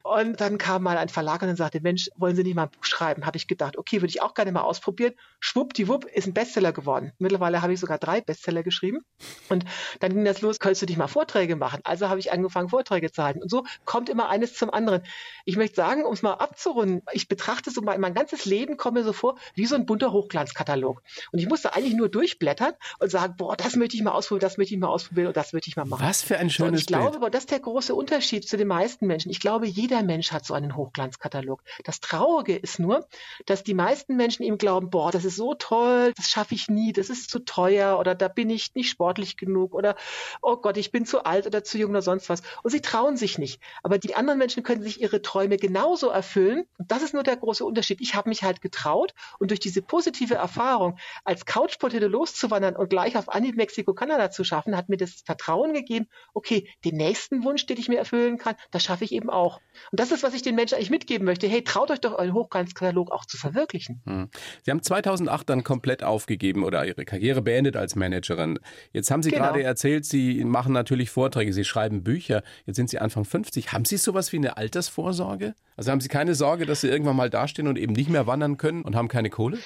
Und 0.07 0.41
dann 0.41 0.57
kam 0.57 0.85
mal 0.85 0.99
ein 0.99 1.09
Verlag 1.09 1.43
und 1.43 1.57
sagte, 1.57 1.81
Mensch, 1.81 2.11
wollen 2.17 2.37
Sie 2.37 2.45
nicht 2.45 2.55
mal 2.55 2.65
ein 2.65 2.71
Buch 2.71 2.85
schreiben? 2.85 3.27
Habe 3.27 3.37
ich 3.37 3.49
gedacht, 3.49 3.77
okay, 3.77 3.97
würde 3.97 4.11
ich 4.11 4.23
auch 4.23 4.35
gerne 4.35 4.53
mal 4.53 4.61
ausprobieren. 4.61 5.15
Schwuppdiwupp 5.41 6.05
ist 6.05 6.29
ein 6.29 6.35
Bestseller 6.35 6.73
geworden. 6.73 7.13
Mittlerweile 7.19 7.61
habe 7.61 7.73
ich 7.73 7.81
sogar 7.81 7.99
drei 7.99 8.21
Bestseller 8.21 8.63
geschrieben. 8.63 9.01
Und 9.49 9.65
dann 9.99 10.15
ging 10.15 10.25
das 10.25 10.43
los, 10.43 10.61
könntest 10.61 10.83
du 10.83 10.87
dich 10.87 10.97
mal 10.97 11.09
Vorträge 11.09 11.57
machen? 11.57 11.81
Also 11.83 12.09
habe 12.09 12.21
ich 12.21 12.31
angefangen, 12.31 12.69
Vorträge 12.69 13.11
zu 13.11 13.23
halten. 13.25 13.43
Und 13.43 13.51
so 13.51 13.65
kommt 13.85 14.09
immer 14.09 14.29
eines 14.29 14.55
zum 14.55 14.71
anderen. 14.71 15.03
Ich 15.45 15.57
möchte 15.57 15.75
sagen, 15.75 16.05
um 16.05 16.13
es 16.13 16.23
mal 16.23 16.35
abzurunden, 16.35 17.03
ich 17.13 17.27
betrachte 17.27 17.73
so 17.73 17.83
mein, 17.83 18.01
mein 18.01 18.15
ganzes 18.15 18.45
Leben, 18.45 18.77
komme 18.77 19.01
mir 19.01 19.05
so 19.05 19.13
vor, 19.13 19.37
wie 19.55 19.67
so 19.67 19.75
ein 19.75 19.87
bunter 19.87 20.13
Hochglanzkatalog. 20.13 21.03
Und 21.33 21.39
ich 21.41 21.49
musste 21.49 21.75
eigentlich 21.75 21.95
nur 21.95 22.09
durchblättern 22.09 22.75
und 23.01 23.11
sagen, 23.11 23.35
boah, 23.37 23.57
das 23.57 23.75
möchte 23.75 23.97
ich 23.97 24.03
mal 24.05 24.13
ausprobieren, 24.13 24.41
das 24.41 24.57
möchte 24.57 24.75
ich 24.75 24.81
mal 24.81 24.89
ausprobieren 24.89 25.29
und 25.29 25.37
das 25.37 25.53
möchte 25.53 25.69
ich 25.69 25.77
mal 25.77 25.85
machen. 25.85 26.05
Was 26.07 26.23
für 26.23 26.39
ein 26.39 26.49
schönes 26.49 26.69
und 26.69 26.79
ich 26.79 26.87
Bild. 26.87 27.01
glaube, 27.01 27.31
das 27.31 27.43
ist 27.43 27.51
der 27.51 27.61
große 27.61 27.95
Unterschied 27.95 28.49
zu 28.49 28.57
den 28.57 28.69
meisten 28.69 29.07
Menschen. 29.07 29.31
Ich 29.31 29.41
glaube, 29.41 29.67
jeder 29.67 29.96
Mensch 30.03 30.33
hat 30.33 30.45
so 30.45 30.55
einen 30.55 30.77
Hochglanzkatalog. 30.77 31.63
Das 31.85 32.01
Traurige 32.01 32.57
ist 32.57 32.79
nur, 32.79 33.07
dass 33.47 33.65
die 33.65 33.75
meisten 33.75 34.17
Menschen 34.17 34.43
ihm 34.43 34.59
glauben, 34.59 34.91
boah, 34.91 35.11
das 35.11 35.25
ist 35.25 35.37
so 35.37 35.55
toll, 35.55 36.13
das 36.17 36.31
schaffe 36.31 36.55
ich 36.55 36.69
nie, 36.69 36.93
das 36.93 37.11
ist 37.11 37.31
zu 37.31 37.41
teuer 37.41 37.99
oder 37.99 38.15
da 38.15 38.29
bin 38.29 38.51
ich 38.51 38.75
nicht 38.75 38.91
sportlich 38.91 39.37
genug 39.37 39.75
oder 39.75 39.97
oh 40.43 40.57
Gott, 40.57 40.77
ich 40.77 40.93
bin 40.93 41.07
zu 41.07 41.25
alt 41.25 41.47
oder 41.47 41.65
zu 41.65 41.79
jung 41.79 41.91
oder 41.91 42.03
sonst 42.03 42.29
was. 42.29 42.43
Und 42.63 42.71
sie 42.71 42.81
trauen 42.81 43.17
sich 43.17 43.39
nicht. 43.39 43.61
Aber 43.83 43.99
die 43.99 44.15
anderen 44.15 44.39
Menschen 44.39 44.63
können 44.63 44.83
sich 44.83 45.01
ihre 45.01 45.23
Träume 45.23 45.57
genauso 45.57 46.09
erfüllen. 46.09 46.65
Und 46.79 46.91
das 46.91 47.03
ist 47.03 47.15
nur 47.15 47.23
der 47.23 47.37
große 47.37 47.65
Unterschied. 47.65 48.01
Ich 48.01 48.15
habe 48.15 48.29
mich 48.29 48.43
halt 48.43 48.61
getraut 48.61 49.15
und 49.39 49.51
durch 49.51 49.61
diese 49.61 49.83
positive 49.83 50.35
Erfahrung 50.35 50.99
als 51.25 51.47
Couchpotato 51.47 52.07
loszuwandern 52.07 52.77
und 52.77 52.91
gleich 52.91 53.17
auf 53.17 53.29
Anhieb 53.29 53.57
Mexiko, 53.57 53.95
Kanada 53.95 54.31
zu 54.31 54.45
schaffen, 54.45 54.77
hat 54.77 54.89
mir 54.89 54.97
das 54.97 55.23
Vertrauen 55.25 55.73
gegeben, 55.73 56.09
okay, 56.35 56.69
den 56.85 56.97
nächsten 56.97 57.45
Wunsch, 57.45 57.67
den 57.67 57.79
ich 57.79 57.89
mir 57.89 57.99
erfüllen 57.99 58.39
kann, 58.39 58.57
das 58.71 58.85
schaffe 58.85 59.05
ich 59.05 59.13
eben 59.13 59.31
auch. 59.31 59.61
Und 59.91 60.01
das 60.01 60.13
ist, 60.13 60.23
was 60.23 60.35
ich 60.35 60.43
den 60.43 60.55
Menschen 60.55 60.75
eigentlich 60.75 60.91
mitgeben 60.91 61.25
möchte. 61.25 61.47
Hey, 61.47 61.63
traut 61.63 61.91
euch 61.91 62.01
doch 62.01 62.15
euren 62.19 62.35
Hochglanzkatalog 62.35 63.11
auch 63.13 63.25
zu 63.25 63.37
verwirklichen. 63.37 64.03
Hm. 64.07 64.29
Sie 64.65 64.71
haben 64.71 64.83
2008 64.83 65.49
dann 65.49 65.65
komplett 65.65 66.03
aufgegeben 66.03 66.65
oder 66.65 66.85
Ihre 66.87 67.05
Karriere 67.05 67.43
beendet 67.43 67.77
als 67.77 67.95
Managerin. 67.95 68.59
Jetzt 68.93 69.11
haben 69.11 69.23
Sie 69.23 69.31
genau. 69.31 69.45
gerade 69.45 69.63
erzählt, 69.63 70.05
Sie 70.05 70.45
machen 70.45 70.73
natürlich 70.73 71.11
Vorträge, 71.11 71.53
Sie 71.53 71.65
schreiben 71.65 72.03
Bücher. 72.03 72.43
Jetzt 72.65 72.77
sind 72.77 72.91
Sie 72.91 72.99
Anfang 72.99 73.25
50. 73.25 73.73
Haben 73.73 73.85
Sie 73.85 73.97
sowas 73.97 74.33
wie 74.33 74.39
eine 74.39 74.57
Altersvorsorge? 74.57 75.55
Also 75.77 75.91
haben 75.91 76.01
Sie 76.01 76.09
keine 76.09 76.35
Sorge, 76.35 76.67
dass 76.67 76.81
Sie 76.81 76.89
irgendwann 76.89 77.17
mal 77.17 77.31
dastehen 77.31 77.69
und 77.69 77.79
eben 77.79 77.93
nicht 77.93 78.11
mehr 78.11 78.27
wandern 78.27 78.57
können 78.57 78.83
und 78.83 78.97
haben 78.97 79.09
keine 79.09 79.31
Kohle? 79.31 79.59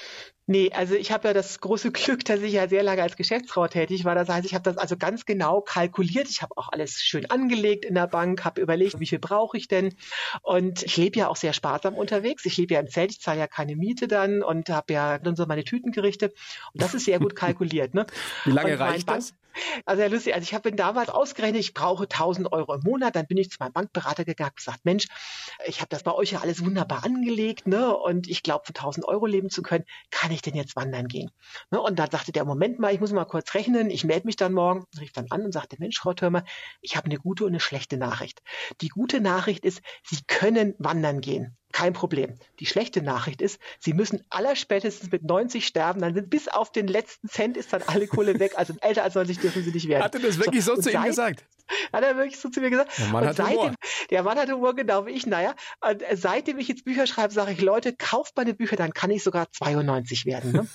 Nee, 0.47 0.71
also 0.73 0.95
ich 0.95 1.11
habe 1.11 1.29
ja 1.29 1.33
das 1.33 1.59
große 1.59 1.91
Glück, 1.91 2.25
dass 2.25 2.41
ich 2.41 2.53
ja 2.53 2.67
sehr 2.67 2.83
lange 2.83 3.03
als 3.03 3.15
Geschäftsfrau 3.15 3.67
tätig 3.67 4.05
war. 4.05 4.15
Das 4.15 4.29
heißt, 4.29 4.45
ich 4.45 4.53
habe 4.53 4.63
das 4.63 4.77
also 4.77 4.97
ganz 4.97 5.25
genau 5.25 5.61
kalkuliert. 5.61 6.29
Ich 6.29 6.41
habe 6.41 6.57
auch 6.57 6.69
alles 6.71 6.95
schön 6.95 7.29
angelegt 7.29 7.85
in 7.85 7.95
der 7.95 8.07
Bank, 8.07 8.43
habe 8.43 8.61
überlegt, 8.61 8.99
wie 8.99 9.07
viel 9.07 9.19
brauche 9.19 9.57
ich 9.57 9.67
denn. 9.67 9.95
Und 10.41 10.83
ich 10.83 10.97
lebe 10.97 11.19
ja 11.19 11.27
auch 11.27 11.35
sehr 11.35 11.53
sparsam 11.53 11.95
unterwegs. 11.95 12.45
Ich 12.45 12.57
lebe 12.57 12.73
ja 12.73 12.79
im 12.79 12.89
Zelt, 12.89 13.11
ich 13.11 13.21
zahle 13.21 13.39
ja 13.39 13.47
keine 13.47 13.75
Miete 13.75 14.07
dann 14.07 14.43
und 14.43 14.69
habe 14.69 14.93
ja 14.93 15.19
dann 15.19 15.35
so 15.35 15.45
meine 15.45 15.63
Tütengerichte. 15.63 16.33
Und 16.73 16.81
das 16.81 16.93
ist 16.93 17.05
sehr 17.05 17.19
gut 17.19 17.35
kalkuliert. 17.35 17.93
Ne? 17.93 18.05
Wie 18.45 18.51
lange 18.51 18.79
reicht 18.79 19.09
das? 19.09 19.33
Also 19.85 20.01
ja, 20.01 20.07
lustig, 20.07 20.33
also 20.33 20.43
ich 20.43 20.53
habe 20.53 20.71
damals 20.71 21.09
ausgerechnet, 21.09 21.59
ich 21.61 21.73
brauche 21.73 22.03
1000 22.03 22.51
Euro 22.51 22.73
im 22.75 22.81
Monat. 22.81 23.15
Dann 23.15 23.27
bin 23.27 23.37
ich 23.37 23.49
zu 23.49 23.57
meinem 23.59 23.73
Bankberater 23.73 24.25
gegangen 24.25 24.51
und 24.51 24.57
gesagt, 24.57 24.85
Mensch, 24.85 25.07
ich 25.65 25.79
habe 25.79 25.89
das 25.89 26.03
bei 26.03 26.13
euch 26.13 26.31
ja 26.31 26.39
alles 26.39 26.63
wunderbar 26.63 27.03
angelegt, 27.03 27.67
ne? 27.67 27.95
Und 27.95 28.27
ich 28.27 28.43
glaube, 28.43 28.65
von 28.65 28.75
1000 28.75 29.07
Euro 29.07 29.25
leben 29.25 29.49
zu 29.49 29.61
können, 29.61 29.85
kann 30.09 30.31
ich 30.31 30.41
denn 30.41 30.55
jetzt 30.55 30.75
wandern 30.75 31.07
gehen? 31.07 31.31
Ne? 31.71 31.81
Und 31.81 31.99
dann 31.99 32.09
sagte 32.11 32.31
der, 32.31 32.45
Moment 32.45 32.79
mal, 32.79 32.93
ich 32.93 32.99
muss 32.99 33.11
mal 33.11 33.25
kurz 33.25 33.53
rechnen. 33.53 33.89
Ich 33.89 34.03
melde 34.03 34.25
mich 34.27 34.35
dann 34.35 34.53
morgen, 34.53 34.85
rief 34.99 35.11
dann 35.13 35.27
an 35.29 35.43
und 35.43 35.51
sagte, 35.53 35.77
Mensch, 35.79 35.99
Frau 35.99 36.13
Türmer, 36.13 36.43
ich 36.81 36.95
habe 36.95 37.05
eine 37.05 37.17
gute 37.17 37.43
und 37.45 37.51
eine 37.51 37.59
schlechte 37.59 37.97
Nachricht. 37.97 38.41
Die 38.81 38.89
gute 38.89 39.21
Nachricht 39.21 39.65
ist, 39.65 39.81
Sie 40.03 40.19
können 40.27 40.75
wandern 40.77 41.21
gehen. 41.21 41.57
Kein 41.81 41.93
Problem. 41.93 42.35
Die 42.59 42.67
schlechte 42.67 43.01
Nachricht 43.01 43.41
ist, 43.41 43.59
sie 43.79 43.93
müssen 43.93 44.21
allerspätestens 44.29 45.09
mit 45.09 45.23
90 45.23 45.65
sterben, 45.65 45.99
dann 45.99 46.13
sind 46.13 46.29
bis 46.29 46.47
auf 46.47 46.71
den 46.71 46.85
letzten 46.85 47.27
Cent 47.27 47.57
ist 47.57 47.73
dann 47.73 47.81
alle 47.87 48.05
Kohle 48.05 48.39
weg. 48.39 48.51
Also 48.55 48.75
älter 48.81 49.01
als 49.01 49.15
90 49.15 49.39
dürfen 49.39 49.63
sie 49.63 49.71
nicht 49.71 49.87
werden. 49.87 50.03
Hat 50.03 50.13
er 50.13 50.21
das 50.21 50.37
wirklich 50.37 50.63
so, 50.63 50.75
so 50.75 50.81
zu 50.83 50.91
ihm 50.91 51.01
gesagt? 51.01 51.43
Hat 51.91 52.03
er 52.03 52.15
wirklich 52.17 52.39
so 52.39 52.49
zu 52.49 52.61
mir 52.61 52.69
gesagt? 52.69 52.91
Der 52.99 53.07
Mann 53.07 53.23
und 53.23 53.29
hat 53.29 53.37
seitdem, 53.37 53.57
Humor. 53.57 53.75
Der 54.11 54.21
Mann 54.21 54.37
hat 54.37 54.51
Humor, 54.51 54.75
genau 54.75 55.07
wie 55.07 55.09
ich. 55.09 55.25
Naja, 55.25 55.55
und 55.83 56.03
seitdem 56.13 56.59
ich 56.59 56.67
jetzt 56.67 56.85
Bücher 56.85 57.07
schreibe, 57.07 57.33
sage 57.33 57.53
ich, 57.53 57.61
Leute, 57.61 57.93
kauft 57.93 58.37
meine 58.37 58.53
Bücher, 58.53 58.75
dann 58.75 58.93
kann 58.93 59.09
ich 59.09 59.23
sogar 59.23 59.51
92 59.51 60.27
werden. 60.27 60.51
Ne? 60.51 60.67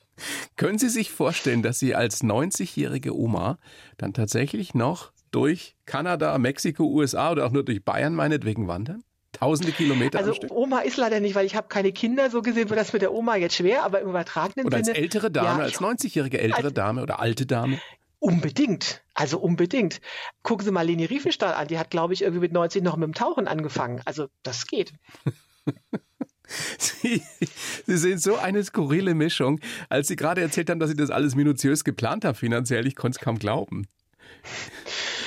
Können 0.56 0.78
Sie 0.78 0.88
sich 0.88 1.10
vorstellen, 1.10 1.62
dass 1.62 1.78
Sie 1.78 1.94
als 1.94 2.24
90-jährige 2.24 3.14
Oma 3.14 3.58
dann 3.98 4.14
tatsächlich 4.14 4.72
noch 4.72 5.12
durch 5.30 5.76
Kanada, 5.84 6.38
Mexiko, 6.38 6.84
USA 6.84 7.32
oder 7.32 7.44
auch 7.44 7.52
nur 7.52 7.66
durch 7.66 7.84
Bayern 7.84 8.14
meinetwegen 8.14 8.66
wandern? 8.66 9.04
Tausende 9.34 9.72
Kilometer 9.72 10.18
Also 10.18 10.34
Oma 10.50 10.80
ist 10.80 10.96
leider 10.96 11.20
nicht, 11.20 11.34
weil 11.34 11.46
ich 11.46 11.56
habe 11.56 11.68
keine 11.68 11.92
Kinder. 11.92 12.30
So 12.30 12.42
gesehen 12.42 12.70
wird 12.70 12.80
das 12.80 12.92
mit 12.92 13.02
der 13.02 13.12
Oma 13.12 13.36
jetzt 13.36 13.56
schwer, 13.56 13.84
aber 13.84 14.00
im 14.00 14.08
übertragenen 14.08 14.64
Sinne. 14.64 14.66
Oder 14.66 14.76
als 14.76 14.88
ältere 14.88 15.30
Dame, 15.30 15.58
ja, 15.58 15.64
als 15.64 15.80
90-jährige 15.80 16.40
ältere 16.40 16.66
als, 16.66 16.74
Dame 16.74 17.02
oder 17.02 17.20
alte 17.20 17.46
Dame. 17.46 17.80
Unbedingt. 18.18 19.02
Also 19.12 19.38
unbedingt. 19.38 20.00
Gucken 20.42 20.64
Sie 20.64 20.70
mal 20.70 20.82
Leni 20.82 21.04
Riefenstahl 21.04 21.54
an. 21.54 21.68
Die 21.68 21.78
hat, 21.78 21.90
glaube 21.90 22.14
ich, 22.14 22.22
irgendwie 22.22 22.40
mit 22.40 22.52
90 22.52 22.82
noch 22.82 22.96
mit 22.96 23.06
dem 23.06 23.14
Tauchen 23.14 23.46
angefangen. 23.46 24.00
Also 24.04 24.28
das 24.42 24.66
geht. 24.66 24.92
Sie, 26.78 27.22
Sie 27.86 27.96
sind 27.96 28.20
so 28.20 28.36
eine 28.36 28.62
skurrile 28.62 29.14
Mischung. 29.14 29.60
Als 29.88 30.08
Sie 30.08 30.16
gerade 30.16 30.40
erzählt 30.40 30.70
haben, 30.70 30.78
dass 30.78 30.90
Sie 30.90 30.96
das 30.96 31.10
alles 31.10 31.34
minutiös 31.34 31.84
geplant 31.84 32.24
haben 32.24 32.34
finanziell, 32.34 32.86
ich 32.86 32.96
konnte 32.96 33.18
es 33.18 33.24
kaum 33.24 33.38
glauben. 33.38 33.86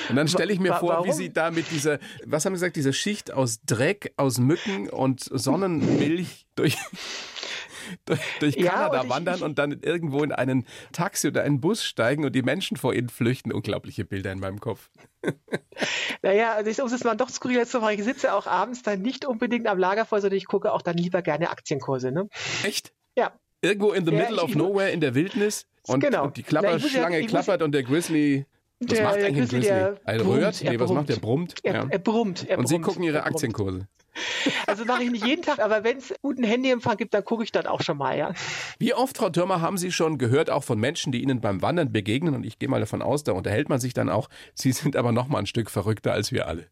Und 0.08 0.16
dann 0.16 0.28
stelle 0.28 0.52
ich 0.52 0.60
mir 0.60 0.74
vor, 0.74 0.90
Warum? 0.90 1.06
wie 1.06 1.12
sie 1.12 1.32
da 1.32 1.50
mit 1.50 1.70
dieser, 1.70 1.98
was 2.24 2.44
haben 2.44 2.54
Sie 2.54 2.60
gesagt, 2.60 2.76
dieser 2.76 2.92
Schicht 2.92 3.32
aus 3.32 3.60
Dreck, 3.64 4.12
aus 4.16 4.38
Mücken 4.38 4.88
und 4.88 5.20
Sonnenmilch 5.20 6.46
durch, 6.54 6.76
durch, 8.04 8.20
durch 8.40 8.56
Kanada 8.56 9.02
ja, 9.02 9.08
wandern 9.08 9.42
und 9.42 9.58
dann 9.58 9.80
irgendwo 9.82 10.22
in 10.22 10.32
einen 10.32 10.66
Taxi 10.92 11.28
oder 11.28 11.42
einen 11.42 11.60
Bus 11.60 11.84
steigen 11.84 12.24
und 12.24 12.34
die 12.34 12.42
Menschen 12.42 12.76
vor 12.76 12.94
ihnen 12.94 13.08
flüchten. 13.08 13.52
Unglaubliche 13.52 14.04
Bilder 14.04 14.32
in 14.32 14.40
meinem 14.40 14.60
Kopf. 14.60 14.90
Naja, 16.22 16.54
also 16.54 16.70
ich, 16.70 16.80
um 16.80 16.86
es 16.86 17.04
mal 17.04 17.16
doch 17.16 17.28
skurril 17.28 17.66
zu 17.66 17.80
machen, 17.80 17.94
ich 17.98 18.04
sitze 18.04 18.32
auch 18.32 18.46
abends 18.46 18.82
dann 18.82 19.02
nicht 19.02 19.24
unbedingt 19.24 19.66
am 19.66 19.78
Lagerfeuer, 19.78 20.20
sondern 20.20 20.38
ich 20.38 20.46
gucke 20.46 20.72
auch 20.72 20.82
dann 20.82 20.96
lieber 20.96 21.22
gerne 21.22 21.50
Aktienkurse. 21.50 22.12
Ne? 22.12 22.28
Echt? 22.64 22.92
Ja. 23.16 23.32
Irgendwo 23.60 23.92
in 23.92 24.04
the 24.04 24.12
ja, 24.12 24.18
middle 24.18 24.42
of 24.42 24.54
nowhere 24.54 24.90
in 24.90 25.00
der 25.00 25.14
Wildnis 25.14 25.66
und, 25.88 26.00
genau. 26.00 26.24
und 26.24 26.36
die 26.36 26.42
Klapperschlange 26.42 27.20
ja, 27.20 27.26
klappert 27.26 27.62
und 27.62 27.72
der 27.72 27.82
Grizzly 27.82 28.46
was 28.80 28.88
der, 28.88 29.04
macht 29.04 29.16
eigentlich 29.16 29.28
ein 29.28 29.34
Grizzly? 29.34 29.60
Der 29.60 30.00
ein 30.04 30.20
rührt? 30.20 30.62
Nee, 30.62 30.80
was 30.80 30.90
macht 30.90 31.08
der? 31.08 31.16
Brummt? 31.16 31.54
Er, 31.62 31.74
ja. 31.74 31.86
er 31.88 31.98
brummt. 31.98 32.48
Er 32.48 32.58
Und 32.58 32.64
brummt, 32.64 32.68
Sie 32.68 32.80
gucken 32.80 33.02
Ihre 33.02 33.24
Aktienkurse. 33.24 33.88
Also 34.66 34.84
mache 34.84 35.04
ich 35.04 35.10
nicht 35.12 35.24
jeden 35.24 35.42
Tag, 35.42 35.60
aber 35.60 35.84
wenn 35.84 35.98
es 35.98 36.12
guten 36.22 36.42
Handyempfang 36.42 36.96
gibt, 36.96 37.14
dann 37.14 37.24
gucke 37.24 37.44
ich 37.44 37.52
dann 37.52 37.66
auch 37.66 37.82
schon 37.82 37.98
mal, 37.98 38.18
ja. 38.18 38.32
Wie 38.78 38.92
oft, 38.92 39.16
Frau 39.16 39.30
Türmer, 39.30 39.60
haben 39.60 39.78
Sie 39.78 39.92
schon 39.92 40.18
gehört, 40.18 40.50
auch 40.50 40.64
von 40.64 40.78
Menschen, 40.78 41.12
die 41.12 41.22
Ihnen 41.22 41.40
beim 41.40 41.62
Wandern 41.62 41.92
begegnen, 41.92 42.34
und 42.34 42.44
ich 42.44 42.58
gehe 42.58 42.68
mal 42.68 42.80
davon 42.80 43.00
aus, 43.00 43.22
da 43.22 43.32
unterhält 43.32 43.68
man 43.68 43.78
sich 43.78 43.94
dann 43.94 44.08
auch, 44.08 44.28
Sie 44.54 44.72
sind 44.72 44.96
aber 44.96 45.12
noch 45.12 45.28
mal 45.28 45.38
ein 45.38 45.46
Stück 45.46 45.70
verrückter 45.70 46.12
als 46.12 46.32
wir 46.32 46.48
alle. 46.48 46.66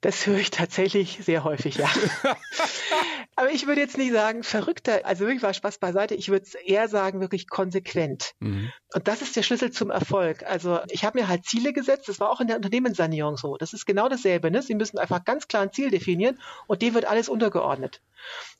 Das 0.00 0.26
höre 0.26 0.38
ich 0.38 0.50
tatsächlich 0.50 1.20
sehr 1.22 1.44
häufig, 1.44 1.76
ja. 1.76 1.88
Aber 3.38 3.52
ich 3.52 3.68
würde 3.68 3.80
jetzt 3.80 3.96
nicht 3.96 4.12
sagen 4.12 4.42
verrückter, 4.42 5.02
also 5.04 5.20
wirklich 5.20 5.44
war 5.44 5.54
Spaß 5.54 5.78
beiseite. 5.78 6.16
Ich 6.16 6.28
würde 6.28 6.44
eher 6.64 6.88
sagen 6.88 7.20
wirklich 7.20 7.48
konsequent. 7.48 8.32
Mhm. 8.40 8.72
Und 8.92 9.06
das 9.06 9.22
ist 9.22 9.36
der 9.36 9.44
Schlüssel 9.44 9.70
zum 9.70 9.90
Erfolg. 9.92 10.42
Also 10.42 10.80
ich 10.88 11.04
habe 11.04 11.20
mir 11.20 11.28
halt 11.28 11.44
Ziele 11.44 11.72
gesetzt. 11.72 12.08
Das 12.08 12.18
war 12.18 12.30
auch 12.32 12.40
in 12.40 12.48
der 12.48 12.56
Unternehmenssanierung 12.56 13.36
so. 13.36 13.56
Das 13.56 13.74
ist 13.74 13.86
genau 13.86 14.08
dasselbe. 14.08 14.50
Ne? 14.50 14.60
Sie 14.60 14.74
müssen 14.74 14.98
einfach 14.98 15.24
ganz 15.24 15.46
klar 15.46 15.62
ein 15.62 15.72
Ziel 15.72 15.90
definieren 15.90 16.40
und 16.66 16.82
dem 16.82 16.94
wird 16.94 17.04
alles 17.04 17.28
untergeordnet. 17.28 18.00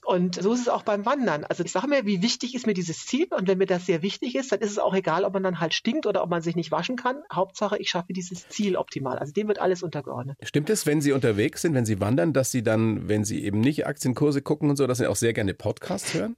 Und 0.05 0.37
so 0.37 0.53
ist 0.53 0.61
es 0.61 0.69
auch 0.69 0.83
beim 0.83 1.05
Wandern. 1.05 1.45
Also 1.45 1.65
ich 1.65 1.73
sage 1.73 1.89
mir, 1.89 2.07
wie 2.07 2.23
wichtig 2.23 2.55
ist 2.55 2.67
mir 2.67 2.75
dieses 2.75 3.05
Ziel? 3.05 3.27
Und 3.31 3.49
wenn 3.49 3.59
mir 3.59 3.67
das 3.67 3.87
sehr 3.87 4.03
wichtig 4.03 4.37
ist, 4.37 4.53
dann 4.53 4.61
ist 4.61 4.71
es 4.71 4.79
auch 4.79 4.95
egal, 4.95 5.25
ob 5.25 5.35
man 5.35 5.43
dann 5.43 5.61
halt 5.61 5.75
stinkt 5.75 6.07
oder 6.07 6.23
ob 6.23 6.31
man 6.31 6.41
sich 6.41 6.57
nicht 6.57 6.71
waschen 6.71 6.97
kann. 6.97 7.17
Hauptsache, 7.33 7.77
ich 7.79 7.91
schaffe 7.91 8.13
dieses 8.13 8.49
Ziel 8.49 8.77
optimal. 8.77 9.19
Also 9.19 9.33
dem 9.33 9.49
wird 9.49 9.59
alles 9.59 9.83
untergeordnet. 9.83 10.39
Stimmt 10.43 10.71
es, 10.71 10.87
wenn 10.87 11.01
Sie 11.01 11.13
unterwegs 11.13 11.63
sind, 11.63 11.75
wenn 11.75 11.85
Sie 11.85 12.01
wandern, 12.01 12.33
dass 12.33 12.51
Sie 12.51 12.63
dann, 12.63 13.09
wenn 13.09 13.25
Sie 13.25 13.45
eben 13.45 13.61
nicht 13.61 13.87
Aktienkurse 13.87 14.41
gucken 14.41 14.68
und 14.71 14.77
so, 14.77 14.87
dass 14.87 14.99
Sie 14.99 15.07
auch 15.07 15.17
sehr 15.17 15.33
gerne 15.33 15.55
Podcasts 15.55 16.15
hören? 16.15 16.37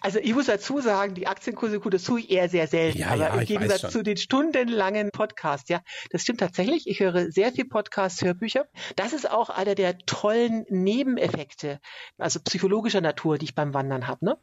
Also 0.00 0.18
ich 0.18 0.34
muss 0.34 0.46
dazu 0.46 0.80
sagen, 0.80 1.14
die 1.14 1.26
Aktienkurse, 1.26 1.80
gut, 1.80 1.94
das 1.94 2.04
tue 2.04 2.20
ich 2.20 2.30
eher 2.30 2.48
sehr 2.48 2.66
selten. 2.66 2.98
Ja, 2.98 3.08
aber 3.08 3.28
ja, 3.28 3.34
im 3.34 3.44
Gegensatz 3.44 3.92
zu 3.92 4.02
den 4.02 4.16
stundenlangen 4.16 5.10
Podcasts, 5.10 5.68
ja, 5.68 5.80
das 6.10 6.22
stimmt 6.22 6.40
tatsächlich. 6.40 6.86
Ich 6.86 7.00
höre 7.00 7.30
sehr 7.30 7.52
viel 7.52 7.64
Podcasts, 7.64 8.22
Hörbücher. 8.22 8.66
Das 8.96 9.12
ist 9.12 9.30
auch 9.30 9.50
einer 9.50 9.74
der 9.74 9.98
tollen 9.98 10.64
Nebeneffekte. 10.68 11.80
Also 12.18 12.40
psychologischer 12.40 13.00
Natur, 13.00 13.38
die 13.38 13.46
ich 13.46 13.54
beim 13.54 13.74
Wandern 13.74 14.06
habe. 14.06 14.24
Ne? 14.24 14.38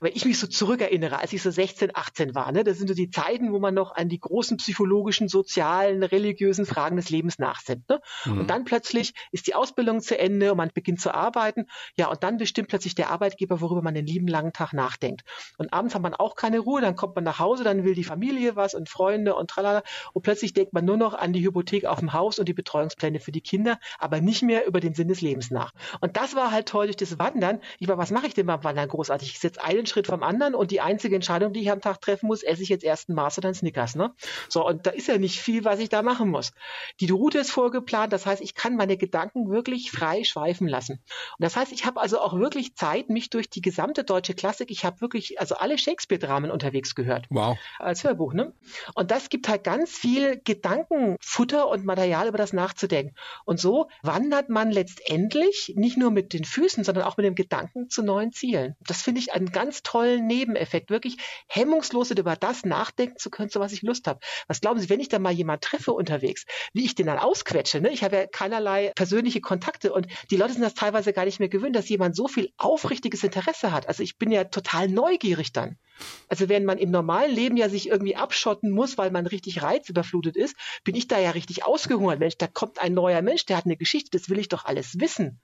Weil 0.00 0.12
ich 0.14 0.24
mich 0.24 0.38
so 0.38 0.46
zurückerinnere, 0.46 1.18
als 1.18 1.32
ich 1.32 1.42
so 1.42 1.50
16, 1.50 1.90
18 1.94 2.34
war. 2.34 2.50
Ne? 2.52 2.64
Das 2.64 2.78
sind 2.78 2.88
so 2.88 2.94
die 2.94 3.10
Zeiten, 3.10 3.52
wo 3.52 3.58
man 3.58 3.74
noch 3.74 3.94
an 3.94 4.08
die 4.08 4.20
großen 4.20 4.56
psychologischen, 4.58 5.28
sozialen, 5.28 6.02
religiösen 6.02 6.66
Fragen 6.66 6.96
des 6.96 7.10
Lebens 7.10 7.38
nachsinnt. 7.38 7.88
Ne? 7.88 8.00
Mhm. 8.24 8.40
Und 8.40 8.50
dann 8.50 8.64
plötzlich 8.64 9.14
ist 9.32 9.46
die 9.46 9.54
Ausbildung 9.54 10.00
zu 10.00 10.18
Ende 10.18 10.50
und 10.50 10.56
man 10.56 10.70
beginnt 10.72 11.00
zu 11.00 11.14
arbeiten. 11.14 11.66
Ja, 11.96 12.08
und 12.08 12.22
dann 12.22 12.38
bestimmt 12.38 12.67
plötzlich 12.68 12.94
der 12.94 13.10
Arbeitgeber, 13.10 13.60
worüber 13.60 13.82
man 13.82 13.94
den 13.94 14.06
lieben 14.06 14.28
langen 14.28 14.52
Tag 14.52 14.72
nachdenkt. 14.72 15.24
Und 15.56 15.72
abends 15.72 15.94
hat 15.94 16.02
man 16.02 16.14
auch 16.14 16.36
keine 16.36 16.60
Ruhe, 16.60 16.80
dann 16.80 16.96
kommt 16.96 17.14
man 17.14 17.24
nach 17.24 17.38
Hause, 17.38 17.64
dann 17.64 17.84
will 17.84 17.94
die 17.94 18.04
Familie 18.04 18.56
was 18.56 18.74
und 18.74 18.88
Freunde 18.88 19.34
und 19.34 19.50
tralala. 19.50 19.82
Und 20.12 20.22
plötzlich 20.22 20.52
denkt 20.52 20.72
man 20.72 20.84
nur 20.84 20.96
noch 20.96 21.14
an 21.14 21.32
die 21.32 21.44
Hypothek 21.44 21.86
auf 21.86 21.98
dem 21.98 22.12
Haus 22.12 22.38
und 22.38 22.48
die 22.48 22.54
Betreuungspläne 22.54 23.20
für 23.20 23.32
die 23.32 23.40
Kinder, 23.40 23.78
aber 23.98 24.20
nicht 24.20 24.42
mehr 24.42 24.66
über 24.66 24.80
den 24.80 24.94
Sinn 24.94 25.08
des 25.08 25.20
Lebens 25.20 25.50
nach. 25.50 25.72
Und 26.00 26.16
das 26.16 26.34
war 26.34 26.50
halt 26.50 26.68
toll 26.68 26.86
durch 26.86 26.96
das 26.96 27.18
Wandern. 27.18 27.60
Ich 27.78 27.88
war, 27.88 27.98
was 27.98 28.10
mache 28.10 28.26
ich 28.26 28.34
denn 28.34 28.46
beim 28.46 28.62
Wandern 28.64 28.88
großartig? 28.88 29.30
Ich 29.30 29.38
setze 29.38 29.62
einen 29.62 29.86
Schritt 29.86 30.06
vom 30.06 30.22
anderen 30.22 30.54
und 30.54 30.70
die 30.70 30.80
einzige 30.80 31.14
Entscheidung, 31.14 31.52
die 31.52 31.60
ich 31.60 31.70
am 31.70 31.80
Tag 31.80 32.00
treffen 32.00 32.26
muss, 32.26 32.42
esse 32.42 32.62
ich 32.62 32.68
jetzt 32.68 32.84
erst 32.84 33.08
ein 33.08 33.14
Mars 33.14 33.38
oder 33.38 33.48
ein 33.48 33.54
Snickers. 33.54 33.94
Ne? 33.94 34.12
So, 34.48 34.66
und 34.66 34.86
da 34.86 34.90
ist 34.90 35.08
ja 35.08 35.18
nicht 35.18 35.40
viel, 35.40 35.64
was 35.64 35.80
ich 35.80 35.88
da 35.88 36.02
machen 36.02 36.28
muss. 36.30 36.52
Die 37.00 37.10
Route 37.10 37.38
ist 37.38 37.50
vorgeplant, 37.50 38.12
das 38.12 38.26
heißt, 38.26 38.42
ich 38.42 38.54
kann 38.54 38.76
meine 38.76 38.96
Gedanken 38.96 39.50
wirklich 39.50 39.90
frei 39.90 40.24
schweifen 40.24 40.68
lassen. 40.68 40.94
Und 41.38 41.44
das 41.44 41.56
heißt, 41.56 41.72
ich 41.72 41.86
habe 41.86 42.00
also 42.00 42.20
auch 42.20 42.38
wirklich 42.38 42.57
Zeit, 42.74 43.08
mich 43.08 43.30
durch 43.30 43.48
die 43.50 43.60
gesamte 43.60 44.04
deutsche 44.04 44.34
Klassik, 44.34 44.70
ich 44.70 44.84
habe 44.84 45.00
wirklich 45.00 45.40
also 45.40 45.56
alle 45.56 45.78
Shakespeare-Dramen 45.78 46.50
unterwegs 46.50 46.94
gehört. 46.94 47.26
Wow. 47.30 47.58
Als 47.78 48.04
Hörbuch, 48.04 48.34
ne? 48.34 48.52
Und 48.94 49.10
das 49.10 49.28
gibt 49.28 49.48
halt 49.48 49.64
ganz 49.64 49.90
viel 49.90 50.40
Gedankenfutter 50.44 51.68
und 51.68 51.84
Material, 51.84 52.28
über 52.28 52.38
das 52.38 52.52
nachzudenken. 52.52 53.14
Und 53.44 53.60
so 53.60 53.88
wandert 54.02 54.48
man 54.48 54.70
letztendlich 54.70 55.72
nicht 55.76 55.96
nur 55.96 56.10
mit 56.10 56.32
den 56.32 56.44
Füßen, 56.44 56.84
sondern 56.84 57.04
auch 57.04 57.16
mit 57.16 57.26
dem 57.26 57.34
Gedanken 57.34 57.88
zu 57.88 58.02
neuen 58.02 58.32
Zielen. 58.32 58.76
Das 58.80 59.02
finde 59.02 59.20
ich 59.20 59.32
einen 59.32 59.52
ganz 59.52 59.82
tollen 59.82 60.26
Nebeneffekt, 60.26 60.90
wirklich 60.90 61.16
hemmungslos 61.48 62.10
über 62.10 62.36
das 62.36 62.64
nachdenken 62.64 63.18
zu 63.18 63.30
können, 63.30 63.50
zu 63.50 63.60
was 63.60 63.72
ich 63.72 63.82
Lust 63.82 64.06
habe. 64.06 64.20
Was 64.46 64.60
glauben 64.60 64.80
Sie, 64.80 64.88
wenn 64.88 65.00
ich 65.00 65.08
da 65.08 65.18
mal 65.18 65.32
jemand 65.32 65.62
treffe 65.62 65.92
unterwegs, 65.92 66.44
wie 66.72 66.84
ich 66.84 66.94
den 66.94 67.06
dann 67.06 67.18
ausquetsche? 67.18 67.80
Ne? 67.80 67.90
Ich 67.90 68.02
habe 68.02 68.16
ja 68.16 68.26
keinerlei 68.26 68.92
persönliche 68.94 69.40
Kontakte 69.40 69.92
und 69.92 70.06
die 70.30 70.36
Leute 70.36 70.52
sind 70.52 70.62
das 70.62 70.74
teilweise 70.74 71.12
gar 71.12 71.24
nicht 71.24 71.38
mehr 71.38 71.48
gewöhnt, 71.48 71.76
dass 71.76 71.88
jemand 71.88 72.16
so 72.16 72.28
viel 72.28 72.37
aufrichtiges 72.56 73.24
Interesse 73.24 73.72
hat. 73.72 73.88
Also 73.88 74.02
ich 74.02 74.18
bin 74.18 74.30
ja 74.30 74.44
total 74.44 74.88
neugierig 74.88 75.52
dann. 75.52 75.76
Also 76.28 76.48
wenn 76.48 76.64
man 76.64 76.78
im 76.78 76.90
normalen 76.90 77.34
Leben 77.34 77.56
ja 77.56 77.68
sich 77.68 77.88
irgendwie 77.88 78.16
abschotten 78.16 78.70
muss, 78.70 78.98
weil 78.98 79.10
man 79.10 79.26
richtig 79.26 79.62
reizüberflutet 79.62 80.36
ist, 80.36 80.56
bin 80.84 80.94
ich 80.94 81.08
da 81.08 81.18
ja 81.18 81.30
richtig 81.30 81.64
ausgehungert. 81.64 82.20
Mensch, 82.20 82.36
da 82.38 82.46
kommt 82.46 82.80
ein 82.80 82.94
neuer 82.94 83.22
Mensch, 83.22 83.46
der 83.46 83.56
hat 83.56 83.64
eine 83.64 83.76
Geschichte, 83.76 84.10
das 84.16 84.28
will 84.28 84.38
ich 84.38 84.48
doch 84.48 84.64
alles 84.64 85.00
wissen. 85.00 85.40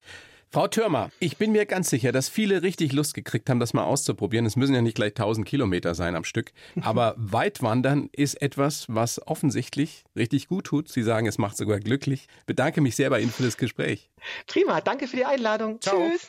Frau 0.55 0.68
Türmer, 0.68 1.11
ich 1.18 1.36
bin 1.36 1.51
mir 1.51 1.66
ganz 1.66 1.90
sicher, 1.90 2.12
dass 2.12 2.28
viele 2.28 2.62
richtig 2.62 2.92
Lust 2.92 3.14
gekriegt 3.14 3.51
haben, 3.51 3.59
das 3.59 3.74
mal 3.74 3.82
auszuprobieren. 3.82 4.47
Es 4.47 4.55
müssen 4.55 4.72
ja 4.72 4.82
nicht 4.82 4.95
gleich 4.95 5.11
1000 5.11 5.45
Kilometer 5.45 5.97
sein 5.97 6.14
am 6.14 6.22
Stück. 6.22 6.53
Aber 6.80 7.14
Weitwandern 7.18 8.09
ist 8.12 8.40
etwas, 8.40 8.86
was 8.88 9.20
offensichtlich 9.26 10.05
richtig 10.14 10.47
gut 10.47 10.66
tut. 10.66 10.88
Sie 10.88 11.03
sagen, 11.03 11.26
es 11.26 11.38
macht 11.38 11.57
sogar 11.57 11.80
glücklich. 11.80 12.28
Bedanke 12.47 12.82
mich 12.82 12.95
sehr 12.95 13.11
bei 13.11 13.20
Ihnen 13.20 13.32
für 13.32 13.42
das 13.42 13.57
Gespräch. 13.57 14.12
Prima, 14.47 14.80
danke 14.80 15.09
für 15.09 15.16
die 15.16 15.24
Einladung. 15.24 15.80
Ciao. 15.80 16.09
Tschüss. 16.09 16.28